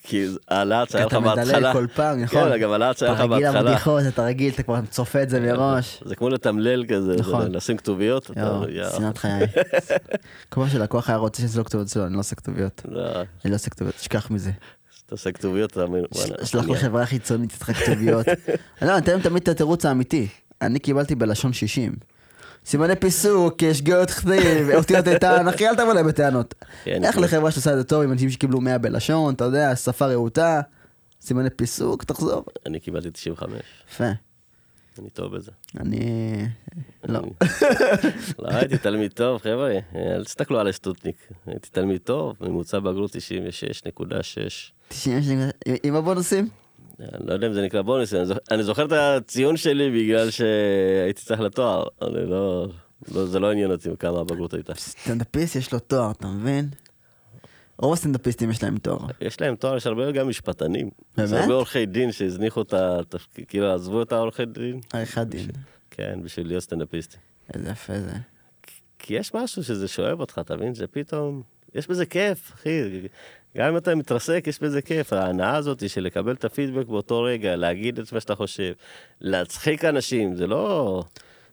כי 0.02 0.26
הלהט 0.48 0.86
כי 0.86 0.92
שהיה 0.92 1.06
לך 1.06 1.12
אתה 1.12 1.20
מדלג 1.20 1.36
בהתחלה... 1.36 1.72
כל 1.72 1.86
פעם, 1.94 2.22
נכון? 2.22 2.50
כן, 2.52 2.58
גם 2.58 2.70
הלהט 2.72 2.98
שהיה 2.98 3.12
לך 3.12 3.18
אתה 3.18 3.24
רגיל 3.24 3.44
בהתחלה. 3.46 3.62
לבדיחות, 3.62 4.02
אתה 4.08 4.24
רגיל, 4.24 4.52
אתה 4.54 4.62
כבר 4.62 4.80
צופה 4.90 5.22
את 5.22 5.30
זה 5.30 5.40
מראש. 5.40 6.02
זה 6.04 6.16
כמו 6.16 6.28
לתמלל 6.28 6.84
כזה, 6.86 7.16
נכון. 7.18 7.52
לשים 7.54 7.76
כתוביות. 7.76 8.30
שנאת 8.96 9.18
חיי. 9.18 9.46
פעם 10.50 10.68
שלקוח 10.68 11.08
היה 11.08 11.18
רוצה 11.18 11.42
שזה 11.42 11.58
לא 11.58 11.64
כתוביות 11.64 11.88
אצלו, 11.88 12.06
אני 12.06 12.14
לא 12.14 12.20
עושה 12.20 12.36
כתוביות. 12.36 12.82
לא, 12.88 13.02
אני 13.44 13.50
לא 13.50 13.54
עושה 13.54 13.70
כתוביות, 13.70 13.96
תשכח 13.96 14.30
מזה. 14.30 14.50
אתה 15.12 15.20
עושה 15.20 15.32
כתוביות, 15.32 15.70
אתה 15.70 15.82
אומר, 15.82 16.04
וואלה, 16.14 16.46
שלח 16.46 16.68
לחברה 16.68 17.06
חיצונית 17.06 17.52
איתך 17.52 17.72
כתוביות. 17.72 18.26
לא, 18.82 18.92
להם 19.06 19.20
תמיד 19.22 19.42
את 19.42 19.48
התירוץ 19.48 19.84
האמיתי. 19.84 20.28
אני 20.62 20.78
קיבלתי 20.78 21.14
בלשון 21.14 21.52
60. 21.52 21.94
סימני 22.66 22.96
פיסוק, 22.96 23.58
שגיאות 23.72 24.10
כתיב, 24.10 24.70
אותיות 24.78 25.08
איתן, 25.08 25.48
אחי 25.48 25.68
אל 25.68 25.76
תבוא 25.76 25.92
להם 25.92 26.08
בטענות. 26.08 26.54
לך 26.86 27.14
כן. 27.14 27.22
לחברה 27.22 27.50
שעושה 27.50 27.72
את 27.72 27.76
זה 27.78 27.84
טוב 27.84 28.02
עם 28.02 28.12
אנשים 28.12 28.30
שקיבלו 28.30 28.60
100 28.60 28.78
בלשון, 28.78 29.34
אתה 29.34 29.44
יודע, 29.44 29.76
שפה 29.76 30.06
רהוטה, 30.06 30.60
סימני 31.20 31.50
פיסוק, 31.50 32.04
תחזור. 32.04 32.44
אני 32.66 32.80
קיבלתי 32.80 33.10
95, 33.10 33.52
יפה. 33.90 34.04
אני 34.98 35.10
טוב 35.10 35.36
בזה. 35.36 35.50
אני... 35.80 36.00
לא. 37.04 37.20
לא, 38.38 38.48
הייתי 38.48 38.78
תלמיד 38.78 39.12
טוב, 39.12 39.40
חבר'ה, 39.40 39.78
אל 39.94 40.24
תסתכלו 40.24 40.60
על 40.60 40.68
השטוטניק. 40.68 41.16
הייתי 41.46 41.68
תלמיד 41.70 42.00
טוב, 42.04 42.36
ממוצע 42.40 42.78
בגרות 42.78 43.16
96.6. 43.16 43.16
90 44.92 45.38
עם 45.82 45.94
הבונוסים? 45.96 46.48
אני 47.00 47.26
לא 47.26 47.32
יודע 47.32 47.46
אם 47.46 47.52
זה 47.52 47.62
נקרא 47.62 47.82
בונוס, 47.82 48.14
אני 48.14 48.26
זוכ- 48.26 48.38
אני 48.50 48.62
זוכר 48.62 48.86
את 48.86 48.92
הציון 48.92 49.56
שלי 49.56 49.90
בגלל 49.90 50.30
שהייתי 50.30 51.22
צריך 51.24 51.40
לתואר. 51.40 51.84
אני 52.02 52.30
לא... 52.30 52.68
לא, 53.14 53.26
זה 53.26 53.38
לא 53.38 53.50
עניין 53.52 53.70
אותי 53.70 53.88
כמה 53.98 54.20
הבגרות 54.20 54.54
הייתה. 54.54 54.74
סטנדאפיסט 54.74 55.56
יש 55.56 55.72
לו 55.72 55.78
תואר, 55.78 56.10
אתה 56.10 56.26
מבין? 56.28 56.68
רוב 57.78 57.92
הסטנדאפיסטים 57.92 58.50
יש 58.50 58.62
להם 58.62 58.78
תואר. 58.78 58.98
יש 59.20 59.40
להם 59.40 59.56
תואר, 59.56 59.76
יש 59.76 59.86
הרבה 59.86 60.12
גם 60.12 60.28
משפטנים. 60.28 60.90
יש 61.18 61.30
באמת? 61.30 61.42
הרבה 61.42 61.54
עורכי 61.54 61.86
דין 61.86 62.12
שהזניחו 62.12 62.62
את 62.62 62.72
התפקיד, 62.74 63.44
כאילו 63.48 63.72
עזבו 63.74 64.02
את 64.02 64.12
העורכי 64.12 64.44
דין. 64.46 64.80
עריכת 64.92 65.26
דין. 65.26 65.50
כן, 65.90 66.18
בשביל 66.22 66.46
להיות 66.46 66.62
סטנדאפיסטים. 66.62 67.20
איזה 67.54 67.68
יפה 67.70 68.00
זה. 68.00 68.12
כי 68.98 69.14
יש 69.14 69.34
משהו 69.34 69.64
שזה 69.64 69.88
שואב 69.88 70.20
אותך, 70.20 70.38
אתה 70.44 70.56
מבין? 70.56 70.74
שפתאום, 70.74 71.42
יש 71.74 71.86
בזה 71.86 72.06
כיף, 72.06 72.52
אחי. 72.54 72.80
גם 73.56 73.68
אם 73.68 73.76
אתה 73.76 73.94
מתרסק, 73.94 74.44
יש 74.46 74.62
בזה 74.62 74.82
כיף. 74.82 75.12
ההנאה 75.12 75.56
הזאת 75.56 75.88
של 75.88 76.00
לקבל 76.00 76.32
את 76.32 76.44
הפידבק 76.44 76.86
באותו 76.86 77.22
רגע, 77.22 77.56
להגיד 77.56 77.98
את 77.98 78.12
מה 78.12 78.20
שאתה 78.20 78.34
חושב, 78.34 78.72
להצחיק 79.20 79.84
אנשים, 79.84 80.36
זה 80.36 80.46
לא... 80.46 81.02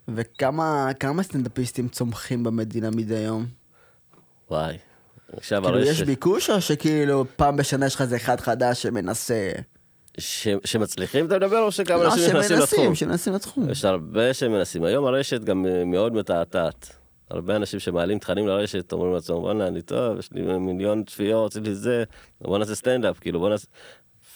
וכמה 0.08 0.90
כמה 1.00 1.24
סטנדאפיסטים 1.24 1.88
צומחים 1.88 2.44
במדינה 2.44 2.90
מדי 2.90 3.20
יום? 3.20 3.46
וואי. 4.52 4.78
עכשיו 5.38 5.64
כאילו 5.64 5.80
יש 5.80 5.88
הרשת, 5.88 6.06
ביקוש 6.06 6.50
או 6.50 6.62
שכאילו 6.62 7.26
פעם 7.36 7.58
בשנה 7.58 7.86
יש 7.86 7.96
לך 7.96 8.02
איזה 8.02 8.16
אחד 8.16 8.40
חדש 8.40 8.82
שמנסה? 8.82 9.52
ש... 10.18 10.48
שמצליחים 10.66 11.26
אתה 11.26 11.36
מדבר, 11.38 11.62
או 11.62 11.72
שכמה 11.72 11.98
לא, 11.98 12.14
אנשים 12.14 12.30
נכנסים 12.30 12.58
לתחום? 12.58 12.68
שמנסים, 12.68 12.96
שמנסים 12.96 13.34
לתחום. 13.34 13.70
יש 13.70 13.86
הרבה 13.86 14.34
שמנסים. 14.34 14.84
היום 14.84 15.06
הרשת 15.06 15.44
גם 15.44 15.66
מאוד 15.86 16.14
מתעתעת. 16.14 16.99
הרבה 17.30 17.56
אנשים 17.56 17.80
שמעלים 17.80 18.20
תכנים 18.20 18.48
לרשת 18.48 18.94
אומרים 18.94 19.14
לעצמם, 19.14 19.36
בואנה, 19.36 19.68
אני 19.68 19.82
טוב, 19.82 20.20
יש 20.20 20.32
לי 20.32 20.42
מיליון 20.58 21.04
צפיות, 21.04 21.56
יש 21.56 21.62
לי 21.62 21.76
זה, 21.76 22.04
בוא 22.42 22.58
נעשה 22.58 22.76
סטנדאפ, 22.76 23.20
כאילו, 23.20 23.40
בוא 23.40 23.50
נעשה... 23.50 23.68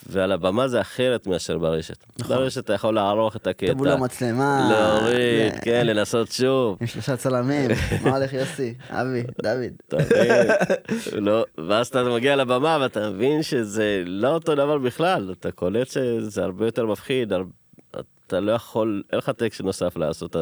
ועל 0.07 0.31
הבמה 0.31 0.67
זה 0.67 0.81
אחרת 0.81 1.27
מאשר 1.27 1.57
ברשת. 1.57 2.03
נכון. 2.19 2.37
ברשת 2.37 2.57
אתה 2.63 2.73
יכול 2.73 2.95
לערוך 2.95 3.35
את 3.35 3.47
הקטע. 3.47 3.73
תבוא 3.73 3.87
למצלמה. 3.87 4.69
להוריד, 4.71 5.53
כן, 5.61 5.87
לנסות 5.87 6.31
שוב. 6.31 6.77
עם 6.81 6.87
שלושה 6.87 7.17
צלמים. 7.17 7.71
מה 8.03 8.17
הולך 8.17 8.33
יוסי? 8.33 8.73
אבי, 8.89 9.23
דוד. 9.43 9.99
לא, 11.13 11.45
ואז 11.67 11.87
אתה 11.87 12.03
מגיע 12.03 12.35
לבמה 12.35 12.77
ואתה 12.81 13.09
מבין 13.09 13.43
שזה 13.43 14.03
לא 14.05 14.27
אותו 14.27 14.55
דבר 14.55 14.77
בכלל, 14.77 15.33
אתה 15.39 15.51
קולט 15.51 15.87
שזה 15.87 16.43
הרבה 16.43 16.65
יותר 16.65 16.85
מפחיד, 16.85 17.33
אתה 18.27 18.39
לא 18.39 18.51
יכול, 18.51 19.03
אין 19.11 19.17
לך 19.17 19.29
טקסט 19.29 19.61
נוסף 19.61 19.97
לעשות. 19.97 20.35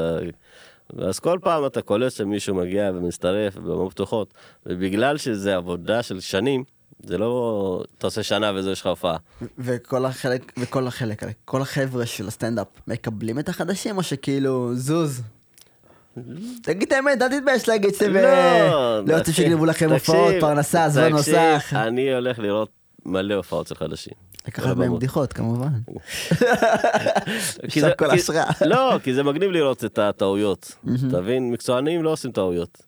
אתה- 0.95 1.05
אז 1.05 1.19
כל 1.19 1.39
פעם 1.41 1.65
אתה 1.65 1.81
קולט 1.81 2.11
שמישהו 2.11 2.55
מגיע 2.55 2.91
ומצטרף 2.95 3.55
בבמות 3.55 3.91
פתוחות, 3.91 4.33
ובגלל 4.65 5.17
שזה 5.17 5.55
עבודה 5.55 6.03
של 6.03 6.19
שנים, 6.19 6.63
זה 7.03 7.17
לא 7.17 7.83
אתה 7.97 8.07
עושה 8.07 8.23
שנה 8.23 8.51
וזה 8.55 8.71
יש 8.71 8.81
לך 8.81 8.87
הופעה. 8.87 9.17
וכל 9.59 10.05
החלק, 10.05 10.53
וכל 10.59 10.87
החלק, 10.87 11.23
כל 11.45 11.61
החבר'ה 11.61 12.05
של 12.05 12.27
הסטנדאפ 12.27 12.67
מקבלים 12.87 13.39
את 13.39 13.49
החדשים 13.49 13.97
או 13.97 14.03
שכאילו 14.03 14.75
זוז? 14.75 15.21
תגיד 16.63 16.87
את 16.87 16.91
האמת, 16.91 17.21
אל 17.21 17.39
תתבייש 17.39 17.69
להגיד 17.69 17.93
שאתם 17.93 18.15
אה, 18.17 19.01
לא 19.07 19.17
רוצים 19.17 19.33
שיגנבו 19.33 19.65
לכם 19.65 19.91
הופעות, 19.91 20.33
פרנסה, 20.39 20.89
זמן 20.89 21.09
נוסח. 21.11 21.73
אני 21.75 22.13
הולך 22.13 22.39
לראות 22.39 22.69
מלא 23.05 23.33
הופעות 23.33 23.67
של 23.67 23.75
חדשים. 23.75 24.13
לקחת 24.47 24.77
מהם. 24.77 24.95
בדיחות 24.95 25.33
כמובן. 25.33 25.67
כי 27.69 27.81
זה- 27.81 27.91
כל 27.97 28.11
השראה. 28.11 28.51
לא, 28.65 28.95
כי 29.03 29.13
זה 29.13 29.23
מגניב 29.23 29.51
לראות 29.51 29.85
את 29.85 29.99
הטעויות. 29.99 30.75
אתה 31.09 31.21
מבין? 31.21 31.51
מקצוענים 31.51 32.03
לא 32.03 32.09
עושים 32.09 32.31
טעויות. 32.31 32.81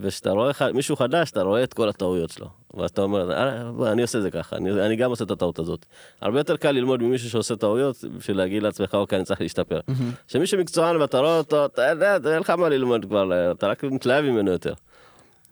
וכשאתה 0.00 0.30
רואה 0.30 0.50
מישהו 0.74 0.96
חדש, 0.96 1.30
אתה 1.30 1.42
רואה 1.42 1.62
את 1.64 1.74
כל 1.74 1.88
הטעויות 1.88 2.30
שלו. 2.30 2.46
ואז 2.74 2.90
אתה 2.90 3.02
אומר, 3.02 3.32
"אה, 3.32 3.92
אני 3.92 4.02
עושה 4.02 4.20
זה 4.20 4.30
ככה, 4.30 4.56
אני, 4.56 4.70
אני 4.86 4.96
גם 4.96 5.10
עושה 5.10 5.24
את 5.24 5.30
הטעות 5.30 5.58
הזאת. 5.58 5.86
הרבה 6.20 6.40
יותר 6.40 6.56
קל 6.56 6.70
ללמוד 6.70 7.02
ממישהו 7.02 7.30
שעושה 7.30 7.56
טעויות, 7.56 8.04
בשביל 8.18 8.36
להגיד 8.36 8.62
לעצמך, 8.62 8.94
אוקיי, 8.94 9.16
אני 9.16 9.24
צריך 9.24 9.40
להשתפר. 9.40 9.80
כשמישהו 10.28 10.60
מקצוען 10.60 10.96
ואתה 10.96 11.18
רואה 11.18 11.38
אותו, 11.38 11.64
אתה 11.64 11.82
יודע, 11.82 12.16
אין 12.32 12.40
לך 12.40 12.50
מה 12.50 12.68
ללמוד 12.68 13.04
כבר, 13.04 13.50
אתה 13.52 13.66
רק 13.66 13.84
מתלהב 13.84 14.24
ממנו 14.24 14.50
יותר. 14.50 14.72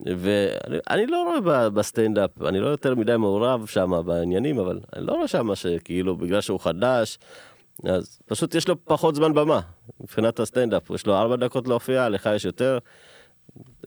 ואני 0.01 0.79
אני 0.91 1.07
לא 1.07 1.39
רואה 1.41 1.71
בסטנדאפ, 1.71 2.43
אני 2.43 2.61
לא 2.61 2.67
יותר 2.67 2.95
מדי 2.95 3.17
מעורב 3.17 3.67
שם 3.67 3.93
בעניינים, 4.07 4.59
אבל 4.59 4.81
אני 4.97 5.07
לא 5.07 5.13
רואה 5.13 5.29
שם 5.29 5.55
שכאילו 5.55 6.17
בגלל 6.17 6.41
שהוא 6.41 6.61
חדש, 6.61 7.19
אז 7.85 8.19
פשוט 8.27 8.55
יש 8.55 8.69
לו 8.69 8.85
פחות 8.85 9.15
זמן 9.15 9.35
במה, 9.35 9.61
מבחינת 10.01 10.41
הסטנדאפ, 10.41 10.91
יש 10.91 11.07
לו 11.07 11.15
ארבע 11.17 11.37
דקות 11.37 11.69
להופיע, 11.69 12.09
לך 12.09 12.31
יש 12.35 12.45
יותר. 12.45 12.79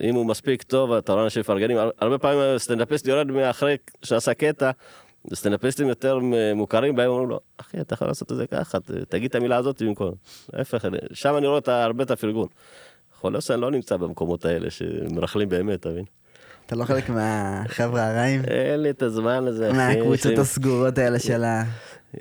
אם 0.02 0.15
הוא 0.15 0.26
מספיק 0.26 0.63
טוב, 0.63 0.91
אתה 0.91 1.13
רואה 1.13 1.24
אנשים 1.24 1.39
מפרגנים, 1.39 1.78
הר- 1.78 1.91
הרבה 2.00 2.17
פעמים 2.17 2.58
סטנדאפיסט 2.58 3.08
יורד 3.08 3.28
מאחרי 3.28 3.78
שעשה 4.04 4.34
קטע, 4.34 4.72
סטנדאפיסטים 5.34 5.88
יותר 5.88 6.19
מוכרים 6.56 6.95
בהם 6.95 7.10
אומרים 7.10 7.30
לו, 7.30 7.39
אחי, 7.58 7.82
אתה 7.82 7.93
יכול 7.93 8.08
לעשות 8.08 8.32
את 8.32 8.38
זה 8.38 8.48
ככה, 8.48 8.78
תגיד 9.10 9.30
את 9.30 9.36
המילה 9.36 9.58
הזאת 9.58 9.82
במקום. 9.82 10.12
להפך, 10.54 10.86
שם 11.13 11.38
אני 11.38 11.48
רואה 11.48 11.84
הרבה 11.84 12.04
את 12.04 12.12
הפרגון. 12.12 12.48
חולה 13.21 13.41
שאני 13.41 13.62
לא 13.62 13.71
נמצא 13.71 13.97
במקומות 13.97 14.45
האלה 14.45 14.67
שמרכלים 14.69 15.49
באמת, 15.49 15.79
אתה 15.79 15.89
מבין? 15.89 16.03
אתה 16.65 16.75
לא 16.75 16.86
חלק 16.86 17.10
מהחבר'ה 17.10 18.08
הרעים? 18.10 18.41
אין 18.47 18.82
לי 18.82 18.89
את 18.89 19.01
הזמן 19.01 19.47
הזה, 19.47 19.67
אחי. 19.69 19.77
מהקבוצות 19.77 20.38
הסגורות 20.38 20.97
האלה 20.97 21.19
של 21.19 21.43
ה... 21.43 21.63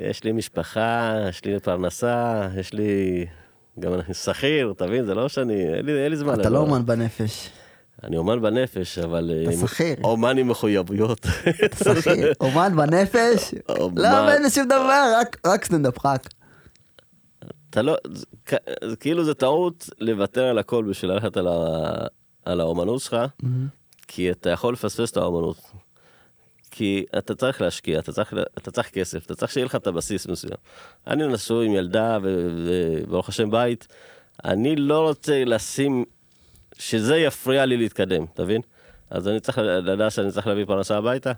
יש 0.01 0.25
לי 0.25 0.33
משפחה, 0.33 1.15
יש 1.29 1.45
לי 1.45 1.61
פרנסה, 1.61 2.49
יש 2.57 2.73
לי 2.73 3.27
גם 3.81 3.95
אני 3.95 4.15
שכיר, 4.15 4.73
אתה 4.77 4.87
מבין? 4.87 5.05
זה 5.05 5.15
לא 5.15 5.29
שאני, 5.29 5.75
אין 5.75 5.87
לי, 5.87 6.05
אין 6.05 6.11
לי 6.11 6.17
זמן. 6.17 6.41
אתה 6.41 6.49
לא 6.51 6.59
אומן 6.59 6.87
בנפש. 6.87 7.51
אני 8.05 8.17
אומן 8.17 8.43
בנפש, 8.43 8.99
אבל... 8.99 9.31
אתה 9.43 9.51
עם- 9.51 9.67
שכיר. 9.67 9.97
אומן 10.05 10.39
עם 10.39 10.49
מחויבויות. 10.49 11.27
אתה 11.65 11.95
שכיר. 12.01 12.33
אומן 12.41 12.77
בנפש? 12.77 13.55
לא 13.97 14.21
אומן 14.21 14.43
לשום 14.43 14.65
דבר, 14.67 15.13
רק- 15.21 15.41
רק 15.47 15.65
סטנדאפ 15.65 16.07
רק. 16.07 16.29
אתה 17.71 17.83
לא, 17.83 17.97
זה, 18.85 18.97
כאילו 18.97 19.25
זה 19.25 19.35
טעות 19.35 19.91
לוותר 19.99 20.45
על 20.45 20.59
הכל 20.59 20.85
בשביל 20.91 21.13
ללכת 21.13 21.37
על, 21.37 21.49
ה, 21.49 22.07
על 22.45 22.61
האומנות 22.61 23.01
שלך, 23.01 23.17
כי 24.09 24.31
אתה 24.31 24.51
יכול 24.51 24.73
לפספס 24.73 25.13
את 25.13 25.17
האומנות. 25.17 25.57
כי 26.71 27.05
אתה 27.19 27.35
צריך 27.35 27.61
להשקיע, 27.61 27.99
אתה 27.99 28.13
צריך, 28.13 28.35
אתה 28.59 28.71
צריך 28.71 28.91
כסף, 28.91 29.27
אתה 29.27 29.35
צריך 29.35 29.53
שיהיה 29.53 29.65
לך 29.65 29.75
את 29.75 29.87
הבסיס 29.87 30.27
מסוים. 30.27 30.57
אני 31.07 31.27
נשוי 31.27 31.67
עם 31.67 31.73
ילדה 31.75 32.19
וברוך 32.23 33.29
השם 33.29 33.51
בית, 33.51 33.87
אני 34.45 34.77
לא 34.77 35.09
רוצה 35.09 35.45
לשים, 35.45 36.05
שזה 36.79 37.17
יפריע 37.17 37.67
לי 37.67 37.77
להתקדם, 37.77 38.25
אתה 38.35 38.43
מבין? 38.43 38.61
אז 39.11 39.29
אני 39.29 39.41
צריך 39.41 39.59
לדעת 39.59 40.13
שאני 40.13 40.33
צריך 40.33 40.47
להביא 40.47 40.65
פרנסה 40.65 40.97
הביתה. 40.97 41.33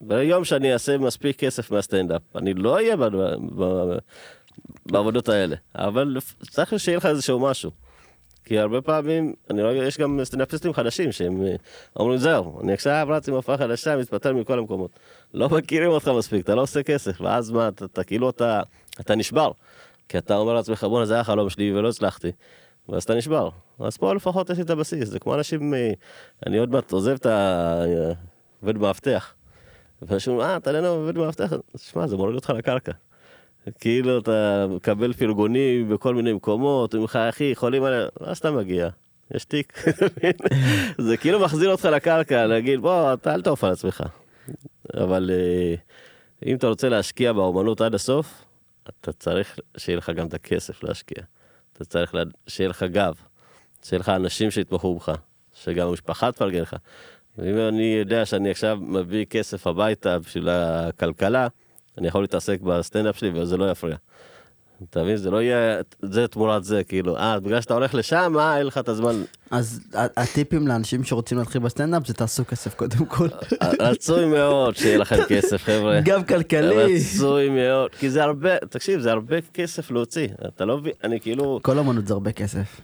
ביום 0.00 0.44
שאני 0.44 0.72
אעשה 0.72 0.98
מספיק 0.98 1.38
כסף 1.38 1.70
מהסטנדאפ, 1.70 2.22
אני 2.36 2.54
לא 2.54 2.74
אהיה 2.74 2.96
ב- 2.96 3.16
ב- 3.56 3.98
בעבודות 4.86 5.28
האלה, 5.28 5.56
אבל 5.74 6.16
צריך 6.50 6.78
שיהיה 6.78 6.98
לך 6.98 7.06
איזשהו 7.06 7.40
משהו. 7.40 7.70
כי 8.44 8.58
הרבה 8.58 8.80
פעמים, 8.80 9.34
אני 9.50 9.62
רואה, 9.62 9.74
יש 9.74 9.98
גם 9.98 10.20
סטנדאפיסטים 10.24 10.72
חדשים 10.72 11.12
שהם 11.12 11.42
אה, 11.42 11.54
אומרים, 11.96 12.18
זהו, 12.18 12.60
אני 12.60 12.72
עכשיו 12.72 13.06
רץ 13.10 13.28
עם 13.28 13.34
הופעה 13.34 13.58
חדשה, 13.58 13.96
מתפטר 13.96 14.32
מכל 14.32 14.58
המקומות. 14.58 14.90
לא 15.34 15.48
מכירים 15.48 15.90
אותך 15.90 16.08
מספיק, 16.08 16.44
אתה 16.44 16.54
לא 16.54 16.62
עושה 16.62 16.82
כסף, 16.82 17.20
ואז 17.20 17.50
מה, 17.50 17.68
אתה, 17.68 17.84
אתה 17.84 18.04
כאילו, 18.04 18.30
אתה, 18.30 18.62
אתה 19.00 19.14
נשבר. 19.14 19.50
כי 20.08 20.18
אתה 20.18 20.36
אומר 20.36 20.54
לעצמך, 20.54 20.84
בואנה, 20.84 21.06
זה 21.06 21.14
היה 21.14 21.20
החלום 21.20 21.50
שלי 21.50 21.72
ולא 21.72 21.88
הצלחתי. 21.88 22.32
ואז 22.88 23.02
אתה 23.02 23.14
נשבר. 23.14 23.48
אז 23.78 23.96
פה 23.96 24.14
לפחות 24.14 24.50
יש 24.50 24.56
לי 24.58 24.64
את 24.64 24.70
הבסיס, 24.70 25.08
זה 25.08 25.18
כמו 25.18 25.34
אנשים, 25.34 25.74
אה, 25.74 25.92
אני 26.46 26.58
עוד 26.58 26.70
מעט 26.70 26.92
עוזב 26.92 27.14
את 27.14 27.26
העובד 27.26 28.78
מאבטח. 28.78 29.34
ואנשים 30.02 30.32
אומרים, 30.32 30.50
אה, 30.50 30.56
אתה 30.56 30.72
נהנה 30.72 30.88
עובד 30.88 31.18
מאבטח? 31.18 31.52
שמע, 31.76 32.06
זה 32.06 32.16
מוריד 32.16 32.34
אותך 32.34 32.50
לקרקע. 32.50 32.92
כאילו 33.80 34.18
אתה 34.18 34.66
מקבל 34.70 35.12
פרגונים 35.12 35.88
בכל 35.88 36.14
מיני 36.14 36.32
מקומות, 36.32 36.94
אומרים 36.94 37.04
לך, 37.04 37.16
אחי, 37.16 37.44
יכולים 37.44 37.84
עליה, 37.84 38.06
ואז 38.20 38.38
אתה 38.38 38.50
מגיע, 38.50 38.88
יש 39.34 39.44
תיק. 39.44 39.84
זה 40.98 41.16
כאילו 41.16 41.40
מחזיר 41.40 41.70
אותך 41.70 41.84
לקרקע, 41.84 42.46
להגיד, 42.46 42.80
בוא, 42.80 43.12
אתה 43.14 43.34
אל 43.34 43.42
תעוף 43.42 43.64
על 43.64 43.72
עצמך. 43.72 44.02
אבל 44.94 45.30
אה, 45.32 45.74
אם 46.46 46.56
אתה 46.56 46.66
רוצה 46.66 46.88
להשקיע 46.88 47.32
באומנות 47.32 47.80
עד 47.80 47.94
הסוף, 47.94 48.44
אתה 49.00 49.12
צריך 49.12 49.58
שיהיה 49.76 49.98
לך 49.98 50.10
גם 50.10 50.26
את 50.26 50.34
הכסף 50.34 50.82
להשקיע. 50.82 51.22
אתה 51.72 51.84
צריך 51.84 52.14
לה- 52.14 52.22
שיהיה 52.46 52.68
לך 52.70 52.82
גב, 52.82 53.14
שיהיה 53.82 54.00
לך 54.00 54.08
אנשים 54.08 54.50
שיתמכו 54.50 54.96
בך, 54.96 55.12
שגם 55.54 55.88
המשפחה 55.88 56.32
תפרגן 56.32 56.60
לך. 56.60 56.76
ואם 57.38 57.58
אני 57.68 57.94
יודע 57.98 58.26
שאני 58.26 58.50
עכשיו 58.50 58.78
מביא 58.80 59.24
כסף 59.24 59.66
הביתה 59.66 60.18
בשביל 60.18 60.48
הכלכלה, 60.48 61.48
אני 61.98 62.08
יכול 62.08 62.22
להתעסק 62.22 62.60
בסטנדאפ 62.60 63.18
שלי 63.18 63.40
וזה 63.40 63.56
לא 63.56 63.70
יפריע. 63.70 63.96
אתה 64.90 65.02
מבין? 65.02 65.16
זה 65.16 65.30
לא 65.30 65.42
יהיה 65.42 65.80
זה 66.02 66.28
תמורת 66.28 66.64
זה, 66.64 66.84
כאילו, 66.84 67.16
אה, 67.16 67.40
בגלל 67.40 67.60
שאתה 67.60 67.74
הולך 67.74 67.94
לשם, 67.94 68.34
אה, 68.38 68.58
אין 68.58 68.66
לך 68.66 68.78
את 68.78 68.88
הזמן. 68.88 69.22
אז 69.50 69.80
הטיפים 69.94 70.68
לאנשים 70.68 71.04
שרוצים 71.04 71.38
להתחיל 71.38 71.60
בסטנדאפ 71.60 72.06
זה 72.06 72.14
תעשו 72.14 72.44
כסף 72.44 72.74
קודם 72.74 73.06
כל. 73.06 73.28
רצוי 73.80 74.26
מאוד 74.26 74.76
שיהיה 74.76 74.98
לכם 74.98 75.16
כסף, 75.28 75.64
חבר'ה. 75.64 76.00
גם 76.04 76.24
כלכלי. 76.24 76.96
רצוי 76.96 77.48
מאוד, 77.48 77.90
כי 77.90 78.10
זה 78.10 78.22
הרבה, 78.22 78.58
תקשיב, 78.58 79.00
זה 79.00 79.12
הרבה 79.12 79.36
כסף 79.54 79.90
להוציא. 79.90 80.28
אתה 80.48 80.64
לא 80.64 80.78
מבין, 80.78 80.92
אני 81.04 81.20
כאילו... 81.20 81.60
כל 81.62 81.78
אמנות 81.78 82.06
זה 82.06 82.14
הרבה 82.14 82.32
כסף. 82.32 82.80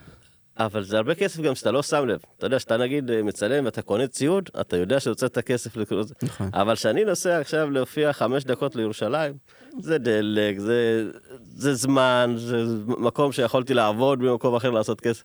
אבל 0.59 0.85
זה 0.85 0.97
הרבה 0.97 1.15
כסף 1.15 1.41
גם 1.41 1.55
שאתה 1.55 1.71
לא 1.71 1.83
שם 1.83 2.07
לב. 2.07 2.21
אתה 2.39 2.47
יודע, 2.47 2.59
שאתה 2.59 2.77
נגיד 2.77 3.11
אה, 3.11 3.23
מצלם 3.23 3.65
ואתה 3.65 3.83
קונה 3.83 4.07
ציוד, 4.07 4.51
אתה 4.61 4.77
יודע 4.77 5.01
שהוצאת 5.01 5.39
כסף 5.39 5.77
לקנות. 5.77 6.23
נכון. 6.23 6.51
אבל 6.53 6.75
כשאני 6.75 7.05
נוסע 7.05 7.39
עכשיו 7.39 7.71
להופיע 7.71 8.13
חמש 8.13 8.45
דקות 8.45 8.77
לירושלים, 8.77 9.35
זה 9.81 9.99
דלק, 9.99 10.59
זה, 10.59 11.11
זה 11.43 11.75
זמן, 11.75 12.35
זה 12.37 12.65
מקום 12.87 13.33
שיכולתי 13.33 13.75
לעבוד 13.75 14.19
במקום 14.19 14.55
אחר 14.55 14.71
לעשות 14.71 15.01
כסף. 15.01 15.25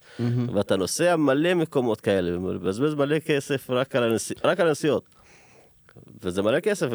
ואתה 0.54 0.76
נוסע 0.76 1.16
מלא 1.16 1.54
מקומות 1.54 2.02
כאלה, 2.02 2.38
מבזבז 2.38 2.94
מלא 2.94 3.20
כסף 3.20 3.70
רק 3.70 3.96
על, 3.96 4.04
הנס... 4.04 4.32
רק 4.44 4.60
על 4.60 4.68
הנסיעות. 4.68 5.10
וזה 6.22 6.42
מלא 6.42 6.60
כסף, 6.60 6.88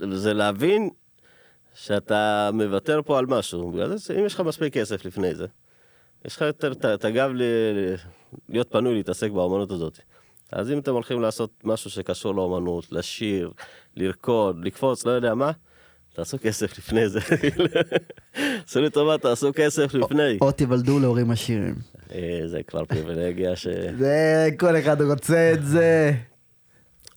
וזה 0.00 0.34
להבין 0.34 0.90
שאתה 1.74 2.50
מוותר 2.52 3.00
פה 3.04 3.18
על 3.18 3.26
משהו. 3.26 3.70
בגלל 3.70 3.96
זה, 3.96 4.14
אם 4.14 4.26
יש 4.26 4.34
לך 4.34 4.40
מספיק 4.40 4.74
כסף 4.74 5.04
לפני 5.04 5.34
זה, 5.34 5.46
יש 6.26 6.36
לך 6.36 6.42
יותר 6.42 6.72
את- 6.72 7.04
הגב 7.04 7.30
להיות 8.48 8.68
פנוי 8.72 8.94
להתעסק 8.94 9.30
באמנות 9.30 9.70
הזאת. 9.70 9.98
אז 10.52 10.70
אם 10.70 10.78
אתם 10.78 10.92
הולכים 10.92 11.20
לעשות 11.20 11.50
משהו 11.64 11.90
שקשור 11.90 12.34
לאמנות, 12.34 12.92
לשיר, 12.92 13.50
לרקוד, 13.96 14.64
לקפוץ, 14.64 15.06
לא 15.06 15.10
יודע 15.10 15.34
מה, 15.34 15.50
תעשו 16.14 16.36
כסף 16.42 16.78
לפני 16.78 17.08
זה. 17.08 17.20
עשו 18.66 18.80
לי 18.80 18.90
טובה, 18.90 19.18
תעשו 19.18 19.50
כסף 19.54 19.94
לפני. 19.94 20.38
או 20.40 20.52
תיוולדו 20.52 20.98
להורים 20.98 21.30
עשירים. 21.30 21.74
אה, 22.12 22.40
זה 22.46 22.62
כבר 22.62 22.84
פריבילגיה 22.84 23.56
ש... 23.56 23.66
זה, 23.98 24.48
כל 24.58 24.76
אחד 24.78 25.02
רוצה 25.02 25.52
את 25.52 25.66
זה. 25.66 26.12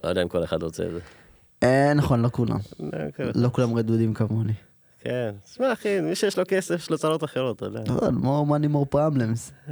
לא 0.03 0.09
יודע 0.09 0.21
אם 0.23 0.27
כל 0.27 0.43
אחד 0.43 0.63
רוצה 0.63 0.83
את 0.85 0.91
זה. 0.93 0.99
אה, 1.63 1.93
נכון, 1.93 2.21
לא 2.21 2.29
כולם. 2.31 2.57
אה, 2.93 3.11
כן. 3.15 3.23
לא 3.35 3.49
כולם 3.49 3.75
רדודים 3.77 4.13
כמוני. 4.13 4.53
כן. 5.07 5.35
תשמע 5.43 5.73
אחי, 5.73 6.01
מי 6.01 6.15
שיש 6.15 6.37
לו 6.37 6.43
כסף, 6.47 6.75
יש 6.75 6.89
לו 6.89 6.97
צרות 6.97 7.23
אחרות, 7.23 7.57
אתה 7.57 7.65
יודע. 7.65 7.81
נכון, 7.85 8.21
more 8.23 8.49
money 8.49 8.73
more 8.73 8.95
problems. 8.95 9.71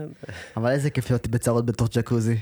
אבל 0.57 0.71
איזה 0.71 0.89
כיף 0.89 1.09
להיות 1.09 1.27
בצרות 1.27 1.65
בתוך 1.65 1.89
ג'קוזי. 1.97 2.37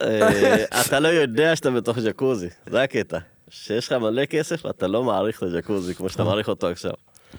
אה, 0.00 0.64
אתה 0.80 1.00
לא 1.00 1.08
יודע 1.08 1.56
שאתה 1.56 1.70
בתוך 1.70 1.98
ג'קוזי, 1.98 2.48
זה 2.66 2.82
הקטע. 2.82 3.18
שיש 3.50 3.86
לך 3.86 3.92
מלא 3.92 4.24
כסף, 4.24 4.66
אתה 4.66 4.86
לא 4.86 5.04
מעריך 5.04 5.38
את 5.38 5.42
הג'קוזי 5.42 5.94
כמו 5.94 6.08
שאתה 6.08 6.24
מעריך 6.24 6.48
אותו 6.48 6.68
עכשיו. 6.68 6.92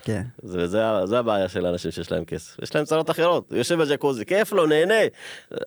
כן. 0.04 0.24
זה, 0.44 0.68
זה, 0.68 0.84
זה 1.06 1.20
הבעיה 1.20 1.50
של 1.50 1.66
האנשים 1.66 1.92
שיש 1.92 2.12
להם 2.12 2.26
כסף. 2.26 2.60
יש 2.64 2.76
להם 2.76 2.86
צרות 2.86 3.10
אחרות, 3.10 3.52
הוא 3.52 3.58
יושב 3.58 3.82
בג'קוזי, 3.82 4.26
כיף 4.26 4.52
לו, 4.52 4.66
נהנה. 4.66 5.04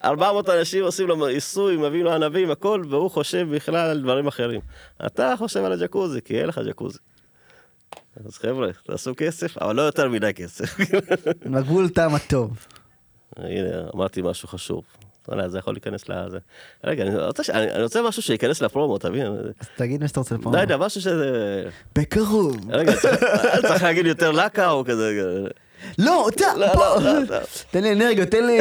400 0.04 0.48
אנשים 0.48 0.84
עושים 0.84 1.08
לו 1.08 1.26
עיסוי, 1.26 1.76
מביאים 1.76 2.04
לו 2.04 2.12
ענבים, 2.12 2.50
הכל, 2.50 2.82
והוא 2.90 3.10
חושב 3.10 3.46
בכלל 3.54 3.90
על 3.90 4.02
דברים 4.02 4.26
אחרים. 4.26 4.60
אתה 5.06 5.34
חושב 5.38 5.64
על 5.64 5.72
הג'קוזי, 5.72 6.20
כי 6.24 6.40
אין 6.40 6.46
לך 6.48 6.60
ג'קוזי. 6.68 6.98
אז 8.26 8.38
חבר'ה, 8.38 8.68
תעשו 8.86 9.12
כסף, 9.16 9.58
אבל 9.58 9.76
לא 9.76 9.82
יותר 9.82 10.08
מדי 10.08 10.34
כסף. 10.34 10.76
בגבול 11.52 11.88
טעם 11.88 12.14
הטוב. 12.14 12.66
הנה, 13.36 13.88
אמרתי 13.94 14.22
משהו 14.22 14.48
חשוב. 14.48 14.82
לא 15.28 15.34
יודע, 15.36 15.48
זה 15.48 15.58
יכול 15.58 15.74
להיכנס 15.74 16.08
לזה. 16.08 16.38
רגע, 16.84 17.02
אני 17.02 17.16
רוצה, 17.16 17.44
ש... 17.44 17.50
אני, 17.50 17.70
אני 17.70 17.82
רוצה 17.82 18.02
משהו 18.02 18.22
שייכנס 18.22 18.62
לפרומו, 18.62 18.98
תבין? 18.98 19.26
אז 19.26 19.68
תגיד 19.76 20.00
מה 20.00 20.08
שאתה 20.08 20.20
רוצה 20.20 20.36
פה. 20.42 20.52
לא 20.52 20.58
יודע, 20.58 20.76
משהו 20.76 21.00
שזה... 21.00 21.62
בקרוב. 21.96 22.70
רגע, 22.70 22.92
צריך, 22.96 23.24
צריך 23.68 23.82
להגיד 23.82 24.06
יותר 24.06 24.30
לקה 24.30 24.70
או 24.70 24.84
כזה. 24.84 25.20
לא, 25.98 26.28
אתה, 26.28 26.46
לא. 26.56 26.66
לא, 27.00 27.12
לא. 27.30 27.38
תן 27.70 27.82
לי 27.82 27.92
אנרגיות, 27.92 28.28
תן 28.28 28.46
לי 28.46 28.58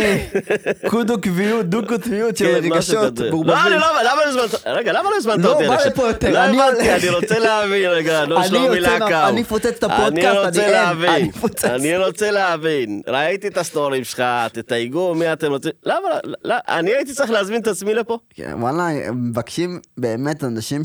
קודו 0.87 1.21
קביעות, 1.21 1.65
דו 1.65 1.87
קוטביות 1.87 2.37
של 2.37 2.45
כן, 2.45 2.71
רגשות. 2.73 3.19
לא, 3.19 3.29
לא, 3.45 4.03
למה 4.03 4.15
לא 4.15 4.43
הזמנת? 4.43 4.67
רגע, 4.67 4.93
למה 4.93 5.09
לא 5.09 5.15
הזמנת 5.17 5.45
לא, 5.45 5.53
אותי? 5.53 5.67
בא 5.67 5.75
אני 5.75 5.89
לפה 5.89 6.07
יותר, 6.07 6.31
לא 6.31 6.39
הבנתי. 6.39 6.91
אני 6.91 7.09
רוצה 7.09 7.39
להבין, 7.39 7.89
רגע, 7.89 8.25
לא 8.25 8.43
שלומי 8.43 8.79
לקאו. 8.79 9.07
אני 9.27 9.41
אפוצץ 9.41 9.65
את 9.65 9.83
הפודקאסט, 9.83 10.17
אני 10.17 10.27
אני 10.27 10.45
רוצה 10.45 10.61
אין, 10.63 10.71
להבין, 10.71 11.31
אני 11.63 11.97
רוצה 11.97 12.31
להבין. 12.31 13.01
ראיתי 13.07 13.47
את 13.47 13.57
הסטורים 13.57 14.03
שלך, 14.03 14.23
תתייגו 14.53 15.15
מי 15.15 15.33
אתם 15.33 15.51
רוצים. 15.51 15.71
למה, 15.85 16.07
לא, 16.43 16.55
אני 16.67 16.91
הייתי 16.93 17.13
צריך 17.13 17.31
להזמין 17.31 17.61
את 17.61 17.67
עצמי 17.67 17.93
לפה? 17.93 18.17
כן, 18.29 18.53
וואלה, 18.59 19.11
מבקשים 19.11 19.79
באמת 19.97 20.43
אנשים. 20.43 20.81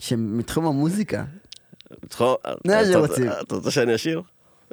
שמתחום 0.00 0.66
המוזיקה. 0.66 1.24
שרוצים. 2.92 3.28
אתה 3.42 3.54
רוצה 3.54 3.70
שאני 3.70 3.94
אשיר? 3.94 4.22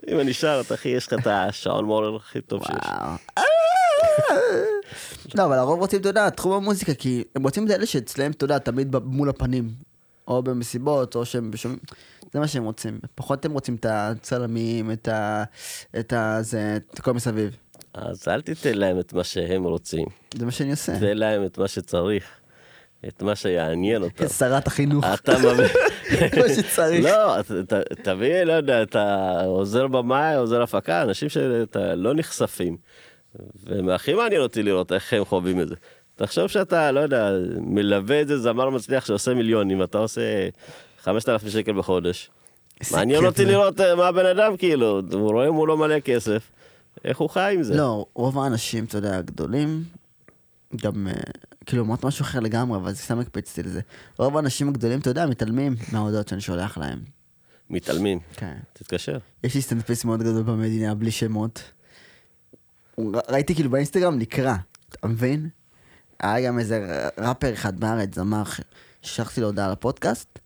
אם 0.07 0.19
אני 0.19 0.33
שר, 0.33 0.61
אתה 0.65 0.73
אחי, 0.73 0.89
יש 0.89 1.07
לך 1.07 1.13
את 1.13 1.27
השעון 1.27 1.85
מורר 1.85 2.15
הכי 2.15 2.41
טוב 2.41 2.63
שיש. 2.63 2.91
לא, 5.35 5.45
אבל 5.45 5.57
הרוב 5.57 5.79
רוצים, 5.79 5.99
אתה 5.99 6.09
יודע, 6.09 6.29
תחום 6.29 6.53
המוזיקה, 6.53 6.93
כי 6.93 7.23
הם 7.35 7.43
רוצים 7.43 7.65
את 7.65 7.71
אלה 7.71 7.85
שאצלם, 7.85 8.31
אתה 8.31 8.43
יודע, 8.43 8.57
תמיד 8.57 8.95
מול 9.03 9.29
הפנים. 9.29 9.69
או 10.27 10.43
במסיבות, 10.43 11.15
או 11.15 11.25
שהם 11.25 11.51
שומעים, 11.55 11.79
זה 12.33 12.39
מה 12.39 12.47
שהם 12.47 12.63
רוצים. 12.63 12.99
פחות 13.15 13.45
הם 13.45 13.51
רוצים 13.51 13.75
את 13.75 13.85
הצלמים, 13.89 14.91
את 14.91 15.07
ה... 15.07 15.43
את 15.99 16.13
ה... 16.13 16.37
זה... 16.41 16.77
את 16.93 16.99
הכל 16.99 17.13
מסביב. 17.13 17.57
אז 17.93 18.27
אל 18.27 18.41
תיתן 18.41 18.77
להם 18.77 18.99
את 18.99 19.13
מה 19.13 19.23
שהם 19.23 19.63
רוצים, 19.63 20.05
זה 20.37 20.45
מה 20.45 20.51
שאני 20.51 20.71
עושה. 20.71 20.99
תן 20.99 21.17
להם 21.17 21.45
את 21.45 21.57
מה 21.57 21.67
שצריך, 21.67 22.23
את 23.07 23.21
מה 23.21 23.35
שיעניין 23.35 24.03
אותם. 24.03 24.27
שרת 24.39 24.67
החינוך. 24.67 25.05
אתה 25.13 25.37
מביא... 25.37 25.65
מה 26.39 26.49
שצריך. 26.55 27.05
לא, 27.05 27.35
תביא, 28.03 28.43
לא 28.43 28.53
יודע, 28.53 28.83
אתה 28.83 29.35
עוזר 29.45 29.87
במאי, 29.87 30.35
עוזר 30.35 30.61
הפקה, 30.61 31.01
אנשים 31.01 31.29
שאתה 31.29 31.95
לא 31.95 32.13
נחשפים. 32.13 32.77
והכי 33.65 34.13
מעניין 34.13 34.41
אותי 34.41 34.63
לראות 34.63 34.91
איך 34.91 35.13
הם 35.13 35.25
חווים 35.25 35.61
את 35.61 35.67
זה. 35.67 35.75
תחשוב 36.15 36.47
שאתה, 36.47 36.91
לא 36.91 36.99
יודע, 36.99 37.31
מלווה 37.59 38.19
איזה 38.19 38.37
זמר 38.37 38.69
מצליח 38.69 39.05
שעושה 39.05 39.33
מיליונים, 39.33 39.83
אתה 39.83 39.97
עושה 39.97 40.21
5,000 41.03 41.49
שקל 41.49 41.73
בחודש. 41.73 42.29
מעניין 42.91 43.25
אותי. 43.25 43.45
לראות 43.45 43.79
אה, 43.79 43.95
מה 43.95 44.07
הבן 44.07 44.25
אדם, 44.25 44.57
כאילו, 44.57 45.01
הוא 45.11 45.31
רואה 45.31 45.51
מולו 45.51 45.77
מלא 45.77 45.99
כסף, 45.99 46.51
איך 47.05 47.17
הוא 47.17 47.29
חי 47.29 47.53
עם 47.55 47.63
זה. 47.63 47.77
לא, 47.77 48.05
רוב 48.13 48.39
האנשים, 48.39 48.83
אתה 48.83 48.97
יודע, 48.97 49.17
הגדולים, 49.17 49.83
גם, 50.75 51.07
אה, 51.07 51.13
כאילו, 51.65 51.83
אמרת 51.85 52.05
משהו 52.05 52.23
אחר 52.23 52.39
לגמרי, 52.39 52.77
אבל 52.77 52.93
סתם 52.93 53.19
הקפצתי 53.19 53.63
לזה. 53.63 53.81
רוב 54.17 54.37
האנשים 54.37 54.69
הגדולים, 54.69 54.99
אתה 54.99 55.09
יודע, 55.09 55.25
מתעלמים 55.25 55.75
מההודעות 55.91 56.27
שאני 56.27 56.41
שולח 56.41 56.77
להם. 56.77 56.99
מתעלמים. 57.69 58.19
כן. 58.35 58.57
תתקשר. 58.73 59.17
יש 59.43 59.55
לי 59.55 59.61
סטנדאפיסט 59.61 60.05
מאוד 60.05 60.19
גדול 60.23 60.43
במדינה, 60.43 60.95
בלי 60.95 61.11
שמות. 61.11 61.63
ראיתי 63.29 63.55
כאילו 63.55 63.69
באינסטגרם 63.69 64.19
נקרא, 64.19 64.55
אתה 64.89 65.07
מבין? 65.07 65.49
היה 66.19 66.47
גם 66.47 66.59
איזה 66.59 67.07
ראפר 67.17 67.53
אחד 67.53 67.79
בארץ, 67.79 68.15
זמר, 68.15 68.43
ש- 68.43 68.61
ששלחתי 69.01 69.41
לו 69.41 69.47
הודעה 69.47 69.71
לפודקאסט, 69.71 70.39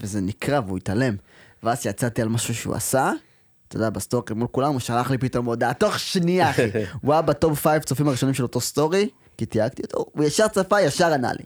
וזה 0.00 0.20
נקרא 0.20 0.60
והוא 0.66 0.76
התעלם. 0.78 1.16
ואז 1.62 1.86
יצאתי 1.86 2.22
על 2.22 2.28
משהו 2.28 2.54
שהוא 2.54 2.74
עשה, 2.74 3.12
אתה 3.68 3.76
יודע, 3.76 3.90
בסטורי 3.90 4.34
מול 4.34 4.48
כולם, 4.48 4.72
הוא 4.72 4.80
שלח 4.80 5.10
לי 5.10 5.18
פתאום 5.18 5.46
הודעה, 5.46 5.74
תוך 5.74 5.98
שנייה, 5.98 6.50
אחי. 6.50 6.70
הוא 7.02 7.12
היה 7.12 7.22
ב 7.22 7.31
top 7.31 7.58
five 7.60 7.82
צופים 7.82 8.08
הראשונים 8.08 8.34
של 8.34 8.42
אותו 8.42 8.60
סטורי, 8.60 9.08
כי 9.36 9.46
תייגתי 9.46 9.82
אותו, 9.82 10.04
הוא 10.12 10.24
ישר 10.24 10.48
צפה, 10.48 10.80
ישר 10.80 11.12
ענה 11.12 11.32
לי. 11.32 11.44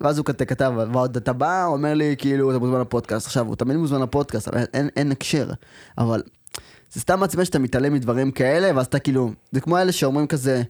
ואז 0.00 0.18
הוא 0.18 0.26
כת- 0.26 0.42
כתב, 0.48 0.72
ועוד 0.92 1.16
אתה 1.16 1.32
בא, 1.32 1.64
הוא 1.64 1.76
אומר 1.76 1.94
לי, 1.94 2.14
כאילו, 2.18 2.50
אתה 2.50 2.58
מוזמן 2.58 2.80
לפודקאסט. 2.80 3.26
עכשיו, 3.26 3.46
הוא 3.46 3.56
תמיד 3.56 3.76
מוזמן 3.76 4.02
לפודקאסט, 4.02 4.48
אבל 4.48 4.64
אין, 4.74 4.88
אין 4.96 5.12
הקשר. 5.12 5.50
אבל 5.98 6.22
זה 6.92 7.00
סתם 7.00 7.20
מעצבן 7.20 7.44
שאתה 7.44 7.58
מתעלם 7.58 7.94
מדברים 7.94 8.30
כאלה, 8.30 8.70
ואז 8.76 8.86
אתה 8.86 8.98
כאילו, 8.98 9.30
זה 9.52 9.60
כמו 9.60 9.78
אלה 9.78 9.92
שאומרים 9.92 10.26
כזה, 10.26 10.62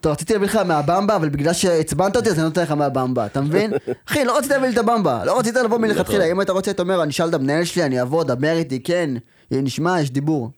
טוב, 0.00 0.12
רציתי 0.12 0.32
להביא 0.32 0.46
לך 0.48 0.56
מהבמבה, 0.56 1.16
אבל 1.16 1.28
בגלל 1.28 1.52
שעצבנת 1.52 2.16
אותי, 2.16 2.28
אז 2.30 2.38
אני 2.38 2.44
נותן 2.44 2.62
לך 2.62 2.70
מהבמבה, 2.70 3.26
אתה 3.26 3.40
מבין? 3.40 3.72
אחי, 4.08 4.24
לא 4.24 4.38
רצית 4.38 4.50
להביא 4.50 4.66
לי 4.68 4.74
את 4.74 4.78
הבמבה, 4.78 5.24
לא 5.24 5.38
רצית 5.38 5.54
לבוא 5.56 5.78
מלכתחילה, 5.78 6.24
אם 6.24 6.40
היית 6.40 6.50
רוצה, 6.50 6.70
אתה 6.70 6.82
אומר, 6.82 7.02
אני 7.02 7.10
אשאל 7.10 7.28
את 7.28 7.34
המנהל 7.34 7.64
שלי, 7.64 7.84
אני 7.84 8.02
אבוא, 8.02 8.24
דבר 8.24 8.52
איתי, 8.56 8.82
כן, 8.82 9.10
נשמע, 9.50 10.00
יש 10.00 10.10
דיבור. 10.10 10.50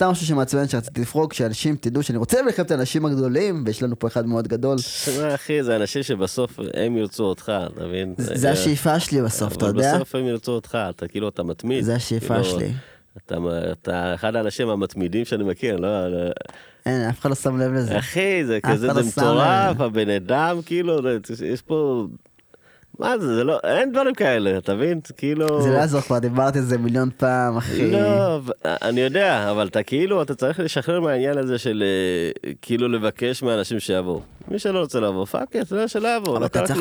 סתם 0.00 0.10
משהו 0.10 0.26
שמעצבן 0.26 0.68
שרציתי 0.68 1.00
לפרוק, 1.00 1.32
שאנשים 1.32 1.76
תדעו 1.80 2.02
שאני 2.02 2.18
רוצה 2.18 2.42
לכם 2.42 2.62
את 2.62 2.70
האנשים 2.70 3.06
הגדולים, 3.06 3.62
ויש 3.66 3.82
לנו 3.82 3.98
פה 3.98 4.08
אחד 4.08 4.26
מאוד 4.26 4.48
גדול. 4.48 4.76
תשמע, 4.76 5.34
אחי, 5.34 5.62
זה 5.62 5.76
אנשים 5.76 6.02
שבסוף 6.02 6.58
הם 6.74 6.96
ירצו 6.96 7.24
אותך, 7.24 7.52
אתה 7.66 7.86
מבין? 7.86 8.14
זה 8.18 8.50
השאיפה 8.50 9.00
שלי 9.00 9.22
בסוף, 9.22 9.56
אתה 9.56 9.66
יודע? 9.66 9.90
אבל 9.90 9.96
בסוף 9.98 10.14
הם 10.14 10.26
ירצו 10.26 10.52
אותך, 10.52 10.78
אתה 10.90 11.08
כאילו, 11.08 11.28
אתה 11.28 11.42
מתמיד. 11.42 11.84
זה 11.84 11.94
השאיפה 11.94 12.34
כאילו, 12.34 12.44
שלי. 12.44 12.72
אתה, 13.16 13.36
אתה 13.72 14.14
אחד 14.14 14.36
האנשים 14.36 14.68
המתמידים 14.68 15.24
שאני 15.24 15.44
מכיר, 15.44 15.76
לא... 15.76 16.08
לא- 16.08 16.30
אין, 16.86 17.08
אף 17.08 17.20
אחד 17.20 17.28
לא 17.28 17.34
שם 17.36 17.58
לב 17.58 17.72
לזה. 17.72 17.98
אחי, 17.98 18.44
זה 18.44 18.58
כזה, 18.60 18.76
זה 18.76 18.86
לא 18.86 19.06
מטורף. 19.06 19.80
הבן 19.80 20.08
אדם, 20.08 20.60
כאילו, 20.66 20.98
יש 21.52 21.62
פה 21.62 22.06
מה 23.00 23.18
זה, 23.18 23.34
זה 23.34 23.44
לא, 23.44 23.58
אין 23.64 23.92
דברים 23.92 24.14
כאלה, 24.14 24.58
אתה 24.58 24.74
מבין? 24.74 25.00
כאילו... 25.16 25.62
זה 25.62 25.70
לא 25.70 25.74
יעזור 25.74 26.00
כבר, 26.00 26.18
דיברתי 26.18 26.58
על 26.58 26.64
זה 26.64 26.78
מיליון 26.78 27.10
פעם, 27.16 27.56
אחי. 27.56 27.90
לא, 27.90 28.40
אני 28.64 29.00
יודע, 29.00 29.50
אבל 29.50 29.66
אתה 29.66 29.82
כאילו, 29.82 30.22
אתה 30.22 30.34
צריך 30.34 30.60
לשחרר 30.60 31.00
מהעניין 31.00 31.38
הזה 31.38 31.58
של 31.58 31.84
אה, 31.86 32.52
כאילו 32.62 32.88
לבקש 32.88 33.42
מאנשים 33.42 33.80
שיבואו. 33.80 34.20
מי 34.48 34.58
שלא 34.58 34.80
רוצה 34.80 35.00
לבוא, 35.00 35.24
fuck 35.24 35.56
it, 35.56 35.72
לא 35.72 35.86
שלא 35.86 36.16
יבוא. 36.16 36.32
אבל 36.32 36.40
לא 36.40 36.46
אתה 36.46 36.62
צריך, 36.62 36.80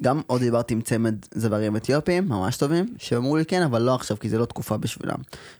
גם 0.00 0.20
עוד 0.26 0.40
דיברתי 0.40 0.74
עם 0.74 0.80
צמד 0.80 1.14
זמרים 1.34 1.76
אתיופים, 1.76 2.28
ממש 2.28 2.56
טובים, 2.56 2.86
שאמרו 2.98 3.36
לי 3.36 3.44
כן, 3.44 3.62
אבל 3.62 3.82
לא 3.82 3.94
עכשיו, 3.94 4.18
כי 4.18 4.28
זה 4.28 4.38
לא 4.38 4.44
תקופה 4.44 4.76
בשבילם. 4.76 5.18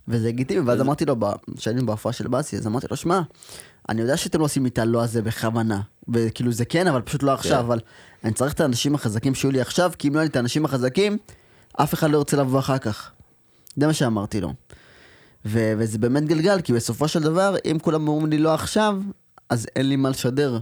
וזה 0.08 0.28
לגיטימי, 0.28 0.60
ואז 0.60 0.80
אמרתי 0.80 1.04
לו, 1.04 1.16
כשהיינו 1.56 1.86
בהופעה 1.86 2.12
של 2.12 2.28
באסי, 2.28 2.56
אז 2.56 2.66
אמרתי 2.66 2.86
לו, 2.90 2.96
שמע, 2.96 3.20
אני 3.88 4.00
יודע 4.00 4.16
שאתם 4.16 4.38
לא 4.38 4.44
עושים 4.44 4.66
את 4.66 4.78
הלא 4.78 5.02
הזה 5.02 5.22
בכוונה. 5.22 5.80
וכאילו 6.08 6.52
זה 6.52 6.64
כן, 6.64 6.86
אבל 6.86 7.00
פשוט 7.00 7.22
לא 7.22 7.32
עכשיו, 7.32 7.58
כן. 7.58 7.64
אבל 7.64 7.80
אני 8.24 8.32
צריך 8.32 8.52
את 8.52 8.60
האנשים 8.60 8.94
החזקים 8.94 9.34
שיהיו 9.34 9.52
לי 9.52 9.60
עכשיו, 9.60 9.92
כי 9.98 10.08
אם 10.08 10.14
לא 10.14 10.18
יהיו 10.18 10.24
לי 10.24 10.30
את 10.30 10.36
האנשים 10.36 10.64
החזקים, 10.64 11.18
אף 11.72 11.94
אחד 11.94 12.10
לא 12.10 12.18
ירצה 12.18 12.36
לבוא 12.36 12.58
אחר 12.58 12.78
כך. 12.78 13.10
זה 13.76 13.86
מה 13.86 13.92
שאמרתי 13.92 14.40
לו. 14.40 14.52
ו- 15.44 15.72
וזה 15.78 15.98
באמת 15.98 16.24
גלגל, 16.24 16.60
כי 16.60 16.72
בסופו 16.72 17.08
של 17.08 17.22
דבר, 17.22 17.56
אם 17.64 17.78
כולם 17.82 18.08
אומרים 18.08 18.30
לי 18.30 18.38
לא 18.38 18.54
עכשיו, 18.54 19.00
אז 19.48 19.66
אין 19.76 19.88
לי 19.88 19.96
מה 19.96 20.10
לשדר 20.10 20.58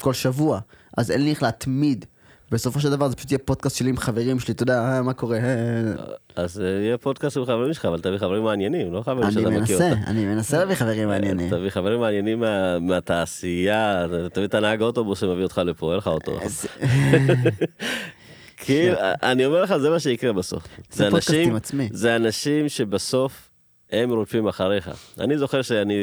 כל 0.00 0.14
שבוע, 0.14 0.60
אז 0.96 1.10
אין 1.10 1.24
לי 1.24 1.30
איך 1.30 1.42
להתמיד. 1.42 2.04
בסופו 2.50 2.80
של 2.80 2.90
דבר 2.90 3.08
זה 3.08 3.16
פשוט 3.16 3.30
יהיה 3.30 3.38
פודקאסט 3.38 3.76
שלי 3.76 3.90
עם 3.90 3.96
חברים 3.96 4.40
שלי, 4.40 4.54
אתה 4.54 4.62
יודע, 4.62 4.78
אה, 4.80 5.02
מה 5.02 5.12
קורה? 5.12 5.36
אה, 5.38 5.92
אז 6.36 6.60
אה, 6.60 6.66
יהיה 6.66 6.98
פודקאסט 6.98 7.36
עם 7.36 7.44
חברים 7.44 7.74
שלך, 7.74 7.84
אבל 7.84 8.00
תביא 8.00 8.18
חברים 8.18 8.42
מעניינים, 8.44 8.92
לא 8.92 9.02
חברים 9.02 9.22
אני 9.22 9.32
שאתה 9.32 9.50
מכיר 9.50 9.58
מנסה, 9.60 9.90
אותם. 9.90 10.00
אני 10.06 10.24
מנסה 10.26 10.58
להביא 10.58 10.74
חברים 10.74 11.08
מעניינים. 11.08 11.50
תביא 11.50 11.70
חברים 11.70 12.00
מעניינים 12.00 12.40
מה- 12.40 12.78
מהתעשייה, 12.78 14.06
תביא 14.32 14.44
את 14.46 14.54
הנהג 14.54 14.82
אוטובוס 14.82 15.20
שמביא 15.20 15.42
אותך 15.42 15.60
לפה, 15.64 15.90
אין 15.90 15.98
לך 15.98 16.06
אוטו. 16.06 16.38
אז- 16.42 16.66
כאילו, 18.56 18.96
אני 19.22 19.46
אומר 19.46 19.62
לך, 19.62 19.76
זה 19.76 19.90
מה 19.90 20.00
שיקרה 20.00 20.32
בסוף. 20.32 20.62
זה 20.90 21.06
אנשים-. 21.08 21.56
זה 21.92 22.16
אנשים 22.16 22.68
שבסוף 22.68 23.50
הם 23.92 24.10
רודפים 24.10 24.48
אחריך. 24.48 24.90
אני 25.20 25.38
זוכר 25.38 25.62
שאני 25.62 25.94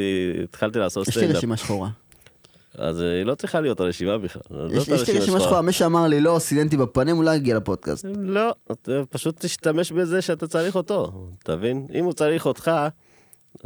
התחלתי 0.44 0.80
לעשות 0.80 1.08
יש 1.08 1.16
לי 1.18 1.22
סטנדאפ, 1.24 1.38
רשימה 1.38 1.58
שחורה. 1.58 1.90
אז 2.78 3.02
אה, 3.02 3.14
היא 3.18 3.24
לא 3.24 3.36
צריכה 3.36 3.62
להיות 3.62 3.80
הרשימה 3.80 4.18
בכלל. 4.18 4.42
יש 4.72 4.90
לי 4.90 5.20
רשימה 5.20 5.40
שחורה, 5.40 5.62
מי 5.62 5.72
שאמר 5.72 6.08
לי 6.08 6.22
לא, 6.22 6.40
סיננטי 6.40 6.78
בפנים, 6.78 7.22
לא 7.22 7.32
יגיע 7.32 7.58
לפודקאסט. 7.58 8.06
לא, 8.18 8.54
פשוט 9.10 9.46
תשתמש 9.46 9.92
בזה 9.92 10.22
שאתה 10.22 10.48
צריך 10.48 10.76
אותו, 10.76 11.28
אתה 11.44 11.56
מבין? 11.56 11.86
אם 11.94 12.06
הוא 12.06 12.14
צריך 12.14 12.46
אותך, 12.46 12.72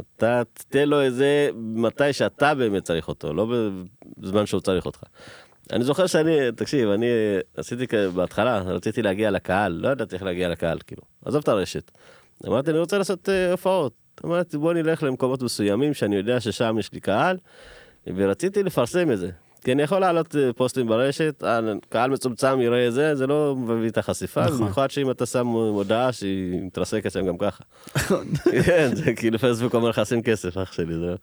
אתה 0.00 0.42
תתן 0.52 0.88
לו 0.88 1.06
את 1.06 1.14
זה 1.14 1.50
מתי 1.54 2.12
שאתה 2.12 2.54
באמת 2.54 2.84
צריך 2.84 3.08
אותו, 3.08 3.34
לא 3.34 3.46
בזמן 4.18 4.46
שהוא 4.46 4.60
צריך 4.60 4.86
אותך. 4.86 5.02
אני 5.72 5.84
זוכר 5.84 6.06
שאני, 6.06 6.52
תקשיב, 6.56 6.88
אני 6.88 7.06
עשיתי 7.56 7.86
בהתחלה, 8.14 8.58
רציתי 8.58 9.02
להגיע 9.02 9.30
לקהל, 9.30 9.72
לא 9.72 9.88
ידעתי 9.88 10.14
איך 10.14 10.22
להגיע 10.22 10.48
לקהל, 10.48 10.78
כאילו, 10.86 11.02
עזוב 11.24 11.42
את 11.42 11.48
הרשת. 11.48 11.90
אמרתי, 12.46 12.70
אני 12.70 12.78
רוצה 12.78 12.98
לעשות 12.98 13.28
אה, 13.28 13.50
הופעות. 13.50 13.92
אמרתי, 14.24 14.58
בוא 14.58 14.74
נלך 14.74 15.02
למקומות 15.02 15.42
מסוימים 15.42 15.94
שאני 15.94 16.16
יודע 16.16 16.40
ששם 16.40 16.76
יש 16.78 16.92
לי 16.92 17.00
קהל, 17.00 17.36
ורציתי 18.06 18.62
לפרסם 18.62 19.12
את 19.12 19.18
זה. 19.18 19.30
כי 19.64 19.72
אני 19.72 19.82
יכול 19.82 19.98
להעלות 19.98 20.36
אה, 20.36 20.52
פוסטים 20.52 20.86
ברשת, 20.86 21.44
אה, 21.44 21.60
קהל 21.88 22.10
מצומצם 22.10 22.60
יראה 22.60 22.88
את 22.88 22.92
זה, 22.92 23.14
זה 23.14 23.26
לא 23.26 23.56
מביא 23.56 23.88
את 23.88 23.98
החשיפה, 23.98 24.44
נכון. 24.44 24.58
במיוחד 24.58 24.90
שאם 24.90 25.10
אתה 25.10 25.26
שם 25.26 25.46
מודעה 25.46 26.12
שהיא 26.12 26.62
מתרסקת 26.62 27.10
שם 27.10 27.26
גם 27.26 27.38
ככה. 27.38 27.64
כן, 28.66 28.94
זה 28.94 29.14
כאילו 29.14 29.38
פייסבוק 29.38 29.74
אומר 29.74 29.88
לך 29.88 30.00
שים 30.04 30.22
כסף, 30.22 30.56
אח 30.56 30.72
שלי, 30.72 30.94
זה... 30.94 31.14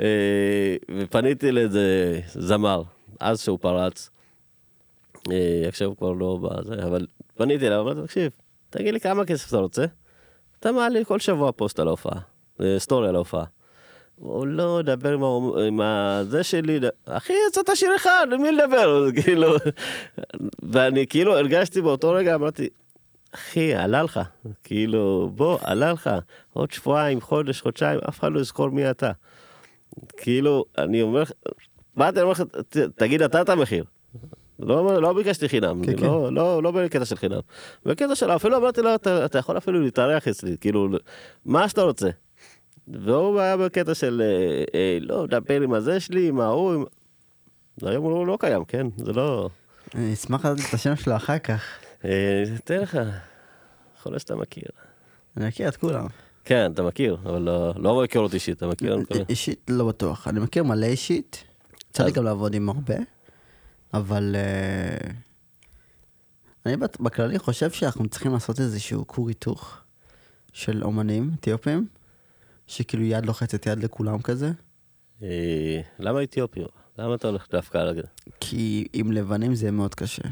אה, 0.00 0.76
ופניתי 0.98 1.52
לאיזה 1.52 2.20
זמר, 2.26 2.82
אז 3.20 3.40
שהוא 3.40 3.58
פרץ, 3.60 4.10
עכשיו 5.68 5.96
כבר 5.96 6.12
לא 6.12 6.38
בזה, 6.42 6.74
אבל 6.84 7.06
פניתי 7.36 7.66
אליו, 7.66 7.80
אמרתי, 7.80 8.00
תקשיב, 8.02 8.30
תגיד 8.70 8.94
לי 8.94 9.00
כמה 9.00 9.24
כסף 9.24 9.48
אתה 9.48 9.56
רוצה? 9.56 9.84
אתה 10.60 10.72
מעלה 10.72 11.04
כל 11.04 11.18
שבוע 11.18 11.52
פוסט 11.52 11.78
על 11.78 11.88
ההופעה, 11.88 12.20
סטורי 12.78 13.08
על 13.08 13.14
ההופעה. 13.14 13.44
הוא 14.20 14.46
לא, 14.46 14.82
דבר 14.84 15.12
עם, 15.12 15.22
עם 15.66 15.80
הזה 15.80 16.44
שלי, 16.44 16.80
אחי, 17.04 17.32
יצאת 17.48 17.68
שיר 17.74 17.96
אחד, 17.96 18.26
למי 18.30 18.52
לדבר? 18.52 19.06
כאילו, 19.22 19.54
ואני 20.62 21.06
כאילו 21.06 21.36
הרגשתי 21.36 21.82
באותו 21.82 22.10
רגע, 22.10 22.34
אמרתי, 22.34 22.68
אחי, 23.34 23.74
עלה 23.74 24.02
לך, 24.02 24.20
כאילו, 24.64 25.30
בוא, 25.34 25.58
עלה 25.62 25.92
לך, 25.92 26.10
עוד 26.52 26.70
שבועיים, 26.70 27.20
חודש, 27.20 27.60
חודשיים, 27.60 28.00
אף 28.08 28.20
אחד 28.20 28.32
לא 28.32 28.40
יזכור 28.40 28.68
מי 28.68 28.90
אתה. 28.90 29.12
כאילו, 30.16 30.64
אני 30.78 31.02
אומר 31.02 31.22
לך, 31.22 31.32
באתי, 31.96 32.16
אני 32.16 32.22
אומר 32.22 32.32
לך, 32.32 32.42
תגיד 32.96 33.22
אתה 33.22 33.42
את 33.42 33.48
המחיר. 33.48 33.84
לא, 34.58 35.02
לא 35.02 35.12
ביקשתי 35.12 35.48
חינם, 35.48 35.84
כן, 35.84 35.96
כן, 35.96 36.06
לא, 36.06 36.32
לא, 36.32 36.62
לא 36.62 36.70
בקטע 36.70 37.04
של 37.04 37.16
חינם. 37.16 37.40
בקטע 37.86 38.14
של, 38.14 38.30
אפילו 38.30 38.56
אמרתי 38.56 38.82
לו, 38.82 38.94
אתה, 38.94 39.24
אתה 39.24 39.38
יכול 39.38 39.58
אפילו 39.58 39.80
להתארח 39.80 40.28
אצלי, 40.28 40.56
כאילו, 40.60 40.88
מה 41.44 41.68
שאתה 41.68 41.82
רוצה. 41.82 42.08
והוא 42.88 43.40
היה 43.40 43.56
בקטע 43.56 43.94
של, 43.94 44.22
אה, 44.24 44.64
אה, 44.74 44.98
לא, 45.00 45.26
דבר 45.26 45.60
עם 45.62 45.72
הזה 45.72 46.00
שלי, 46.00 46.28
עם 46.28 46.40
ההוא, 46.40 46.74
עם... 46.74 46.84
היום 47.82 48.04
הוא 48.04 48.26
לא 48.26 48.36
קיים, 48.40 48.64
כן? 48.64 48.86
זה 48.96 49.12
לא... 49.12 49.48
אני 49.94 50.12
אשמח 50.14 50.46
לדעת 50.46 50.66
את 50.68 50.74
השם 50.74 50.96
שלו 50.96 51.16
אחר 51.16 51.38
כך. 51.38 51.62
אה, 52.04 52.44
תן 52.64 52.80
לך, 52.80 52.98
יכול 53.98 54.12
להיות 54.12 54.20
שאתה 54.20 54.36
מכיר. 54.36 54.64
אני 55.36 55.46
מכיר 55.46 55.68
את 55.68 55.76
כולם. 55.76 56.06
כן, 56.44 56.72
אתה 56.72 56.82
מכיר, 56.82 57.16
אבל 57.24 57.42
לא, 57.42 57.72
לא 57.76 58.02
מכיר 58.02 58.20
אותי 58.20 58.34
אישית, 58.34 58.56
אתה 58.56 58.66
מכיר? 58.66 58.96
מקווה. 58.96 59.20
אישית 59.28 59.60
לא 59.70 59.84
בטוח. 59.88 60.28
אני 60.28 60.40
מכיר 60.40 60.64
מלא 60.64 60.86
אישית. 60.86 61.44
יצא 61.90 62.02
לי 62.02 62.08
אז- 62.10 62.14
גם 62.14 62.24
לעבוד 62.24 62.54
עם 62.54 62.68
הרבה. 62.68 62.94
אבל 63.94 64.36
אה, 64.38 65.10
אני 66.66 66.76
בכללי 67.00 67.38
חושב 67.38 67.70
שאנחנו 67.70 68.08
צריכים 68.08 68.32
לעשות 68.32 68.60
איזשהו 68.60 69.06
כור 69.06 69.28
היתוך 69.28 69.78
של 70.52 70.84
אומנים 70.84 71.30
אתיופים, 71.40 71.86
שכאילו 72.66 73.02
יד 73.04 73.26
לוחצת 73.26 73.66
יד 73.66 73.78
לכולם 73.84 74.22
כזה. 74.22 74.50
אה, 75.22 75.80
למה 75.98 76.22
אתיופים? 76.22 76.66
למה 76.98 77.14
אתה 77.14 77.28
הולך 77.28 77.46
דווקא 77.50 77.78
על 77.78 77.94
זה? 77.94 78.02
כי 78.40 78.88
עם 78.92 79.12
לבנים 79.12 79.54
זה 79.54 79.70
מאוד 79.70 79.94
קשה. 79.94 80.22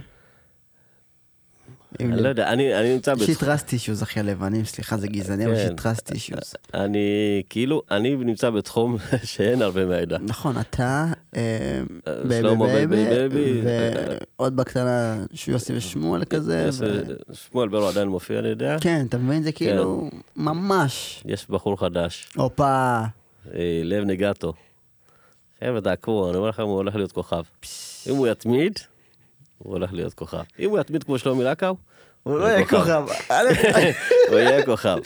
אני 2.00 2.22
לא 2.22 2.28
יודע, 2.28 2.52
אני 2.52 2.74
אני 2.74 2.94
נמצא 2.94 3.14
יש 3.20 3.28
לי. 3.28 3.34
trust 3.34 3.72
אישוז 3.72 4.02
אחי 4.02 4.20
הלבנים, 4.20 4.64
סליחה 4.64 4.96
זה 4.96 5.08
גזעני, 5.08 5.46
אבל 5.46 5.54
יש 5.54 5.60
כן. 5.60 5.68
לי 5.68 5.74
trust 5.74 6.12
issues. 6.12 6.54
אני 6.74 7.42
כאילו, 7.50 7.82
אני 7.90 8.16
נמצא 8.16 8.50
בתחום 8.50 8.96
שאין 9.24 9.62
הרבה 9.62 9.86
מהעדה. 9.86 10.18
נכון, 10.20 10.56
אתה, 10.60 11.06
אה, 11.36 11.42
בייבי 12.28 12.48
שלמה 12.48 12.66
בייבי, 12.66 13.62
ועוד 14.38 14.56
בקטנה 14.56 15.24
יוסי 15.48 15.76
ושמואל 15.76 16.24
כזה, 16.24 16.64
אה, 16.64 16.70
שמואל 17.32 17.68
ברו 17.68 17.88
עדיין 17.88 18.08
מופיע, 18.08 18.38
אני 18.38 18.48
יודע. 18.48 18.76
כן, 18.80 19.06
אתה 19.08 19.18
מבין? 19.18 19.42
זה 19.42 19.52
כאילו, 19.52 20.10
ממש. 20.36 21.22
יש 21.26 21.46
בחור 21.50 21.80
חדש, 21.80 22.28
הופה, 22.36 23.00
אה, 23.54 23.80
לב 23.84 24.04
נגטו. 24.04 24.52
חבר'ה, 25.64 25.80
תעקבו, 25.80 26.28
אני 26.28 26.36
אומר 26.36 26.48
לכם, 26.48 26.62
הוא 26.62 26.74
הולך 26.74 26.96
להיות 26.96 27.12
כוכב. 27.12 27.42
אם 28.10 28.16
הוא 28.16 28.26
יתמיד, 28.26 28.78
הוא 29.58 29.72
הולך 29.72 29.92
להיות 29.92 30.14
כוכב. 30.14 30.42
אם 30.58 30.70
הוא 30.70 30.78
יתמיד 30.78 31.04
כמו 31.04 31.18
שלומי 31.18 31.44
לקאו, 31.44 31.76
הוא 32.22 32.38
לא 32.38 32.44
יהיה 32.44 32.66
כוכב. 32.66 33.04
הוא 34.30 34.38
יהיה 34.38 34.64
כוכב. 34.64 34.96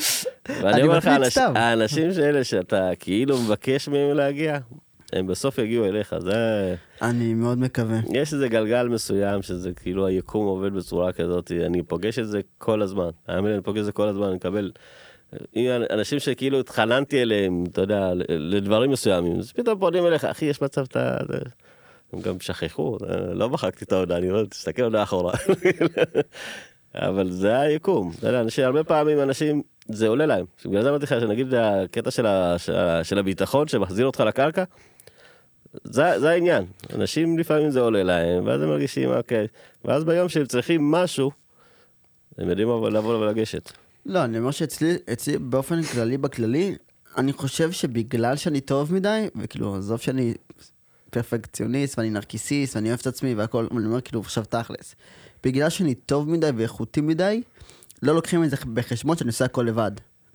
ואני 0.49 0.73
אני 0.73 0.83
אומר 0.83 0.99
לך. 0.99 1.41
האנשים 1.55 2.11
האלה 2.23 2.45
שאתה 2.45 2.91
כאילו 2.99 3.39
מבקש 3.39 3.89
מהם 3.89 4.17
להגיע, 4.17 4.59
הם 5.13 5.27
בסוף 5.27 5.59
יגיעו 5.59 5.85
אליך. 5.85 6.15
זה... 6.19 6.75
אני 7.03 7.35
מאוד 7.35 7.59
מקווה. 7.59 7.99
יש 8.13 8.33
איזה 8.33 8.49
גלגל 8.49 8.89
מסוים 8.89 9.43
שזה 9.43 9.73
כאילו 9.73 10.07
היקום 10.07 10.47
עובד 10.47 10.73
בצורה 10.73 11.13
כזאת, 11.13 11.53
אני 11.67 11.83
פוגש 11.83 12.19
את 12.19 12.29
זה 12.29 12.41
כל 12.59 12.83
הזמן. 12.83 13.09
האמת 13.29 13.51
אני 13.51 13.63
פוגש 13.63 13.81
את 13.81 13.85
זה 13.85 13.93
כל 13.93 14.09
הזמן, 14.09 14.27
אני 14.27 14.35
מקבל... 14.37 14.73
אנשים 15.91 16.19
שכאילו 16.19 16.61
התחננתי 16.61 17.23
אליהם, 17.23 17.65
אתה 17.73 17.81
יודע, 17.81 18.13
לדברים 18.29 18.91
מסוימים, 18.91 19.39
אז 19.39 19.53
פתאום 19.53 19.79
פונים 19.79 20.07
אליך, 20.07 20.25
אחי, 20.25 20.45
יש 20.45 20.63
מצב 20.63 20.85
שאתה... 20.85 21.17
זה-" 22.13 22.17
הם 22.17 22.23
גם 22.23 22.41
שכחו, 22.41 22.99
אה, 23.09 23.35
לא 23.35 23.51
מחקתי 23.51 23.85
את 23.85 23.93
ההודעה, 23.93 24.19
אני 24.19 24.31
לא, 24.31 24.45
תסתכל 24.45 24.83
עוד 24.83 24.97
אחורה. 24.97 25.33
אבל 26.95 27.31
זה 27.31 27.61
היקום, 27.61 28.13
אתה 28.19 28.29
יודע, 28.29 28.41
אנשים, 28.41 28.65
הרבה 28.65 28.85
פעמים 28.85 29.21
אנשים, 29.23 29.63
זה 29.89 30.09
עולה 30.09 30.27
להם. 30.27 30.45
בגלל 30.67 30.83
זה 30.83 30.89
אמרתי 30.89 31.05
לך, 31.05 31.15
שנגיד 31.21 31.55
הקטע 31.55 32.11
של, 32.11 32.27
ה, 32.27 32.59
של, 32.59 32.75
ה- 32.77 33.05
של 33.05 33.19
הביטחון 33.19 33.69
שמחזיר 33.69 34.07
אותך 34.07 34.21
לקרקע, 34.21 34.65
זה, 35.85 36.21
זה 36.21 36.31
העניין. 36.31 36.65
אנשים 36.95 37.39
לפעמים 37.39 37.71
זה 37.71 37.81
עולה 37.81 38.03
להם, 38.03 38.47
ואז 38.47 38.63
הם 38.63 38.69
מרגישים, 38.69 39.11
אוקיי, 39.11 39.47
ואז 39.85 40.05
ביום 40.05 40.29
שהם 40.29 40.47
צריכים 40.47 40.91
משהו, 40.91 41.31
הם 42.39 42.49
יודעים 42.49 42.69
לבוא 42.69 43.19
ולגשת. 43.19 43.73
לא, 44.07 44.25
אני 44.25 44.39
אומר 44.39 44.51
שאצלי, 44.51 44.97
אצלי 45.13 45.39
באופן 45.39 45.83
כללי, 45.83 46.19
בכללי, 46.19 46.77
אני 47.17 47.33
חושב 47.33 47.73
שבגלל 47.73 48.37
שאני 48.37 48.61
טוב 48.61 48.95
מדי, 48.95 49.27
וכאילו, 49.37 49.77
עזוב 49.77 49.99
שאני 49.99 50.35
פרפקציוניסט, 51.11 51.99
ואני 51.99 52.11
נרקיסיסט, 52.11 52.77
ואני 52.77 52.89
אוהב 52.89 52.99
את 53.01 53.07
עצמי 53.07 53.35
והכל, 53.35 53.67
אני 53.71 53.87
אומר 53.87 54.01
כאילו, 54.01 54.21
עכשיו 54.21 54.45
תכלס. 54.49 54.95
בגלל 55.45 55.69
שאני 55.69 55.95
טוב 55.95 56.31
מדי 56.31 56.51
ואיכותי 56.57 57.01
מדי, 57.01 57.43
לא 58.03 58.15
לוקחים 58.15 58.45
את 58.45 58.51
זה 58.51 58.57
בחשבון 58.75 59.17
שאני 59.17 59.29
עושה 59.29 59.45
הכל 59.45 59.63
לבד. 59.63 59.91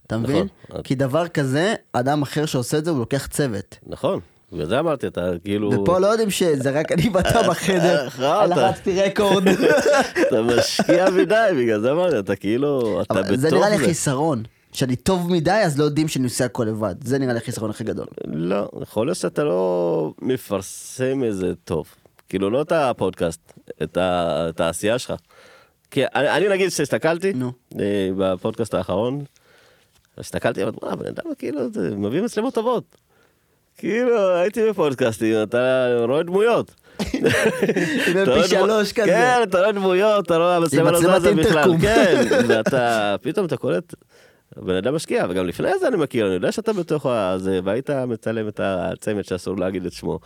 אתה 0.08 0.18
מבין? 0.18 0.48
נכון. 0.70 0.82
כי 0.82 0.96
דבר 0.96 1.28
כזה, 1.28 1.74
אדם 1.94 2.22
אחר 2.22 2.46
שעושה 2.46 2.78
את 2.78 2.86
זה, 2.86 2.92
הוא 2.92 3.00
לוקח 3.00 3.28
צוות. 3.28 3.78
נכון. 3.88 4.20
בגלל 4.54 4.66
זה 4.66 4.80
אמרתי, 4.80 5.08
אתה 5.08 5.32
כאילו... 5.44 5.82
ופה 5.82 6.00
לא 6.00 6.08
יודעים 6.08 6.30
שזה 6.30 6.70
רק 6.70 6.92
אני 6.92 7.10
ואתה 7.14 7.44
בחדר, 7.44 8.08
אתה? 8.08 8.46
לחצתי 8.46 9.02
רקורד. 9.02 9.48
אתה 10.28 10.42
משקיע 10.42 11.10
מדי, 11.10 11.50
בגלל 11.58 11.82
זה 11.82 11.92
אמרתי, 11.92 12.20
אתה 12.20 12.36
כאילו, 12.36 13.02
אתה 13.02 13.22
בתוך 13.22 13.36
זה 13.36 13.52
נראה 13.52 13.70
לי. 13.70 13.78
חיסרון. 13.78 14.44
שאני 14.74 14.96
טוב 14.96 15.32
מדי 15.32 15.52
אז 15.52 15.80
לא 15.80 15.84
יודעים 15.84 16.08
שאני 16.08 16.24
עושה 16.24 16.46
הכל 16.46 16.64
לבד. 16.64 16.96
זה 17.04 17.18
נראה 17.20 17.34
לי 17.34 17.40
החיסרון 17.40 17.70
הכי 17.70 17.84
גדול. 17.84 18.06
לא, 18.28 18.70
יכול 18.82 19.08
להיות 19.08 19.18
שאתה 19.18 19.44
לא 19.44 20.14
מפרסם 20.22 21.24
איזה 21.24 21.54
טוב. 21.64 21.88
כאילו, 22.30 22.50
לא 22.50 22.62
את 22.62 22.72
הפודקאסט, 22.72 23.54
את 23.84 23.98
ה- 23.98 24.46
את 24.50 24.60
העשייה 24.60 25.00
שלך. 25.00 25.14
כי 25.92 26.04
אני, 26.06 26.30
אני 26.30 26.50
נגיד 26.50 26.70
שהסתכלתי, 26.70 27.34
נו. 27.34 27.52
אה, 27.80 28.10
בפודקאסט 28.18 28.74
האחרון, 28.74 29.24
הסתכלתי, 30.18 30.64
אמרתי, 30.64 30.78
וואלה, 30.82 30.94
הבן 30.94 31.06
אדם 31.08 31.24
כאילו, 31.38 31.74
זה 31.74 31.96
מביא 31.96 32.22
מצלמות 32.22 32.54
טובות. 32.54 32.84
כאילו, 33.78 34.30
הייתי 34.36 34.70
בפודקאסטים, 34.70 35.36
אתה 35.44 35.88
רואה 36.08 36.24
דמויות. 36.24 36.72
פי 37.00 38.48
שלוש 38.48 38.94
כזה. 38.94 39.06
כן, 39.08 39.40
אתה 39.44 39.60
רואה 39.60 39.72
דמויות, 39.72 40.26
אתה 40.26 40.38
רואה 40.38 40.56
המצלמה 40.56 40.92
לא 40.92 41.20
זזה 41.20 41.34
בכלל. 41.36 41.72
כן, 41.82 42.24
ואתה, 42.48 43.16
פתאום 43.22 43.46
אתה 43.46 43.58
קולט, 43.58 43.94
הבן 44.58 44.76
אדם 44.76 44.96
משקיע, 44.96 45.26
וגם 45.30 45.46
לפני 45.48 45.70
זה 45.80 45.88
אני 45.88 45.98
מכיר, 45.98 46.26
אני 46.26 46.34
יודע 46.34 46.52
שאתה 46.52 46.74
בתוך 46.74 47.06
הזה, 47.06 47.60
והיית 47.64 47.90
מצלם 47.90 48.48
את 48.48 48.60
הצמד 48.64 49.22
שאסור 49.22 49.58
להגיד 49.58 49.86
את 49.86 49.92
שמו. 49.94 50.20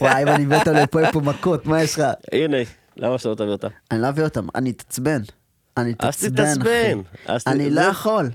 וואי, 0.00 0.22
אם 0.22 0.28
אני 0.28 0.44
מביא 0.44 0.56
אותם 0.58 0.72
לפה, 0.74 0.98
פה 1.12 1.20
מכות, 1.20 1.66
מה 1.66 1.82
יש 1.82 1.98
לך? 1.98 2.04
הנה, 2.32 2.56
למה 2.96 3.18
שאתה 3.18 3.28
לא 3.28 3.34
תביא 3.34 3.48
אותה? 3.48 3.68
אני 3.90 4.02
לא 4.02 4.08
אביא 4.08 4.24
אותם, 4.24 4.46
אני 4.54 4.70
אתעצבן. 4.70 5.20
אני 5.76 5.92
אתעצבן, 5.92 6.60
אחי. 6.60 6.94
אני 7.46 7.70
לא 7.70 7.80
יכול. 7.80 8.30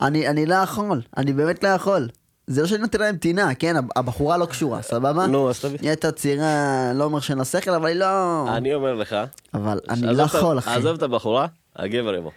אני 0.00 0.46
לא 0.46 0.54
יכול. 0.54 1.02
אני 1.16 1.32
באמת 1.32 1.64
לא 1.64 1.68
יכול. 1.68 2.08
זה 2.46 2.60
לא 2.60 2.66
שאני 2.66 2.80
נותן 2.82 3.00
להם 3.00 3.16
טינה, 3.16 3.54
כן? 3.54 3.76
הב- 3.76 3.88
הבחורה 3.96 4.36
לא 4.36 4.46
קשורה, 4.46 4.82
סבבה? 4.82 5.26
נו, 5.26 5.50
אז 5.50 5.60
תביא. 5.60 5.78
היא 5.80 5.88
הייתה 5.88 6.12
צעירה, 6.12 6.92
לא 6.94 7.04
אומר 7.04 7.20
שאין 7.20 7.38
לה 7.38 7.44
שכל, 7.44 7.70
אבל 7.70 7.86
היא 7.86 7.96
לא... 7.96 8.44
אני 8.56 8.74
אומר 8.74 8.94
לך, 8.94 9.16
אבל 9.54 9.80
אני 9.90 10.02
לא 10.16 10.22
יכול, 10.22 10.58
אחי. 10.58 10.70
עזוב 10.70 10.96
את 10.96 11.02
הבחורה, 11.02 11.46
הגבר 11.76 12.14
יבוא. 12.14 12.30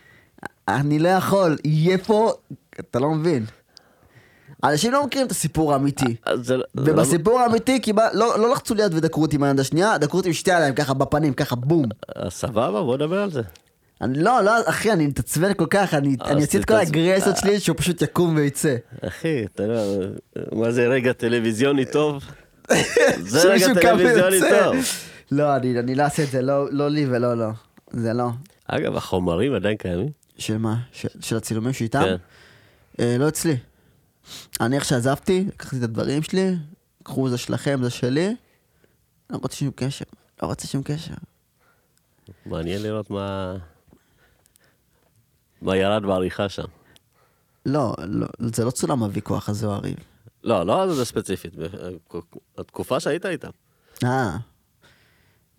אני 0.76 1.00
לא 1.00 1.10
יכול. 1.10 1.58
יהיה 1.66 1.98
פה... 1.98 2.34
אתה 2.80 3.00
לא 3.00 3.10
מבין. 3.10 3.46
אנשים 4.64 4.92
לא 4.92 5.06
מכירים 5.06 5.28
את 5.28 5.32
הסיפור 5.32 5.74
האמיתי. 5.74 6.16
אז 6.26 6.40
זה- 6.40 6.44
זה 6.46 6.58
לא- 6.58 6.64
ובסיפור 6.76 7.40
האמיתי. 7.40 7.80
לא 8.14 8.40
לא 8.40 8.52
לחצו 8.52 8.76
ליד 8.76 8.94
ודקרו 8.94 9.22
אותי 9.22 9.38
מהיד 9.38 9.60
השנייה, 9.60 9.98
דקרו 9.98 10.18
אותי 10.20 10.30
עם 10.30 10.34
שתי 10.34 10.52
ידיים 10.52 10.76
ככה 10.76 10.94
בפנים, 10.94 11.34
ככה 11.34 11.56
בום. 11.56 11.86
אז 12.16 12.32
סבבה, 12.34 12.82
בוא 12.82 12.96
נדבר 12.96 13.22
על 13.22 13.32
זה. 13.32 13.42
אני 14.02 14.24
לא, 14.24 14.42
לא, 14.42 14.52
אחי, 14.66 14.92
אני 14.92 15.08
מתעצבן 15.08 15.54
כל 15.54 15.66
כך, 15.70 15.94
אני 15.94 16.16
אוציא 16.42 16.60
את 16.60 16.66
כל. 16.66 16.74
האגרסיות 16.74 17.38
שלי 17.38 17.60
שהוא 17.60 17.76
פשוט 17.78 18.02
יקום 18.02 18.36
ויצא. 18.36 18.76
אחי, 19.08 19.46
אתה 19.46 19.64
יודע, 19.64 19.82
מה 20.52 20.72
זה 20.72 20.88
רגע 20.88 21.14
טלוויזיוני 21.14 21.86
טוב? 21.86 22.24
זה 23.20 23.50
רגע 23.50 23.74
טלוויזיוני. 23.74 24.40
טוב. 24.50 24.76
לא, 25.32 25.56
אני 25.56 25.80
אני 25.80 25.96
לא 25.96 26.04
אעשה 26.04 26.24
את 26.24 26.30
זה, 26.30 26.42
לא 26.42 26.68
לא 26.72 26.90
לי 26.90 27.06
ולא 27.10 27.38
לא. 27.38 27.48
זה 27.92 28.14
לא. 28.14 28.28
אגב, 28.68 28.96
החומרים 28.96 29.54
עדיין 29.54 29.78
קיימים? 29.78 30.21
של 30.42 30.58
מה? 30.58 30.76
של- 30.92 31.22
של 31.22 31.38
הצילומים 31.38 31.74
שאיתם? 31.74 32.02
כן. 32.04 32.16
אה, 33.00 33.16
לא 33.20 33.28
אצלי. 33.28 33.58
אני 34.62 34.76
איך 34.76 34.86
שעזבתי, 34.86 35.46
לקחתי 35.48 35.78
את 35.78 35.84
הדברים 35.84 36.24
שלי, 36.24 36.56
קחו 37.04 37.30
זה 37.30 37.38
שלכם, 37.38 37.80
זה 37.84 37.90
שלי. 37.90 38.36
לא 39.30 39.38
רוצה 39.38 39.56
שום 39.56 39.72
קשר. 39.76 40.06
לא 40.42 40.48
רוצה 40.48 40.68
שום 40.68 40.84
קשר. 40.84 41.14
מעניין 42.46 42.82
לראות 42.84 43.10
מה... 43.10 43.56
מה 45.62 45.78
ירד 45.78 46.04
בעריכה 46.04 46.50
שם. 46.50 46.66
לא, 47.66 47.96
לא, 48.08 48.28
זה 48.40 48.66
לא 48.66 48.72
צולם 48.72 49.04
הוויכוח 49.04 49.50
הזה 49.50 49.66
או 49.66 49.72
הריב. 49.74 49.96
לא, 50.44 50.66
לא 50.66 50.82
על 50.84 50.94
זה 50.94 51.06
ספציפית, 51.06 51.54
התקופה 52.58 53.00
שהיית 53.00 53.26
איתם. 53.26 53.50
אה. 54.04 54.38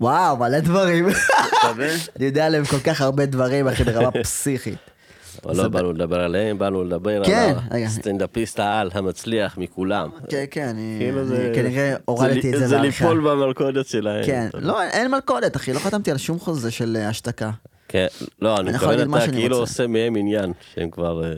וואו, 0.02 0.36
מלא 0.36 0.60
דברים. 0.60 1.08
אני 2.16 2.24
יודע 2.26 2.46
עליהם 2.46 2.64
כל 2.64 2.78
כך 2.78 3.00
הרבה 3.00 3.26
דברים, 3.26 3.68
אחי, 3.68 3.84
ברמה 3.84 4.10
פסיכית. 4.22 4.78
אבל 5.44 5.54
זה 5.54 5.62
לא 5.62 5.68
באנו 5.68 5.92
לדבר 5.92 6.20
עליהם, 6.20 6.58
באנו 6.58 6.84
לדבר 6.84 7.24
כן, 7.24 7.54
על 7.70 7.76
רגע. 7.76 7.86
הסטנדאפיסט 7.86 8.60
העל 8.60 8.90
המצליח 8.94 9.58
מכולם. 9.58 10.08
כן, 10.28 10.44
כן, 10.50 10.68
אני 10.68 10.96
כאילו 10.98 11.24
זה... 11.24 11.52
כנראה 11.54 11.94
הורדתי 12.04 12.52
את 12.52 12.58
זה 12.58 12.68
זה 12.68 12.76
בעריכה. 12.76 13.04
ליפול 13.04 13.30
במלכודת 13.30 13.86
שלהם. 13.86 14.24
כן, 14.26 14.48
לא, 14.54 14.82
אין 14.82 15.10
מלכודת, 15.10 15.56
אחי, 15.56 15.72
לא 15.72 15.78
חתמתי 15.78 16.10
על 16.10 16.18
שום 16.18 16.38
חוזה 16.38 16.70
של 16.70 16.96
אה, 17.00 17.08
השתקה. 17.08 17.50
כן, 17.88 18.06
לא, 18.42 18.56
אני 18.58 18.72
מתכוון, 18.72 19.14
אתה 19.16 19.32
כאילו. 19.32 19.56
עושה 19.56 19.86
מהם 19.86 20.16
עניין, 20.16 20.52
שהם 20.74 20.90
כבר... 20.90 21.24
אה, 21.24 21.32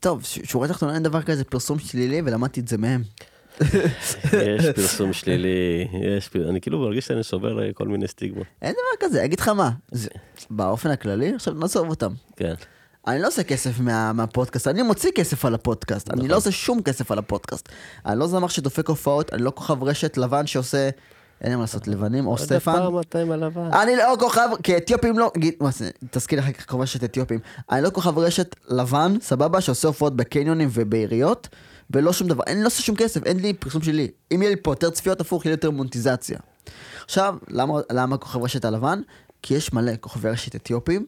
טוב, 0.00 0.22
שורה 0.24 0.68
תחתונה 0.68 0.94
אין 0.94 1.02
דבר 1.02 1.22
כזה 1.22 1.44
פרסום 1.44 1.78
שלילי 1.78 2.22
ולמדתי 2.24 2.60
את 2.60 2.68
זה 2.68 2.78
מהם. 2.78 3.02
יש 4.32 4.66
פרסום 4.76 5.12
שלילי, 5.12 5.88
יש 6.16 6.28
פר... 6.28 6.48
אני 6.50 6.60
כאילו 6.60 6.78
מרגיש 6.78 7.06
שאני 7.06 7.22
שובר 7.22 7.62
אה, 7.62 7.72
כל 7.72 7.88
מיני 7.88 8.08
סטיגמות. 8.08 8.46
אין 8.62 8.72
דבר 8.72 9.08
כזה, 9.08 9.24
אגיד 9.24 9.40
לך 9.40 9.48
מה, 9.48 9.70
באופן 10.50 10.90
הכללי, 10.90 11.34
עכשיו 11.34 11.54
נעזוב 11.54 11.90
אותם. 11.90 12.12
כן. 12.36 12.54
אני 13.06 13.22
לא 13.22 13.26
עושה 13.26 13.42
כסף 13.42 13.80
מה, 13.80 14.12
מהפודקאסט, 14.12 14.68
אני 14.68 14.82
מוציא 14.82 15.10
כסף 15.14 15.44
על 15.44 15.54
הפודקאסט, 15.54 16.10
אני 16.10 16.28
לא 16.28 16.36
עושה 16.36 16.50
שום 16.50 16.82
כסף 16.82 17.10
על 17.10 17.18
הפודקאסט. 17.18 17.68
אני 18.06 18.18
לא 18.18 18.26
זמר 18.26 18.48
שדופק 18.48 18.88
הופעות, 18.88 19.32
אני 19.34 19.42
לא 19.42 19.52
כוכב 19.54 19.82
רשת 19.82 20.16
לבן 20.16 20.46
שעושה, 20.46 20.90
אין 21.40 21.50
לי 21.50 21.56
מה 21.56 21.60
לעשות, 21.60 21.88
לבנים 21.88 22.26
או 22.26 22.38
סטפן. 22.38 22.72
עוד 22.72 22.82
פעם 22.82 23.00
אתה 23.00 23.18
עם 23.18 23.30
הלבן. 23.30 23.72
אני 23.72 23.96
לא 23.96 24.16
כוכב, 24.20 24.48
כי 24.62 24.76
אתיופים 24.76 25.18
לא, 25.18 25.32
תזכיר 26.10 26.40
אחר 26.40 26.52
כך 26.52 26.66
כוכב 26.66 26.82
רשת 26.82 27.04
אתיופים. 27.04 27.40
אני 27.70 27.82
לא 27.82 27.90
כוכב 27.90 28.18
רשת 28.18 28.56
לבן, 28.68 29.14
סבבה, 29.20 29.60
שעושה 29.60 29.88
הופעות 29.88 30.16
בקניונים 30.16 30.68
ובעיריות, 30.72 31.48
ולא 31.94 32.12
שום 32.12 32.28
דבר, 32.28 32.44
אני 32.46 32.60
לא 32.60 32.66
עושה 32.66 32.82
שום 32.82 32.96
כסף, 32.96 33.26
אין 33.26 33.36
לי 33.40 33.52
פרסום 33.54 33.82
שלי. 33.82 34.08
אם 34.34 34.42
יהיה 34.42 34.50
לי 34.54 34.60
פה 34.62 34.72
יותר 34.72 34.90
צפיות 34.90 35.20
הפוך, 35.20 35.44
יהיה 35.44 35.50
לי 35.50 35.54
יותר 35.54 35.70
מונטיזציה. 35.70 36.38
עכשיו, 37.04 37.34
למה, 37.48 37.74
למה 37.92 38.16
כוכב 38.16 38.42
רשת 38.42 38.64
הלבן? 38.64 39.00
כי 39.42 39.54
יש 39.54 39.72
מלא 39.72 39.92
כוכבי 40.00 40.28
רשת 40.30 40.56
אתיופים, 40.56 41.06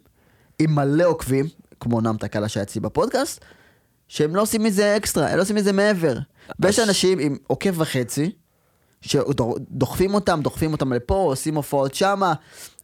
עם 0.59 0.74
מלא 0.74 1.05
עוקבים, 1.05 1.47
כמו 1.80 2.01
נם 2.01 2.16
תקלה 2.16 2.49
שהיה 2.49 2.64
אצלי 2.64 2.80
בפודקאסט, 2.80 3.45
שהם 4.09 4.37
לא 4.37 4.43
עושים 4.43 4.62
מזה 4.62 4.97
אקסטרה, 4.97 5.28
הם 5.30 5.37
לא 5.37 5.43
עושים 5.43 5.57
מזה 5.57 5.72
מעבר. 5.72 6.16
ויש 6.61 6.78
אנשים 6.78 7.18
עם 7.18 7.37
עוקב 7.47 7.80
וחצי, 7.80 8.30
שדוחפים 9.01 10.14
אותם, 10.14 10.41
דוחפים 10.43 10.72
אותם 10.72 10.93
לפה, 10.93 11.14
עושים 11.14 11.55
הופעות 11.55 11.95
שמה, 11.95 12.34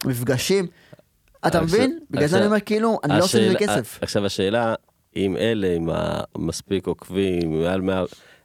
מפגשים. 0.05 0.67
אתה 1.39 1.47
עכשיו- 1.47 1.63
מבין? 1.63 1.99
בגלל 2.11 2.27
זה 2.27 2.37
אני 2.37 2.45
אומר, 2.45 2.59
כאילו, 2.59 2.99
אני 3.03 3.17
לא 3.19 3.23
עושה 3.23 3.49
מזה 3.49 3.57
כסף. 3.59 3.99
עכשיו 4.01 4.25
השאלה, 4.25 4.75
אם 5.15 5.37
אלה 5.37 5.75
עם 5.75 5.89
המספיק 5.91 6.87
עוקבים, 6.87 7.61
מעל 7.61 7.81
מאה, 7.81 8.03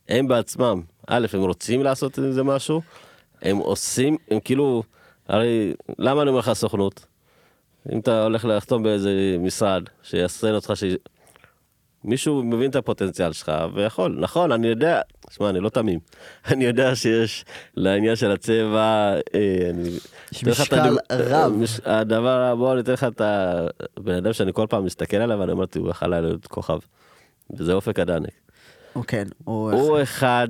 הם 0.08 0.28
בעצמם, 0.28 0.82
א', 1.06 1.26
הם 1.32 1.40
רוצים 1.40 1.82
לעשות 1.82 2.18
עם 2.18 2.32
זה 2.32 2.42
משהו, 2.42 2.82
הם 3.42 3.56
עושים, 3.56 4.16
הם 4.30 4.40
כאילו, 4.40 4.82
הרי 5.28 5.74
למה 5.98 6.22
אני 6.22 6.30
אומר 6.30 6.40
לך 6.40 6.52
סוכנות? 6.52 7.06
אם 7.92 7.98
אתה 7.98 8.22
הולך 8.22 8.44
לחתום 8.44 8.82
באיזה 8.82 9.36
משרד, 9.40 9.82
שיעשה 10.02 10.50
אותך. 10.50 10.72
מישהו 12.08 12.42
מבין 12.42 12.70
את 12.70 12.76
הפוטנציאל 12.76 13.32
שלך 13.32 13.52
ויכול, 13.74 14.16
נכון, 14.20 14.52
אני 14.52 14.66
יודע, 14.66 15.00
שמע, 15.30 15.50
אני 15.50 15.60
לא 15.60 15.68
תמים, 15.68 15.98
אני 16.50 16.64
יודע 16.64 16.94
שיש 16.94 17.44
לעניין 17.76 18.16
של 18.16 18.30
הצבע, 18.30 19.14
אה, 19.34 19.70
אני... 19.70 19.88
יש 20.32 20.44
משקל 20.44 20.96
רב. 21.12 21.52
מש- 21.52 21.80
הדבר, 21.84 22.54
בוא 22.54 22.72
אני 22.72 22.80
אתן 22.80 22.92
לך 22.92 23.04
את 23.04 23.20
הבן 23.96 24.14
אדם 24.14 24.32
שאני 24.32 24.52
כל 24.52 24.66
פעם 24.70 24.84
מסתכל 24.84 25.16
עליו, 25.16 25.38
ואני 25.38 25.52
אמרתי, 25.52 25.78
הוא 25.78 25.90
יכל 25.90 26.06
להיות 26.06 26.46
כוכב. 26.46 26.78
וזה 27.50 27.72
אופק 27.72 27.98
הדנק. 27.98 28.30
או 28.96 29.02
כן, 29.06 29.24
או... 29.46 29.70
הוא 29.72 30.02
אחד 30.02 30.48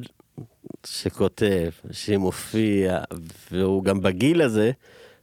שכותב, 0.86 1.70
שמופיע, 1.90 3.00
והוא 3.52 3.84
גם 3.84 4.02
בגיל 4.02 4.42
הזה, 4.42 4.70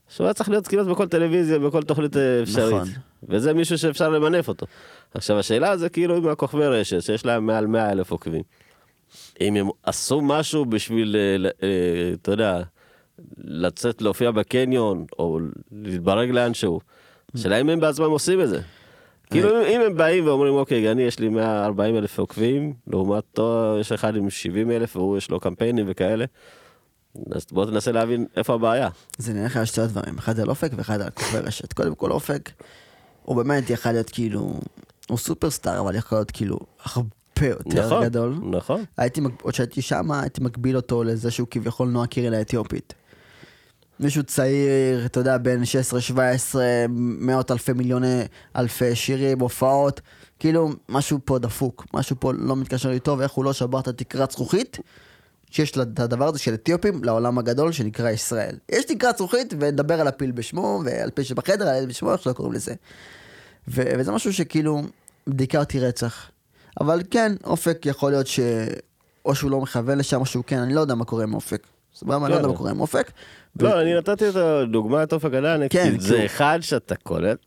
שהוא 0.08 0.24
היה 0.24 0.34
צריך 0.34 0.48
להיות 0.48 0.66
כמעט 0.68 0.86
בכל 0.86 1.08
טלוויזיה, 1.08 1.58
בכל 1.58 1.82
תוכנית 1.82 2.16
אה, 2.16 2.42
אפשרית. 2.42 2.74
נכון. 2.74 2.88
וזה 3.28 3.52
מישהו 3.54 3.78
שאפשר 3.78 4.08
למנף 4.08 4.48
אותו. 4.48 4.66
עכשיו 5.14 5.38
השאלה 5.38 5.76
זה 5.76 5.88
כאילו 5.88 6.16
עם 6.16 6.28
הכוכבי 6.28 6.66
רשת, 6.66 7.02
שיש 7.02 7.26
להם 7.26 7.46
מעל 7.46 7.66
100 7.66 7.92
אלף 7.92 8.10
עוקבים. 8.10 8.42
אם 9.40 9.56
הם 9.56 9.68
עשו 9.82 10.20
משהו 10.20 10.64
בשביל, 10.64 11.16
אה, 11.16 11.48
אה, 11.62 11.68
אתה 12.22 12.30
יודע, 12.32 12.60
לצאת 13.38 14.02
להופיע 14.02 14.30
בקניון, 14.30 15.04
או 15.18 15.38
להתברג 15.72 16.30
לאנשהו, 16.30 16.80
השאלה 17.34 17.60
אם 17.60 17.68
הם 17.70 17.80
בעצמם 17.80 18.10
עושים 18.10 18.40
את 18.40 18.48
זה. 18.48 18.60
כאילו 19.30 19.50
אם- 19.50 19.66
אם 19.66 19.80
הם 19.80 19.96
באים 19.96 20.26
ואומרים 20.26 20.54
אוקיי 20.54 20.92
אני 20.92 21.02
יש 21.02 21.18
לי 21.18 21.28
140 21.28 21.96
אלף 21.96 22.18
עוקבים 22.18 22.72
לעומתו 22.86 23.76
יש 23.80 23.92
אחד 23.92 24.16
עם 24.16 24.30
70 24.30 24.70
אלף 24.70 24.96
והוא 24.96 25.18
יש 25.18 25.30
לו 25.30 25.40
קמפיינים 25.40 25.86
וכאלה. 25.88 26.24
אז 27.32 27.46
בוא 27.52 27.66
תנסה 27.66 27.92
להבין 27.92 28.26
איפה 28.36 28.54
הבעיה. 28.54 28.88
זה 29.18 29.32
נראה 29.32 29.46
לך 29.46 29.66
שתי 29.66 29.86
דברים, 29.86 30.18
אחד 30.18 30.40
על 30.40 30.48
אופק 30.48 30.70
ואחד 30.76 31.00
על 31.00 31.10
כוכבי 31.10 31.38
רשת. 31.38 31.72
קודם 31.72 31.94
כל 31.94 32.10
אופק, 32.10 32.50
הוא 33.22 33.36
באמת 33.36 33.70
יכול 33.70 33.92
להיות 33.92 34.10
כאילו, 34.10 34.60
הוא 35.08 35.18
סופרסטאר, 35.18 35.80
אבל 35.80 35.94
יכול 35.94 36.18
להיות 36.18 36.30
כאילו 36.30 36.58
הרבה 36.84 37.08
יותר 37.46 37.86
נכון, 37.86 38.04
גדול. 38.04 38.34
נכון. 38.50 38.84
הייתי, 38.96 39.20
עוד 39.42 39.54
שהייתי 39.54 39.82
שם, 39.82 40.10
הייתי 40.10 40.40
מגביל 40.40 40.76
אותו 40.76 41.04
לזה 41.04 41.30
שהוא 41.30 41.48
כביכול 41.50 41.88
נועה 41.88 42.06
קירל 42.06 42.34
האתיופית. 42.34 42.94
מישהו 44.00 44.22
צעיר, 44.22 45.06
אתה 45.06 45.20
יודע, 45.20 45.38
בן 45.38 45.62
16-17, 45.62 46.56
מאות 46.88 47.50
אלפי 47.50 47.72
מיליוני 47.72 48.22
אלפי 48.56 48.94
שירים, 48.94 49.40
הופעות, 49.40 50.00
כאילו, 50.38 50.70
משהו 50.88 51.18
פה 51.24 51.38
דפוק, 51.38 51.86
משהו 51.94 52.16
פה 52.20 52.32
לא 52.32 52.56
מתקשר 52.56 52.90
איתו, 52.90 53.18
ואיך 53.18 53.32
הוא 53.32 53.44
לא 53.44 53.52
שבר 53.52 53.80
את 53.80 53.88
התקרת 53.88 54.30
זכוכית, 54.30 54.78
שיש 55.50 55.76
לה 55.76 55.82
את 55.82 56.00
הדבר 56.00 56.28
הזה 56.28 56.38
של 56.38 56.54
אתיופים 56.54 57.04
לעולם 57.04 57.38
הגדול 57.38 57.72
שנקרא 57.72 58.10
ישראל. 58.10 58.56
יש 58.68 58.84
תקרת 58.84 59.16
זכוכית 59.16 59.54
ונדבר 59.60 60.00
על 60.00 60.08
הפיל 60.08 60.30
בשמו 60.30 60.82
ועל 60.84 61.10
פיל 61.10 61.24
שבחדר, 61.24 61.68
על 61.68 61.74
הילד 61.74 61.88
בשמו, 61.88 62.12
איך 62.12 62.22
שלא 62.22 62.32
קוראים 62.32 62.54
לזה. 62.54 62.74
ו- 63.68 63.92
וזה 63.98 64.12
משהו 64.12 64.32
שכאילו 64.32 64.82
אותי 65.54 65.80
רצח. 65.80 66.30
אבל 66.80 67.02
כן, 67.10 67.32
אופק 67.44 67.86
יכול 67.86 68.10
להיות 68.10 68.26
ש... 68.26 68.40
או 69.24 69.34
שהוא 69.34 69.50
לא 69.50 69.60
מכוון 69.60 69.98
לשם 69.98 70.20
או 70.20 70.26
שהוא 70.26 70.44
כן, 70.46 70.58
אני 70.58 70.74
לא 70.74 70.80
יודע 70.80 70.94
מה 70.94 71.04
קורה 71.04 71.22
עם 71.22 71.34
אופק. 71.34 71.66
סבבה, 71.94 72.16
אני 72.16 72.30
לא 72.30 72.36
יודע 72.36 72.48
מה 72.48 72.56
קורה 72.56 72.70
עם 72.70 72.80
אופק. 72.80 73.10
לא, 73.60 73.80
אני 73.80 73.94
נתתי 73.94 74.28
את 74.28 74.36
הדוגמה 74.36 75.02
את 75.02 75.12
אופק 75.12 75.34
הדן, 75.34 75.60
כן, 75.70 75.90
כי 75.92 76.00
זה 76.00 76.24
אחד 76.26 76.58
שאתה 76.60 76.94
קולט. 76.94 77.38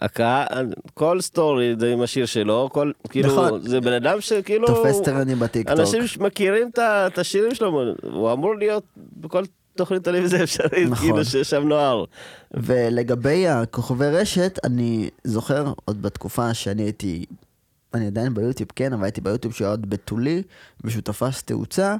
הקהל, 0.00 0.72
כל 0.94 1.20
story 1.20 1.74
זה 1.80 1.92
עם 1.92 2.02
השיר 2.02 2.26
שלו, 2.26 2.68
כל, 2.72 2.92
כאילו, 3.08 3.28
נכון. 3.28 3.60
זה 3.62 3.80
בן 3.80 3.92
אדם 3.92 4.20
שכאילו, 4.20 4.66
תופס 4.66 5.00
טרנדים 5.04 5.38
בטיקטוק. 5.38 5.78
אנשים 5.78 6.06
שמכירים 6.06 6.70
את 6.78 7.18
השירים 7.18 7.54
שלו, 7.54 7.82
הוא 8.02 8.32
אמור 8.32 8.56
להיות 8.56 8.84
בכל 8.96 9.42
תוכנית 9.76 10.02
טלוויזיה 10.02 10.42
אפשרית, 10.42 10.88
נכון. 10.88 11.06
כאילו 11.06 11.24
שיש 11.24 11.50
שם 11.50 11.68
נוער. 11.68 12.04
ולגבי 12.54 13.48
הכוכבי 13.48 14.06
רשת, 14.06 14.58
אני 14.64 15.10
זוכר 15.24 15.72
עוד 15.84 16.02
בתקופה 16.02 16.54
שאני 16.54 16.82
הייתי, 16.82 17.24
אני 17.94 18.06
עדיין 18.06 18.34
ביוטיוב, 18.34 18.70
כן, 18.76 18.92
אבל 18.92 19.04
הייתי 19.04 19.20
ביוטיוב 19.20 19.54
שהיה 19.54 19.70
עוד 19.70 19.90
בתולי, 19.90 20.42
ושהוא 20.84 21.02
תפס 21.02 21.42
תאוצה, 21.42 21.96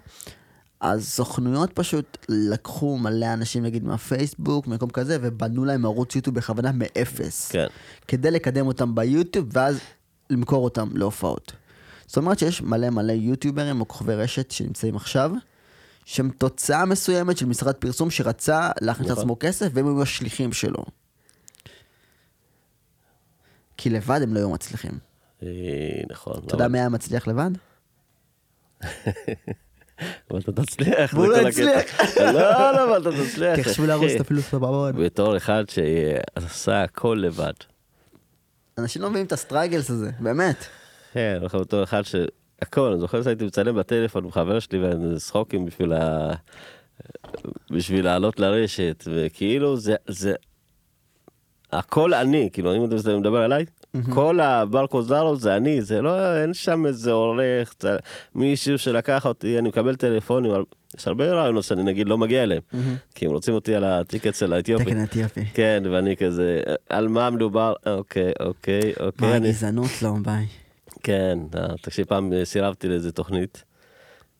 אז 0.86 1.08
סוכנויות 1.08 1.72
פשוט 1.72 2.26
לקחו 2.28 2.98
מלא 2.98 3.32
אנשים, 3.32 3.62
נגיד, 3.62 3.84
מהפייסבוק, 3.84 4.66
מקום 4.66 4.90
כזה, 4.90 5.18
ובנו 5.20 5.64
להם 5.64 5.84
ערוץ 5.84 6.16
יוטיוב 6.16 6.36
בכוונה 6.36 6.72
מאפס. 6.72 7.48
כן. 7.50 7.66
כדי 8.08 8.30
לקדם 8.30 8.66
אותם 8.66 8.94
ביוטיוב, 8.94 9.48
ואז 9.52 9.80
למכור 10.30 10.64
אותם 10.64 10.88
להופעות. 10.94 11.52
זאת 12.06 12.16
אומרת 12.16 12.38
שיש 12.38 12.62
מלא 12.62 12.90
מלא 12.90 13.12
יוטיוברים 13.12 13.80
או 13.80 13.88
כוכבי 13.88 14.14
רשת 14.14 14.50
שנמצאים 14.50 14.96
עכשיו, 14.96 15.30
שהם 16.04 16.30
תוצאה 16.38 16.84
מסוימת 16.84 17.36
של 17.38 17.46
משרד 17.46 17.74
פרסום 17.74 18.10
שרצה 18.10 18.70
להכניס 18.80 19.08
נכון. 19.10 19.18
לעצמו 19.18 19.36
כסף, 19.40 19.68
והם 19.72 19.86
היו 19.86 20.02
השליחים 20.02 20.52
שלו. 20.52 20.84
כי 23.76 23.90
לבד 23.90 24.20
הם 24.22 24.34
לא 24.34 24.38
היו 24.38 24.50
מצליחים. 24.50 24.98
אה, 25.42 25.48
נכון. 26.10 26.42
אתה 26.46 26.54
יודע 26.54 26.68
מי 26.68 26.78
היה 26.78 26.88
מצליח 26.88 27.26
לבד? 27.26 27.50
אבל 30.30 30.40
אתה 30.40 30.52
תצליח. 30.52 31.14
והוא 31.14 31.26
זה 31.26 31.36
לא 31.36 31.42
כל 31.42 31.48
הצליח. 31.48 32.00
הקטע. 32.00 32.32
לא, 32.32 32.72
לא, 32.72 32.84
אבל 32.84 33.02
אתה 33.02 33.22
תצליח. 33.24 33.60
תחשבו 33.60 33.86
להרוס. 33.86 34.12
את 34.16 34.20
הפילוס 34.20 34.54
בבמון. 34.54 35.04
בתור 35.04 35.36
אחד 35.36 35.64
שעשה 35.68 36.82
הכל 36.82 37.18
לבד. 37.22 37.52
אנשים 38.78 39.02
לא 39.02 39.08
מבינים 39.10 39.26
את 39.26 39.32
ה 39.32 39.38
struggles 39.38 39.90
הזה, 39.90 40.10
באמת. 40.20 40.64
כן, 41.12 41.38
אנחנו 41.42 41.60
בתור 41.60 41.82
אחד 41.82 42.02
שהכל, 42.02 42.92
אני 42.92 43.00
זוכר 43.00 43.22
שהייתי 43.22 43.44
מצלם 43.44 43.76
בטלפון 43.76 44.24
עם 44.24 44.30
חבר 44.30 44.58
שלי 44.58 44.78
וצחוקים 45.14 45.66
בשביל 45.66 45.92
ה... 45.92 46.32
בשביל 47.70 48.04
לעלות 48.04 48.40
לרשת, 48.40 49.04
וכאילו 49.14 49.76
זה, 49.76 49.94
זה, 50.08 50.34
הכל 51.72 52.14
אני, 52.14 52.48
כאילו 52.52 52.76
אם 52.76 52.84
אתה 52.84 53.16
מדבר 53.16 53.42
עליי, 53.42 53.64
כל 54.10 54.40
הבר 54.40 54.86
קוזרו 54.86 55.36
זה 55.36 55.56
אני, 55.56 55.82
זה 55.82 56.02
לא, 56.02 56.36
אין 56.42 56.54
שם 56.54 56.86
איזה 56.86 57.12
עורך, 57.12 57.74
זה, 57.80 57.96
מישהו 58.34 58.78
שלקח 58.78 59.26
אותי, 59.26 59.58
אני 59.58 59.68
מקבל 59.68 59.96
טלפונים, 59.96 60.52
יש 60.98 61.08
הרבה 61.08 61.32
רעיונות 61.32 61.64
שאני 61.64 61.82
נגיד 61.82 62.08
לא 62.08 62.18
מגיע 62.18 62.42
אליהם, 62.42 62.62
כי 63.14 63.26
הם 63.26 63.32
רוצים 63.32 63.54
אותי 63.54 63.74
על 63.74 63.84
התיק 63.84 64.26
אצל 64.26 64.52
האתיופי. 64.52 64.84
תקן 64.84 65.04
אתיופי. 65.04 65.44
כן, 65.54 65.82
ואני 65.90 66.16
כזה, 66.16 66.60
על 66.88 67.08
מה 67.08 67.30
מדובר? 67.30 67.74
אוקיי, 67.86 68.32
אוקיי, 68.40 68.92
אוקיי. 69.00 69.28
מה 69.28 69.34
הגזענות 69.34 70.02
לא, 70.02 70.12
ביי. 70.22 70.46
כן, 71.02 71.38
אה, 71.54 71.66
תקשיב, 71.82 72.06
פעם 72.06 72.32
סירבתי 72.44 72.88
לאיזה 72.88 73.12
תוכנית. 73.12 73.64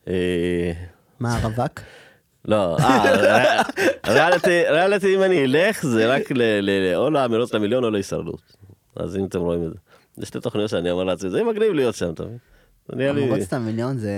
אה, 0.08 0.72
מה 1.20 1.36
הרווק? 1.36 1.80
לא, 2.46 2.76
אה, 2.80 3.62
ריאליטי, 4.06 4.62
ריאליטי 4.68 5.16
אם 5.16 5.22
אני 5.22 5.44
אלך 5.44 5.86
זה 5.86 6.14
רק 6.14 6.22
או 6.94 7.10
לאמירות 7.10 7.54
למיליון 7.54 7.84
או 7.84 7.90
להישרדות. 7.90 8.40
אז 8.96 9.16
אם 9.16 9.24
אתם 9.24 9.40
רואים 9.40 9.62
את 9.64 9.70
זה. 9.70 9.78
זה 10.16 10.26
שתי 10.26 10.40
תוכניות 10.40 10.70
שאני 10.70 10.90
אומר 10.90 11.04
לעצמי, 11.04 11.30
זה 11.30 11.44
מגניב 11.44 11.72
להיות 11.72 11.94
שם, 11.94 12.10
אתה 12.10 12.24
מבין? 12.24 12.38
זה 12.88 12.96
נראה 12.96 13.12
לי... 13.12 13.22
המרוץ 13.22 13.42
את 13.46 13.52
המיליון 13.52 13.98
זה 13.98 14.12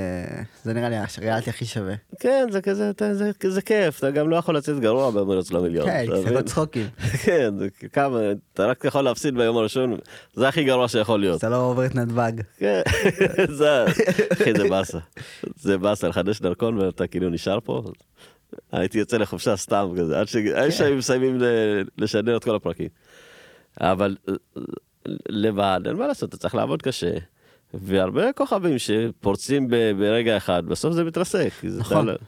זה 0.64 0.72
נראה 0.72 0.88
לי 0.88 0.96
הריאליטי 1.18 1.50
הכי 1.50 1.64
שווה. 1.64 1.94
כן, 2.20 2.46
זה 2.52 2.60
כזה, 2.62 2.90
אתה- 2.90 3.14
זה 3.14 3.30
זה 3.48 3.62
כיף, 3.62 3.98
אתה 3.98 4.10
גם 4.10 4.28
לא 4.30 4.36
יכול 4.36 4.56
לצאת 4.56 4.80
גרוע 4.80 5.10
באמירות 5.10 5.50
למיליון. 5.50 5.86
כן, 5.86 6.04
קצת 6.06 6.30
מבין? 6.30 6.42
צחוקים. 6.42 6.86
כן, 7.24 7.58
זה 7.58 7.68
כמה, 7.92 8.18
אתה 8.54 8.66
רק 8.66 8.84
יכול 8.84 9.00
להפסיד 9.02 9.34
ביום 9.34 9.56
הראשון, 9.56 9.96
זה 10.34 10.48
הכי 10.48 10.64
גרוע 10.64 10.88
שיכול 10.88 11.20
להיות. 11.20 11.38
אתה 11.38 11.48
לא 11.48 11.56
עובר 11.56 11.86
את 11.86 11.94
נתב"ג. 11.94 12.32
כן, 12.58 12.82
זה, 13.58 13.84
אחי 14.32 14.52
זה 14.56 14.68
באסה. 14.68 14.98
זה 15.56 15.78
באסה 15.78 16.08
לחדש 16.08 16.40
דרכון 16.40 16.78
ואתה 16.78 17.06
כאילו 17.06 17.30
נשאר 17.30 17.58
פה. 17.64 17.82
הייתי 18.72 18.98
יוצא 18.98 19.16
לחופשה 19.16 19.56
סתם 19.56 19.88
כזה, 19.98 20.20
עד 20.20 20.28
ש- 20.28 20.36
עד 20.36 20.70
שהיו 20.70 20.96
מסיימים 20.96 21.40
ל- 21.40 21.82
לשדר 21.98 22.36
את 22.36 22.44
כל 22.44 22.54
הפרקים. 22.54 22.88
אבל 23.80 24.16
לבד, 25.28 25.80
אין 25.86 25.96
מה 25.96 26.06
לעשות, 26.06 26.28
אתה 26.28 26.36
צריך 26.36 26.54
לעבוד 26.54 26.82
קשה. 26.82 27.10
והרבה 27.74 28.32
כוכבים 28.32 28.78
שפורצים 28.78 29.68
ברגע 29.98 30.36
אחד, 30.36 30.66
בסוף 30.66 30.92
זה 30.94 31.04
מתרסק. 31.04 31.50
זה 31.68 31.80
נכון. 31.80 32.08
אתה- 32.10 32.18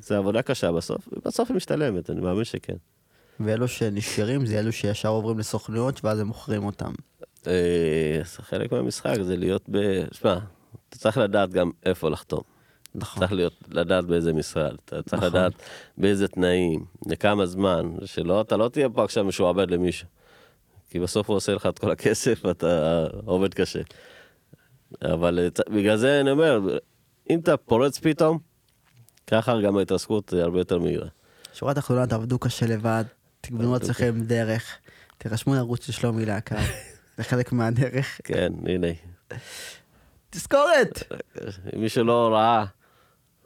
זה 0.00 0.16
עבודה 0.16 0.42
קשה 0.42 0.72
בסוף, 0.72 1.08
ובסוף 1.12 1.48
היא 1.50 1.56
משתלמת, 1.56 2.10
אני 2.10 2.20
מאמין 2.20 2.44
שכן. 2.44 2.74
ואלו 3.40 3.68
שנשארים 3.68 4.46
זה 4.46 4.58
אלו 4.58 4.72
שישר 4.72 5.08
עוברים 5.08 5.38
לסוכנויות 5.38 6.04
ואז 6.04 6.18
הם 6.20 6.26
מוכרים 6.26 6.64
אותם. 6.64 6.92
אה, 7.46 7.52
זה 8.24 8.42
חלק 8.42 8.72
מהמשחק, 8.72 9.14
זה 9.22 9.36
להיות 9.36 9.62
ב... 9.70 9.76
שמע, 10.12 10.38
אתה 10.88 10.98
צריך 10.98 11.18
לדעת 11.18 11.50
גם 11.50 11.70
איפה 11.86 12.10
לחתום. 12.10 12.40
נכון. 12.94 13.20
צריך 13.20 13.32
להיות, 13.32 13.52
לדעת 13.70 14.04
באיזה 14.04 14.32
משרד, 14.32 14.74
אתה 14.84 15.02
צריך 15.02 15.22
נכון. 15.22 15.28
לדעת 15.28 15.52
באיזה 15.98 16.28
תנאים, 16.28 16.84
לכמה 17.06 17.46
זמן, 17.46 17.90
שלא, 18.04 18.40
אתה 18.40 18.56
לא 18.56 18.68
תהיה 18.68 18.88
פה 18.88 19.04
עכשיו 19.04 19.24
משועבד 19.24 19.70
למישהו. 19.70 20.08
כי 20.90 20.98
בסוף 21.00 21.28
הוא 21.28 21.36
עושה 21.36 21.54
לך 21.54 21.66
את 21.66 21.78
כל 21.78 21.90
הכסף 21.90 22.40
ואתה 22.44 23.06
עובד 23.24 23.54
קשה. 23.54 23.80
אבל 25.02 25.38
אה, 25.38 25.74
בגלל 25.76 25.96
זה 25.96 26.20
אני 26.20 26.30
אומר, 26.30 26.78
אם 27.30 27.40
אתה 27.40 27.56
פורץ 27.56 27.98
פתאום, 27.98 28.38
ככה 29.26 29.60
גם 29.60 29.76
ההתרסקות 29.76 30.32
הרבה 30.32 30.58
יותר 30.58 30.78
מהירה. 30.78 31.08
שורה 31.52 31.74
תחתונה 31.74 32.06
תעבדו 32.06 32.38
קשה 32.38 32.66
לבד, 32.66 33.04
תגבנו 33.40 33.72
לעצמכם 33.72 34.20
דרך, 34.20 34.78
תירשמו 35.18 35.54
לערוץ 35.54 35.86
של 35.86 35.92
שלומי 35.92 36.26
להקה, 36.26 36.58
זה 37.16 37.24
חלק 37.24 37.52
מהדרך. 37.52 38.20
כן, 38.24 38.52
הנה. 38.66 38.86
תזכורת! 40.30 41.02
אם 41.76 41.80
מישהו 41.80 42.04
לא 42.04 42.28
ראה, 42.32 42.64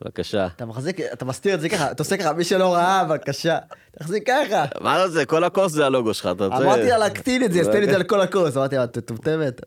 בבקשה. 0.02 0.46
אתה 0.46 0.66
מחזיק, 0.66 1.00
אתה 1.00 1.24
מסתיר 1.24 1.54
את 1.54 1.60
זה 1.60 1.68
ככה, 1.68 1.90
אתה 1.90 2.02
עושה 2.02 2.16
ככה, 2.16 2.32
מי 2.32 2.44
שלא 2.44 2.74
ראה, 2.74 3.04
בבקשה, 3.04 3.58
תחזיק 3.98 4.26
ככה. 4.26 4.64
מה 4.80 5.08
זה, 5.08 5.26
כל 5.26 5.44
הכוס 5.44 5.72
זה 5.72 5.86
הלוגו 5.86 6.14
שלך, 6.14 6.28
אתה 6.36 6.46
רוצה... 6.46 6.64
אמרתי 6.64 6.88
לה 6.88 6.98
להקטין 6.98 7.44
את 7.44 7.52
זה, 7.52 7.60
אז 7.60 7.66
תן 7.66 7.78
לי 7.78 7.84
את 7.84 7.90
זה 7.90 7.96
על 7.96 8.02
כל 8.02 8.20
הכוס, 8.20 8.56
אמרתי 8.56 8.76
לה, 8.76 8.84
את 8.84 8.96
מטומטמת. 8.98 9.60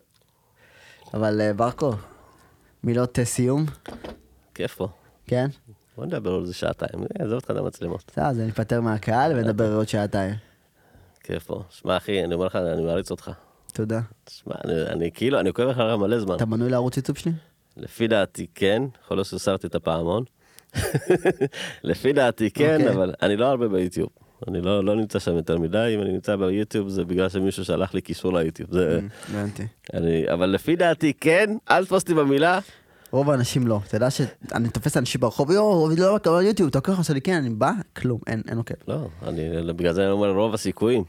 אבל 1.13 1.41
אה, 1.41 1.53
ברקו, 1.53 1.93
מילות 2.83 3.19
אה, 3.19 3.25
סיום, 3.25 3.65
כיף 4.55 4.75
פה. 4.75 4.87
כן? 5.27 5.47
בוא 5.97 6.05
נדבר 6.05 6.33
על 6.33 6.45
זה 6.45 6.53
שעתיים, 6.53 7.03
אה, 7.03 7.25
עזוב 7.25 7.33
אותך 7.33 7.51
את 7.51 7.57
המצלמות. 7.57 8.03
בסדר, 8.07 8.25
אז 8.25 8.39
אני 8.39 8.49
אפטר 8.49 8.81
מהקהל 8.81 9.31
ונדבר 9.35 9.75
עוד 9.75 9.87
שעתיים. 9.87 10.35
כיף 11.23 11.43
פה. 11.43 11.63
שמע 11.69 11.97
אחי, 11.97 12.23
אני 12.23 12.33
אומר 12.33 12.45
לך, 12.45 12.55
אני 12.55 12.83
מעריץ 12.83 13.11
אותך. 13.11 13.31
תודה. 13.73 13.99
שמע, 14.29 14.55
אני, 14.65 15.11
כאילו, 15.13 15.39
אני 15.39 15.49
עוקב 15.49 15.67
אחריך 15.67 15.99
מלא 15.99 16.19
זמן. 16.19 16.35
אתה 16.35 16.45
מנוי 16.45 16.69
לערוץ 16.69 16.97
יוטיוב 16.97 17.17
שלי? 17.17 17.31
לפי 17.77 18.07
דעתי 18.07 18.47
כן, 18.55 18.83
יכול 19.03 19.17
להיות 19.17 19.27
שהסרתי 19.27 19.67
את 19.67 19.75
הפעמון. 19.75 20.23
לפי 21.83 22.13
דעתי 22.13 22.51
כן, 22.51 22.73
אוקיי. 22.73 22.89
אבל 22.89 23.13
אני 23.21 23.37
לא 23.37 23.45
הרבה 23.45 23.67
ביוטיוב. 23.67 24.09
אני 24.47 24.61
לא, 24.61 24.83
לא 24.83 24.95
נמצא 24.95 25.19
שם 25.19 25.35
יותר 25.35 25.57
מדי, 25.57 25.91
אם 25.95 26.01
אני 26.01 26.11
נמצא 26.11 26.35
ביוטיוב 26.35 26.89
זה 26.89 27.03
בגלל 27.05 27.29
שמישהו 27.29 27.65
שלח 27.65 27.93
לי 27.93 28.01
קישור 28.01 28.33
ליוטיוב. 28.33 28.69
זה, 28.71 28.99
הבנתי. 29.29 29.67
אני, 29.93 30.33
אבל 30.33 30.45
לפי 30.45 30.75
דעתי 30.75 31.13
כן, 31.13 31.57
אל 31.71 31.85
תפוס 31.85 32.01
אותי 32.01 32.13
במילה. 32.13 32.59
רוב 33.11 33.29
האנשים 33.31 33.67
לא. 33.67 33.79
אתה 33.87 33.95
יודע 33.95 34.09
שאני 34.09 34.69
תופס 34.73 34.97
אנשים 34.97 35.21
ברחוב, 35.21 35.51
יואו, 35.51 35.89
לא, 35.97 36.15
אתה 36.15 36.29
לא 36.29 36.41
יוטיוב, 36.43 36.69
אתה 36.69 36.77
לוקח 36.77 37.09
לי, 37.09 37.21
כן, 37.21 37.33
אני 37.33 37.49
בא, 37.49 37.71
כלום, 37.95 38.19
אין, 38.27 38.41
אין 38.49 38.57
עוקב. 38.57 38.73
לא, 38.87 39.07
אני, 39.27 39.73
בגלל 39.73 39.93
זה 39.93 40.03
אני 40.03 40.11
אומר 40.11 40.29
רוב 40.31 40.53
הסיכויים. 40.53 41.03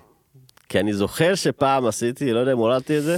כי 0.68 0.80
אני 0.80 0.92
זוכר 0.92 1.34
שפעם 1.34 1.86
עשיתי, 1.86 2.32
לא 2.32 2.38
יודע 2.38 2.52
אם 2.52 2.58
הורדתי 2.58 2.98
את 2.98 3.02
זה. 3.02 3.16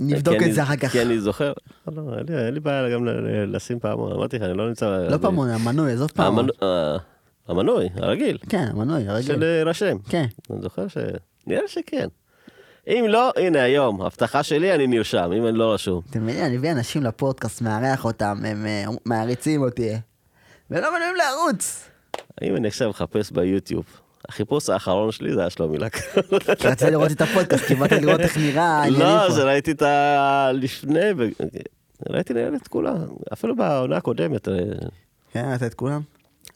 נבדוק 0.00 0.42
את 0.48 0.54
זה 0.54 0.62
אחר 0.62 0.76
כך. 0.76 0.88
כי 0.92 1.02
אני 1.02 1.20
זוכר, 1.20 1.52
לא, 1.92 2.02
לא, 2.06 2.18
אין 2.46 2.54
לי- 2.54 2.60
בעיה 2.60 2.90
גם 2.94 3.04
לשים 3.46 3.80
פעמון, 3.80 4.12
אמרתי 4.12 4.36
לך, 4.36 4.42
אני 4.42 4.58
לא 4.58 4.68
נמצא... 4.68 5.08
לא 5.10 5.16
פעמון, 5.16 5.48
המנוי, 5.48 5.92
עזוב 5.92 6.10
פעמון. 6.14 6.48
המנ- 7.50 7.68
אה, 7.68 7.74
המנוי, 7.74 7.88
הרגיל, 7.96 8.38
כן, 8.48 8.66
המנוי, 8.70 9.02
של 9.04 9.10
הרגיל. 9.10 9.36
להירשם. 9.38 9.96
כן. 10.08 10.24
אני 10.50 10.62
זוכר 10.62 10.88
ש... 10.88 10.96
נראה 11.46 11.68
שכן. 11.68 12.08
אם 12.88 13.04
לא, 13.08 13.32
הנה 13.36 13.62
היום, 13.62 14.02
הבטחה 14.02 14.42
שלי, 14.42 14.74
אני 14.74 14.86
נרשם, 14.86 15.30
אם 15.36 15.46
אני 15.46 15.58
לא 15.58 15.74
רשום. 15.74 16.02
אתם 16.10 16.22
מבינים, 16.22 16.44
אני 16.44 16.56
מביא 16.56 16.72
אנשים 16.72 17.02
לפודקאסט, 17.02 17.62
מארח 17.62 18.04
אותם, 18.04 18.36
הם 18.46 18.66
אה, 18.66 18.84
מעריצים 19.04 19.62
אותי. 19.62 19.90
והם 20.70 20.82
לא 20.82 20.90
מנויים 20.96 21.14
לערוץ. 21.16 21.88
אם 22.42 22.56
אני 22.56 22.68
עכשיו 22.68 22.90
מחפש 22.90 23.30
ביוטיוב, 23.30 23.84
החיפוש 24.28 24.70
האחרון 24.70 25.12
שלי 25.12 25.32
זה 25.34 25.40
היה 25.40 25.50
שלומי 25.50 25.78
לק. 25.78 25.96
כי 26.58 26.68
רציתי 26.68 26.90
לראות 26.90 27.10
את 27.12 27.20
הפודקאסט, 27.20 27.64
כי 27.64 27.74
באתי 27.74 28.00
לראות 28.00 28.20
איך 28.20 28.36
נראה 28.36 28.88
לא. 28.88 29.30
זה 29.30 29.44
ראיתי 29.44 29.70
את 29.70 29.82
ה... 29.82 30.50
לפני, 30.54 31.00
ראיתי 32.10 32.32
את 32.62 32.68
כולם, 32.68 32.96
אפילו 33.32 33.56
בעונה 33.56 33.96
הקודמת, 33.96 34.48
אה, 34.48 34.54
כן, 35.32 35.44
ראית 35.50 35.62
את 35.62 35.74
כולם? 35.74 36.00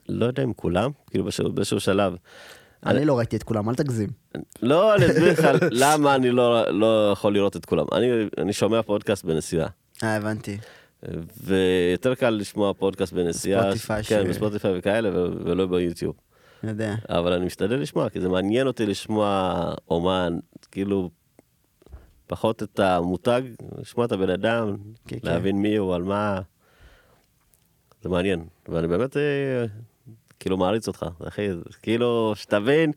לא 0.09 0.27
יודע 0.27 0.43
אם 0.45 0.53
כולם, 0.53 0.91
כאילו 1.11 1.25
באיזשהו- 1.55 1.81
שלב. 1.81 2.15
אני 2.87 3.05
לא 3.05 3.19
ראיתי 3.19 3.37
את 3.37 3.43
כולם, 3.43 3.69
אל 3.69 3.75
תגזים. 3.75 4.09
לא, 4.63 4.95
אני 4.95 5.07
אסביר 5.07 5.33
לך 5.33 5.49
למה 5.71 6.15
אני 6.15 6.31
לא, 6.31 6.71
לא 6.71 7.11
יכול 7.13 7.35
לראות 7.35 7.57
את 7.57 7.65
כולם. 7.65 7.85
אני, 7.93 8.07
אני 8.39 8.53
שומע 8.53 8.83
פודקאסט 8.83 9.25
בנסיעה, 9.25 9.69
אה, 10.03 10.17
הבנתי. 10.17 10.59
ויותר 11.45 12.15
קל 12.15 12.31
לשמוע 12.31 12.75
פודקאסט 12.75 13.13
בנסיעה. 13.13 13.61
בספוטיפיי 13.71 14.03
כן, 14.03 14.23
ש- 14.25 14.29
בספוטיפיי 14.29 14.79
וכאלה, 14.79 15.11
ו- 15.13 15.33
ולא 15.45 15.67
ביוטיוב. 15.67 16.15
יודע. 16.63 16.95
אבל 17.09 17.33
אני 17.33 17.45
משתדל 17.47 17.77
לשמוע, 17.81 18.09
כי 18.11 18.21
זה 18.21 18.29
מעניין 18.29 18.67
אותי 18.67 18.87
לשמוע 18.87 19.55
אומן, 19.91 20.39
כאילו, 20.71 21.11
פחות 22.27 22.63
את 22.63 22.81
המותג, 22.81 23.43
לשמוע 23.79 24.07
את 24.07 24.13
הבן 24.13 24.31
אדם, 24.31 24.77
כן, 25.07 25.17
כן. 25.23 25.29
להבין 25.29 25.57
מי 25.63 25.77
הוא, 25.77 25.95
על 25.95 26.03
מה... 26.03 26.41
זה 28.03 28.09
מעניין. 28.09 28.45
ואני 28.69 28.89
באמת, 28.89 29.17
אה, 29.17 29.65
כאילו, 30.41 30.57
מעריץ 30.57 30.89
אותך, 30.89 31.07
אחי, 31.28 31.49
כאילו, 31.82 32.32
שתבין, 32.37 32.93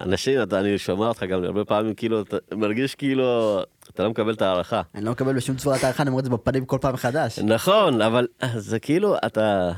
אנשים, 0.00 0.42
אתה, 0.42 0.60
אני 0.60 0.78
שומע 0.78 1.08
אותך 1.08 1.22
גם 1.22 1.44
הרבה 1.44 1.64
פעמים, 1.64 1.94
כאילו, 1.94 2.20
אתה 2.22 2.56
מרגיש 2.56 2.94
כאילו, 2.94 3.58
אתה 3.90 4.02
לא 4.02 4.10
מקבל 4.10 4.34
את 4.34 4.42
ההערכה. 4.42 4.82
אני 4.94 5.04
לא 5.04 5.10
מקבל 5.10 5.36
בשום 5.36 5.56
צורת 5.56 5.84
הערכה, 5.84 6.02
אני 6.02 6.10
אומר 6.10 6.18
את 6.20 6.24
זה 6.24 6.30
בפנים 6.30 6.64
כל 6.66 6.78
פעם 6.80 6.94
מחדש. 6.94 7.38
נכון, 7.38 8.02
אבל 8.02 8.26
זה 8.56 8.78
כאילו, 8.78 9.16
אתה... 9.26 9.72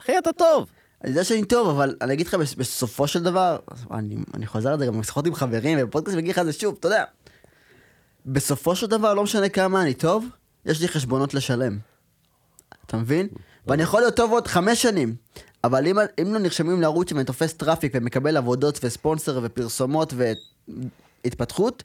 אחי, 0.00 0.18
אתה 0.18 0.32
טוב. 0.32 0.70
אני 1.04 1.10
יודע 1.10 1.24
שאני 1.24 1.44
טוב, 1.44 1.68
אבל 1.68 1.94
אני 2.00 2.12
אגיד 2.12 2.26
לך, 2.26 2.34
בס- 2.34 2.54
בסופו 2.54 3.06
של 3.06 3.22
דבר, 3.22 3.56
אני, 3.90 4.16
אני 4.34 4.46
חוזר 4.46 4.72
על 4.72 4.78
זה 4.78 4.86
גם 4.86 5.00
בשיחות 5.00 5.26
עם 5.26 5.34
חברים, 5.34 5.78
ובפודקאסט 5.82 6.16
מגיע 6.16 6.30
לך 6.32 6.38
את 6.38 6.44
זה 6.44 6.52
שוב, 6.52 6.76
אתה 6.80 6.88
יודע. 6.88 7.04
בסופו 8.26 8.76
של 8.76 8.86
דבר, 8.86 9.14
לא 9.14 9.22
משנה 9.22 9.48
כמה 9.48 9.82
אני 9.82 9.94
טוב, 9.94 10.26
יש 10.66 10.80
לי 10.80 10.88
חשבונות 10.88 11.34
לשלם. 11.34 11.78
אתה 12.86 12.96
מבין? 12.96 13.28
ואני 13.66 13.82
יכול 13.82 14.00
להיות 14.00 14.16
טוב 14.16 14.32
עוד 14.32 14.46
חמש 14.46 14.82
שנים, 14.82 15.14
אבל 15.66 15.86
אם, 15.86 15.96
אם 16.22 16.34
לא 16.34 16.38
נרשמים 16.38 16.80
לערוץ 16.80 17.12
ואני 17.12 17.24
תופס 17.24 17.52
traffic 17.52 17.92
ומקבל 17.94 18.36
עבודות 18.36 18.80
וספונסר 18.84 19.40
ופרסומות 19.42 20.14
והתפתחות, 21.24 21.82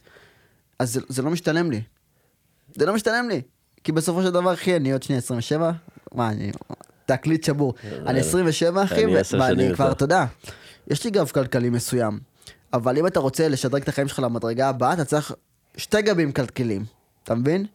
אז 0.78 0.92
זה, 0.92 1.00
זה 1.08 1.22
לא 1.22 1.30
משתלם 1.30 1.70
לי. 1.70 1.82
זה 2.74 2.86
לא 2.86 2.94
משתלם 2.94 3.28
לי. 3.28 3.42
כי 3.84 3.92
בסופו 3.92 4.22
של 4.22 4.30
דבר, 4.30 4.54
אחי, 4.54 4.76
אני 4.76 4.92
עוד 4.92 5.02
שנייה 5.02 5.18
27, 5.18 5.72
מה, 6.14 6.28
אני... 6.30 6.52
תקליט 7.06 7.44
שבור. 7.44 7.74
אני 8.06 8.20
27, 8.20 8.84
אחי, 8.84 9.04
ואני 9.38 9.74
כבר. 9.74 9.92
אתה 9.92 10.04
יודע, 10.04 10.24
יש 10.86 11.04
לי 11.04 11.10
גב 11.10 11.28
כלכלי 11.28 11.70
מסוים, 11.70 12.18
אבל 12.72 12.98
אם 12.98 13.06
אתה 13.06 13.20
רוצה 13.20 13.48
לשדרג 13.48 13.82
את 13.82 13.88
החיים 13.88 14.08
שלך 14.08 14.18
למדרגה 14.18 14.68
הבאה, 14.68 14.92
אתה 14.92 15.04
צריך 15.04 15.32
שתי 15.76 16.02
גבים 16.02 16.32
כלכליים, 16.32 16.84
אתה 17.24 17.34
מבין? 17.34 17.66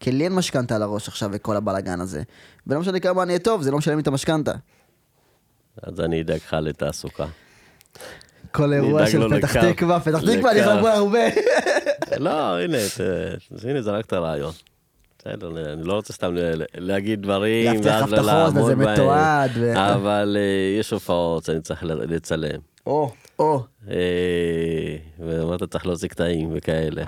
כי 0.00 0.12
לי 0.12 0.24
אין 0.24 0.32
משכנתה 0.32 0.76
על 0.76 0.82
הראש 0.82 1.08
עכשיו 1.08 1.30
וכל 1.32 1.56
הבלאגן 1.56 2.00
הזה. 2.00 2.22
ולא 2.66 2.80
משנה 2.80 3.00
כמה 3.00 3.22
אני 3.22 3.32
אהיה 3.32 3.38
טוב, 3.38 3.62
זה 3.62 3.70
לא 3.70 3.78
משלם 3.78 3.96
לי 3.96 4.02
את 4.02 4.06
המשכנתה. 4.06 4.52
אז 5.82 6.00
אני 6.00 6.20
אדאג 6.22 6.36
לך 6.36 6.56
לתעסוקה. 6.62 7.26
כל 8.52 8.72
אירוע 8.72 9.06
של 9.06 9.38
פתח 9.38 9.56
לקו. 9.56 9.72
תקווה, 9.72 10.00
פתח 10.00 10.18
תקווה, 10.20 10.52
אני. 10.52 10.62
חבר 10.62 10.88
הרבה. 10.88 11.18
לא, 12.16 12.58
הנה, 12.60 12.78
ת- 12.78 13.64
הנה 13.64 13.82
זרקת 13.82 14.12
רעיון. 14.12 14.52
בסדר, 15.18 15.72
אני 15.72 15.82
לא 15.86 15.92
רוצה 15.92 16.12
סתם 16.12 16.34
להגיד 16.74 17.22
דברים, 17.22 17.80
ואז 17.84 18.02
הבטחות, 18.02 18.24
לעמוד 18.26 18.72
בהם. 18.72 18.92
מתועד, 18.92 19.50
אבל 19.76 20.36
אה, 20.40 20.78
יש 20.80 20.90
הופעות 20.90 21.44
שאני 21.44 21.60
צריך 21.60 21.82
לצלם. 21.84 22.60
או, 22.86 23.12
או. 23.38 23.62
אה, 23.90 23.96
ואמרת 25.18 25.62
צריך 25.64 25.86
להוציא 25.86 26.08
קטעים 26.08 26.50
וכאלה. 26.54 27.04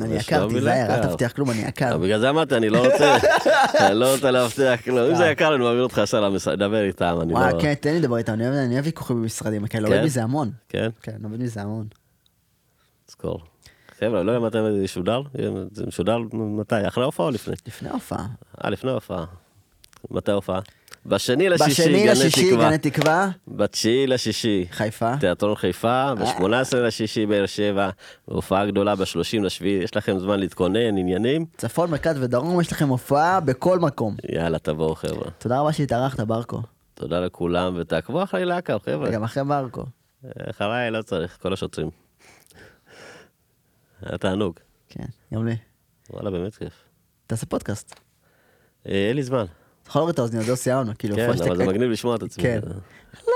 אני 0.00 0.14
יקר, 0.14 0.46
לא 0.46 0.50
תיזהר, 0.52 0.94
אל. 0.94 1.02
תבטיח 1.02 1.32
כלום, 1.32 1.50
אני 1.50 1.58
יקר. 1.60 1.94
אבל 1.94 2.04
בגלל 2.04 2.20
זה 2.20 2.30
אמרתי, 2.30 2.56
אני 2.56 2.68
לא 2.70 2.86
רוצה, 2.86 3.16
אני 3.86 3.94
לא 3.94 4.12
רוצה 4.14 4.30
להבטיח 4.30 4.80
כלום. 4.80 4.98
אם 4.98 5.14
זה 5.14 5.26
יקר, 5.26 5.54
אני 5.54 5.64
מעביר 5.64 5.82
אותך 5.82 6.00
ישר 6.02 6.20
למשרד, 6.20 6.58
דבר 6.58 6.82
איתם, 6.84 7.18
אני 7.22 7.32
וואי, 7.32 7.52
לא... 7.52 7.60
כן, 7.60 7.74
תן 7.74 7.90
לי 7.92 8.00
לדבר 8.00 8.16
איתם, 8.16 8.32
אני 8.32 8.74
אוהב- 8.74 8.84
ויכוחים 8.84 9.22
במשרדים 9.22 9.66
כן? 9.66 9.84
עובד 9.84 10.02
מזה 10.04 10.22
המון. 10.22 10.50
כן? 10.68 10.88
כן, 11.02 11.16
עובד 11.24 11.40
מזה 11.42 11.62
המון. 11.62 11.86
תזכור. 13.06 13.40
חבר'ה, 14.00 14.22
לא 14.22 14.32
יודע 14.32 14.46
מתי 14.46 14.58
זה 14.78 14.84
ישודר? 14.84 15.22
זה 15.72 15.86
משודר 15.86 16.18
מתי? 16.32 16.88
אחרי 16.88 17.02
ההופעה 17.02 17.26
או 17.26 17.30
לפני? 17.30 17.54
לפני 17.66 17.88
ההופעה. 17.88 18.26
אה, 18.64 18.70
לפני 18.70 18.90
ההופעה. 18.90 19.24
מתי 20.10 20.30
ההופעה? 20.30 20.60
בשני 21.06 21.48
לשישי, 21.48 21.82
בשני 21.82 22.02
גני 22.02 22.10
לשישי, 22.10 22.50
תקווה. 22.50 22.68
גני 22.68 22.78
תקווה, 22.78 23.28
בתשיעי 23.48 24.06
לשישי, 24.06 24.66
חיפה. 24.70 25.16
תיאטרון 25.16 25.54
חיפה, 25.54 26.14
ב-18 26.14 26.76
לשישי 26.76 27.26
באר 27.26 27.46
שבע, 27.46 27.90
הופעה 28.24 28.66
גדולה 28.66 28.94
ב-30 28.96 29.42
לשביעי, 29.42 29.82
יש 29.84 29.96
לכם 29.96 30.18
זמן 30.18 30.40
להתכונן, 30.40 30.98
עניינים? 30.98 31.46
צפון, 31.56 31.90
מרכז 31.90 32.22
ודרום, 32.22 32.60
יש 32.60 32.72
לכם 32.72 32.88
הופעה 32.88 33.40
בכל 33.40 33.78
מקום. 33.78 34.16
יאללה, 34.32 34.58
תבואו 34.58 34.94
חבר'ה. 34.94 35.30
תודה 35.38 35.60
רבה 35.60 35.72
שהתארחת, 35.72 36.20
ברקו. 36.20 36.62
תודה 36.94 37.20
לכולם, 37.20 37.74
ותעקבו 37.78 38.22
אחרי 38.22 38.44
להקה, 38.44 38.76
חבר'ה. 38.78 39.08
וגם 39.08 39.24
אחרי 39.24 39.44
ברקו. 39.44 39.84
אחריי 40.50 40.90
לא 40.90 41.02
צריך, 41.02 41.38
כל 41.42 41.52
השוטרים. 41.52 41.90
היה 44.02 44.18
תענוג. 44.18 44.54
כן, 44.88 45.04
גם 45.34 45.46
לי. 45.46 45.56
וואלה, 46.10 46.30
באמת 46.30 46.54
כיף. 46.54 46.72
תעשה 47.26 47.46
פודקאסט. 47.46 48.00
אה, 48.88 49.08
אין 49.08 49.16
לי 49.16 49.22
זמן. 49.22 49.44
יכול 49.88 50.00
להוריד 50.00 50.12
את 50.12 50.18
האוזניות, 50.18 50.46
זהו 50.46 50.56
סיימנו, 50.56 50.92
כאילו, 50.98 51.16
כן, 51.16 51.28
אבל 51.28 51.56
זה 51.56 51.66
מגניב 51.66 51.90
לשמוע 51.90 52.16
את 52.16 52.22
עצמי. 52.22 52.42
כן. 52.42 52.60
אה. 52.66 52.72
לא! 53.26 53.32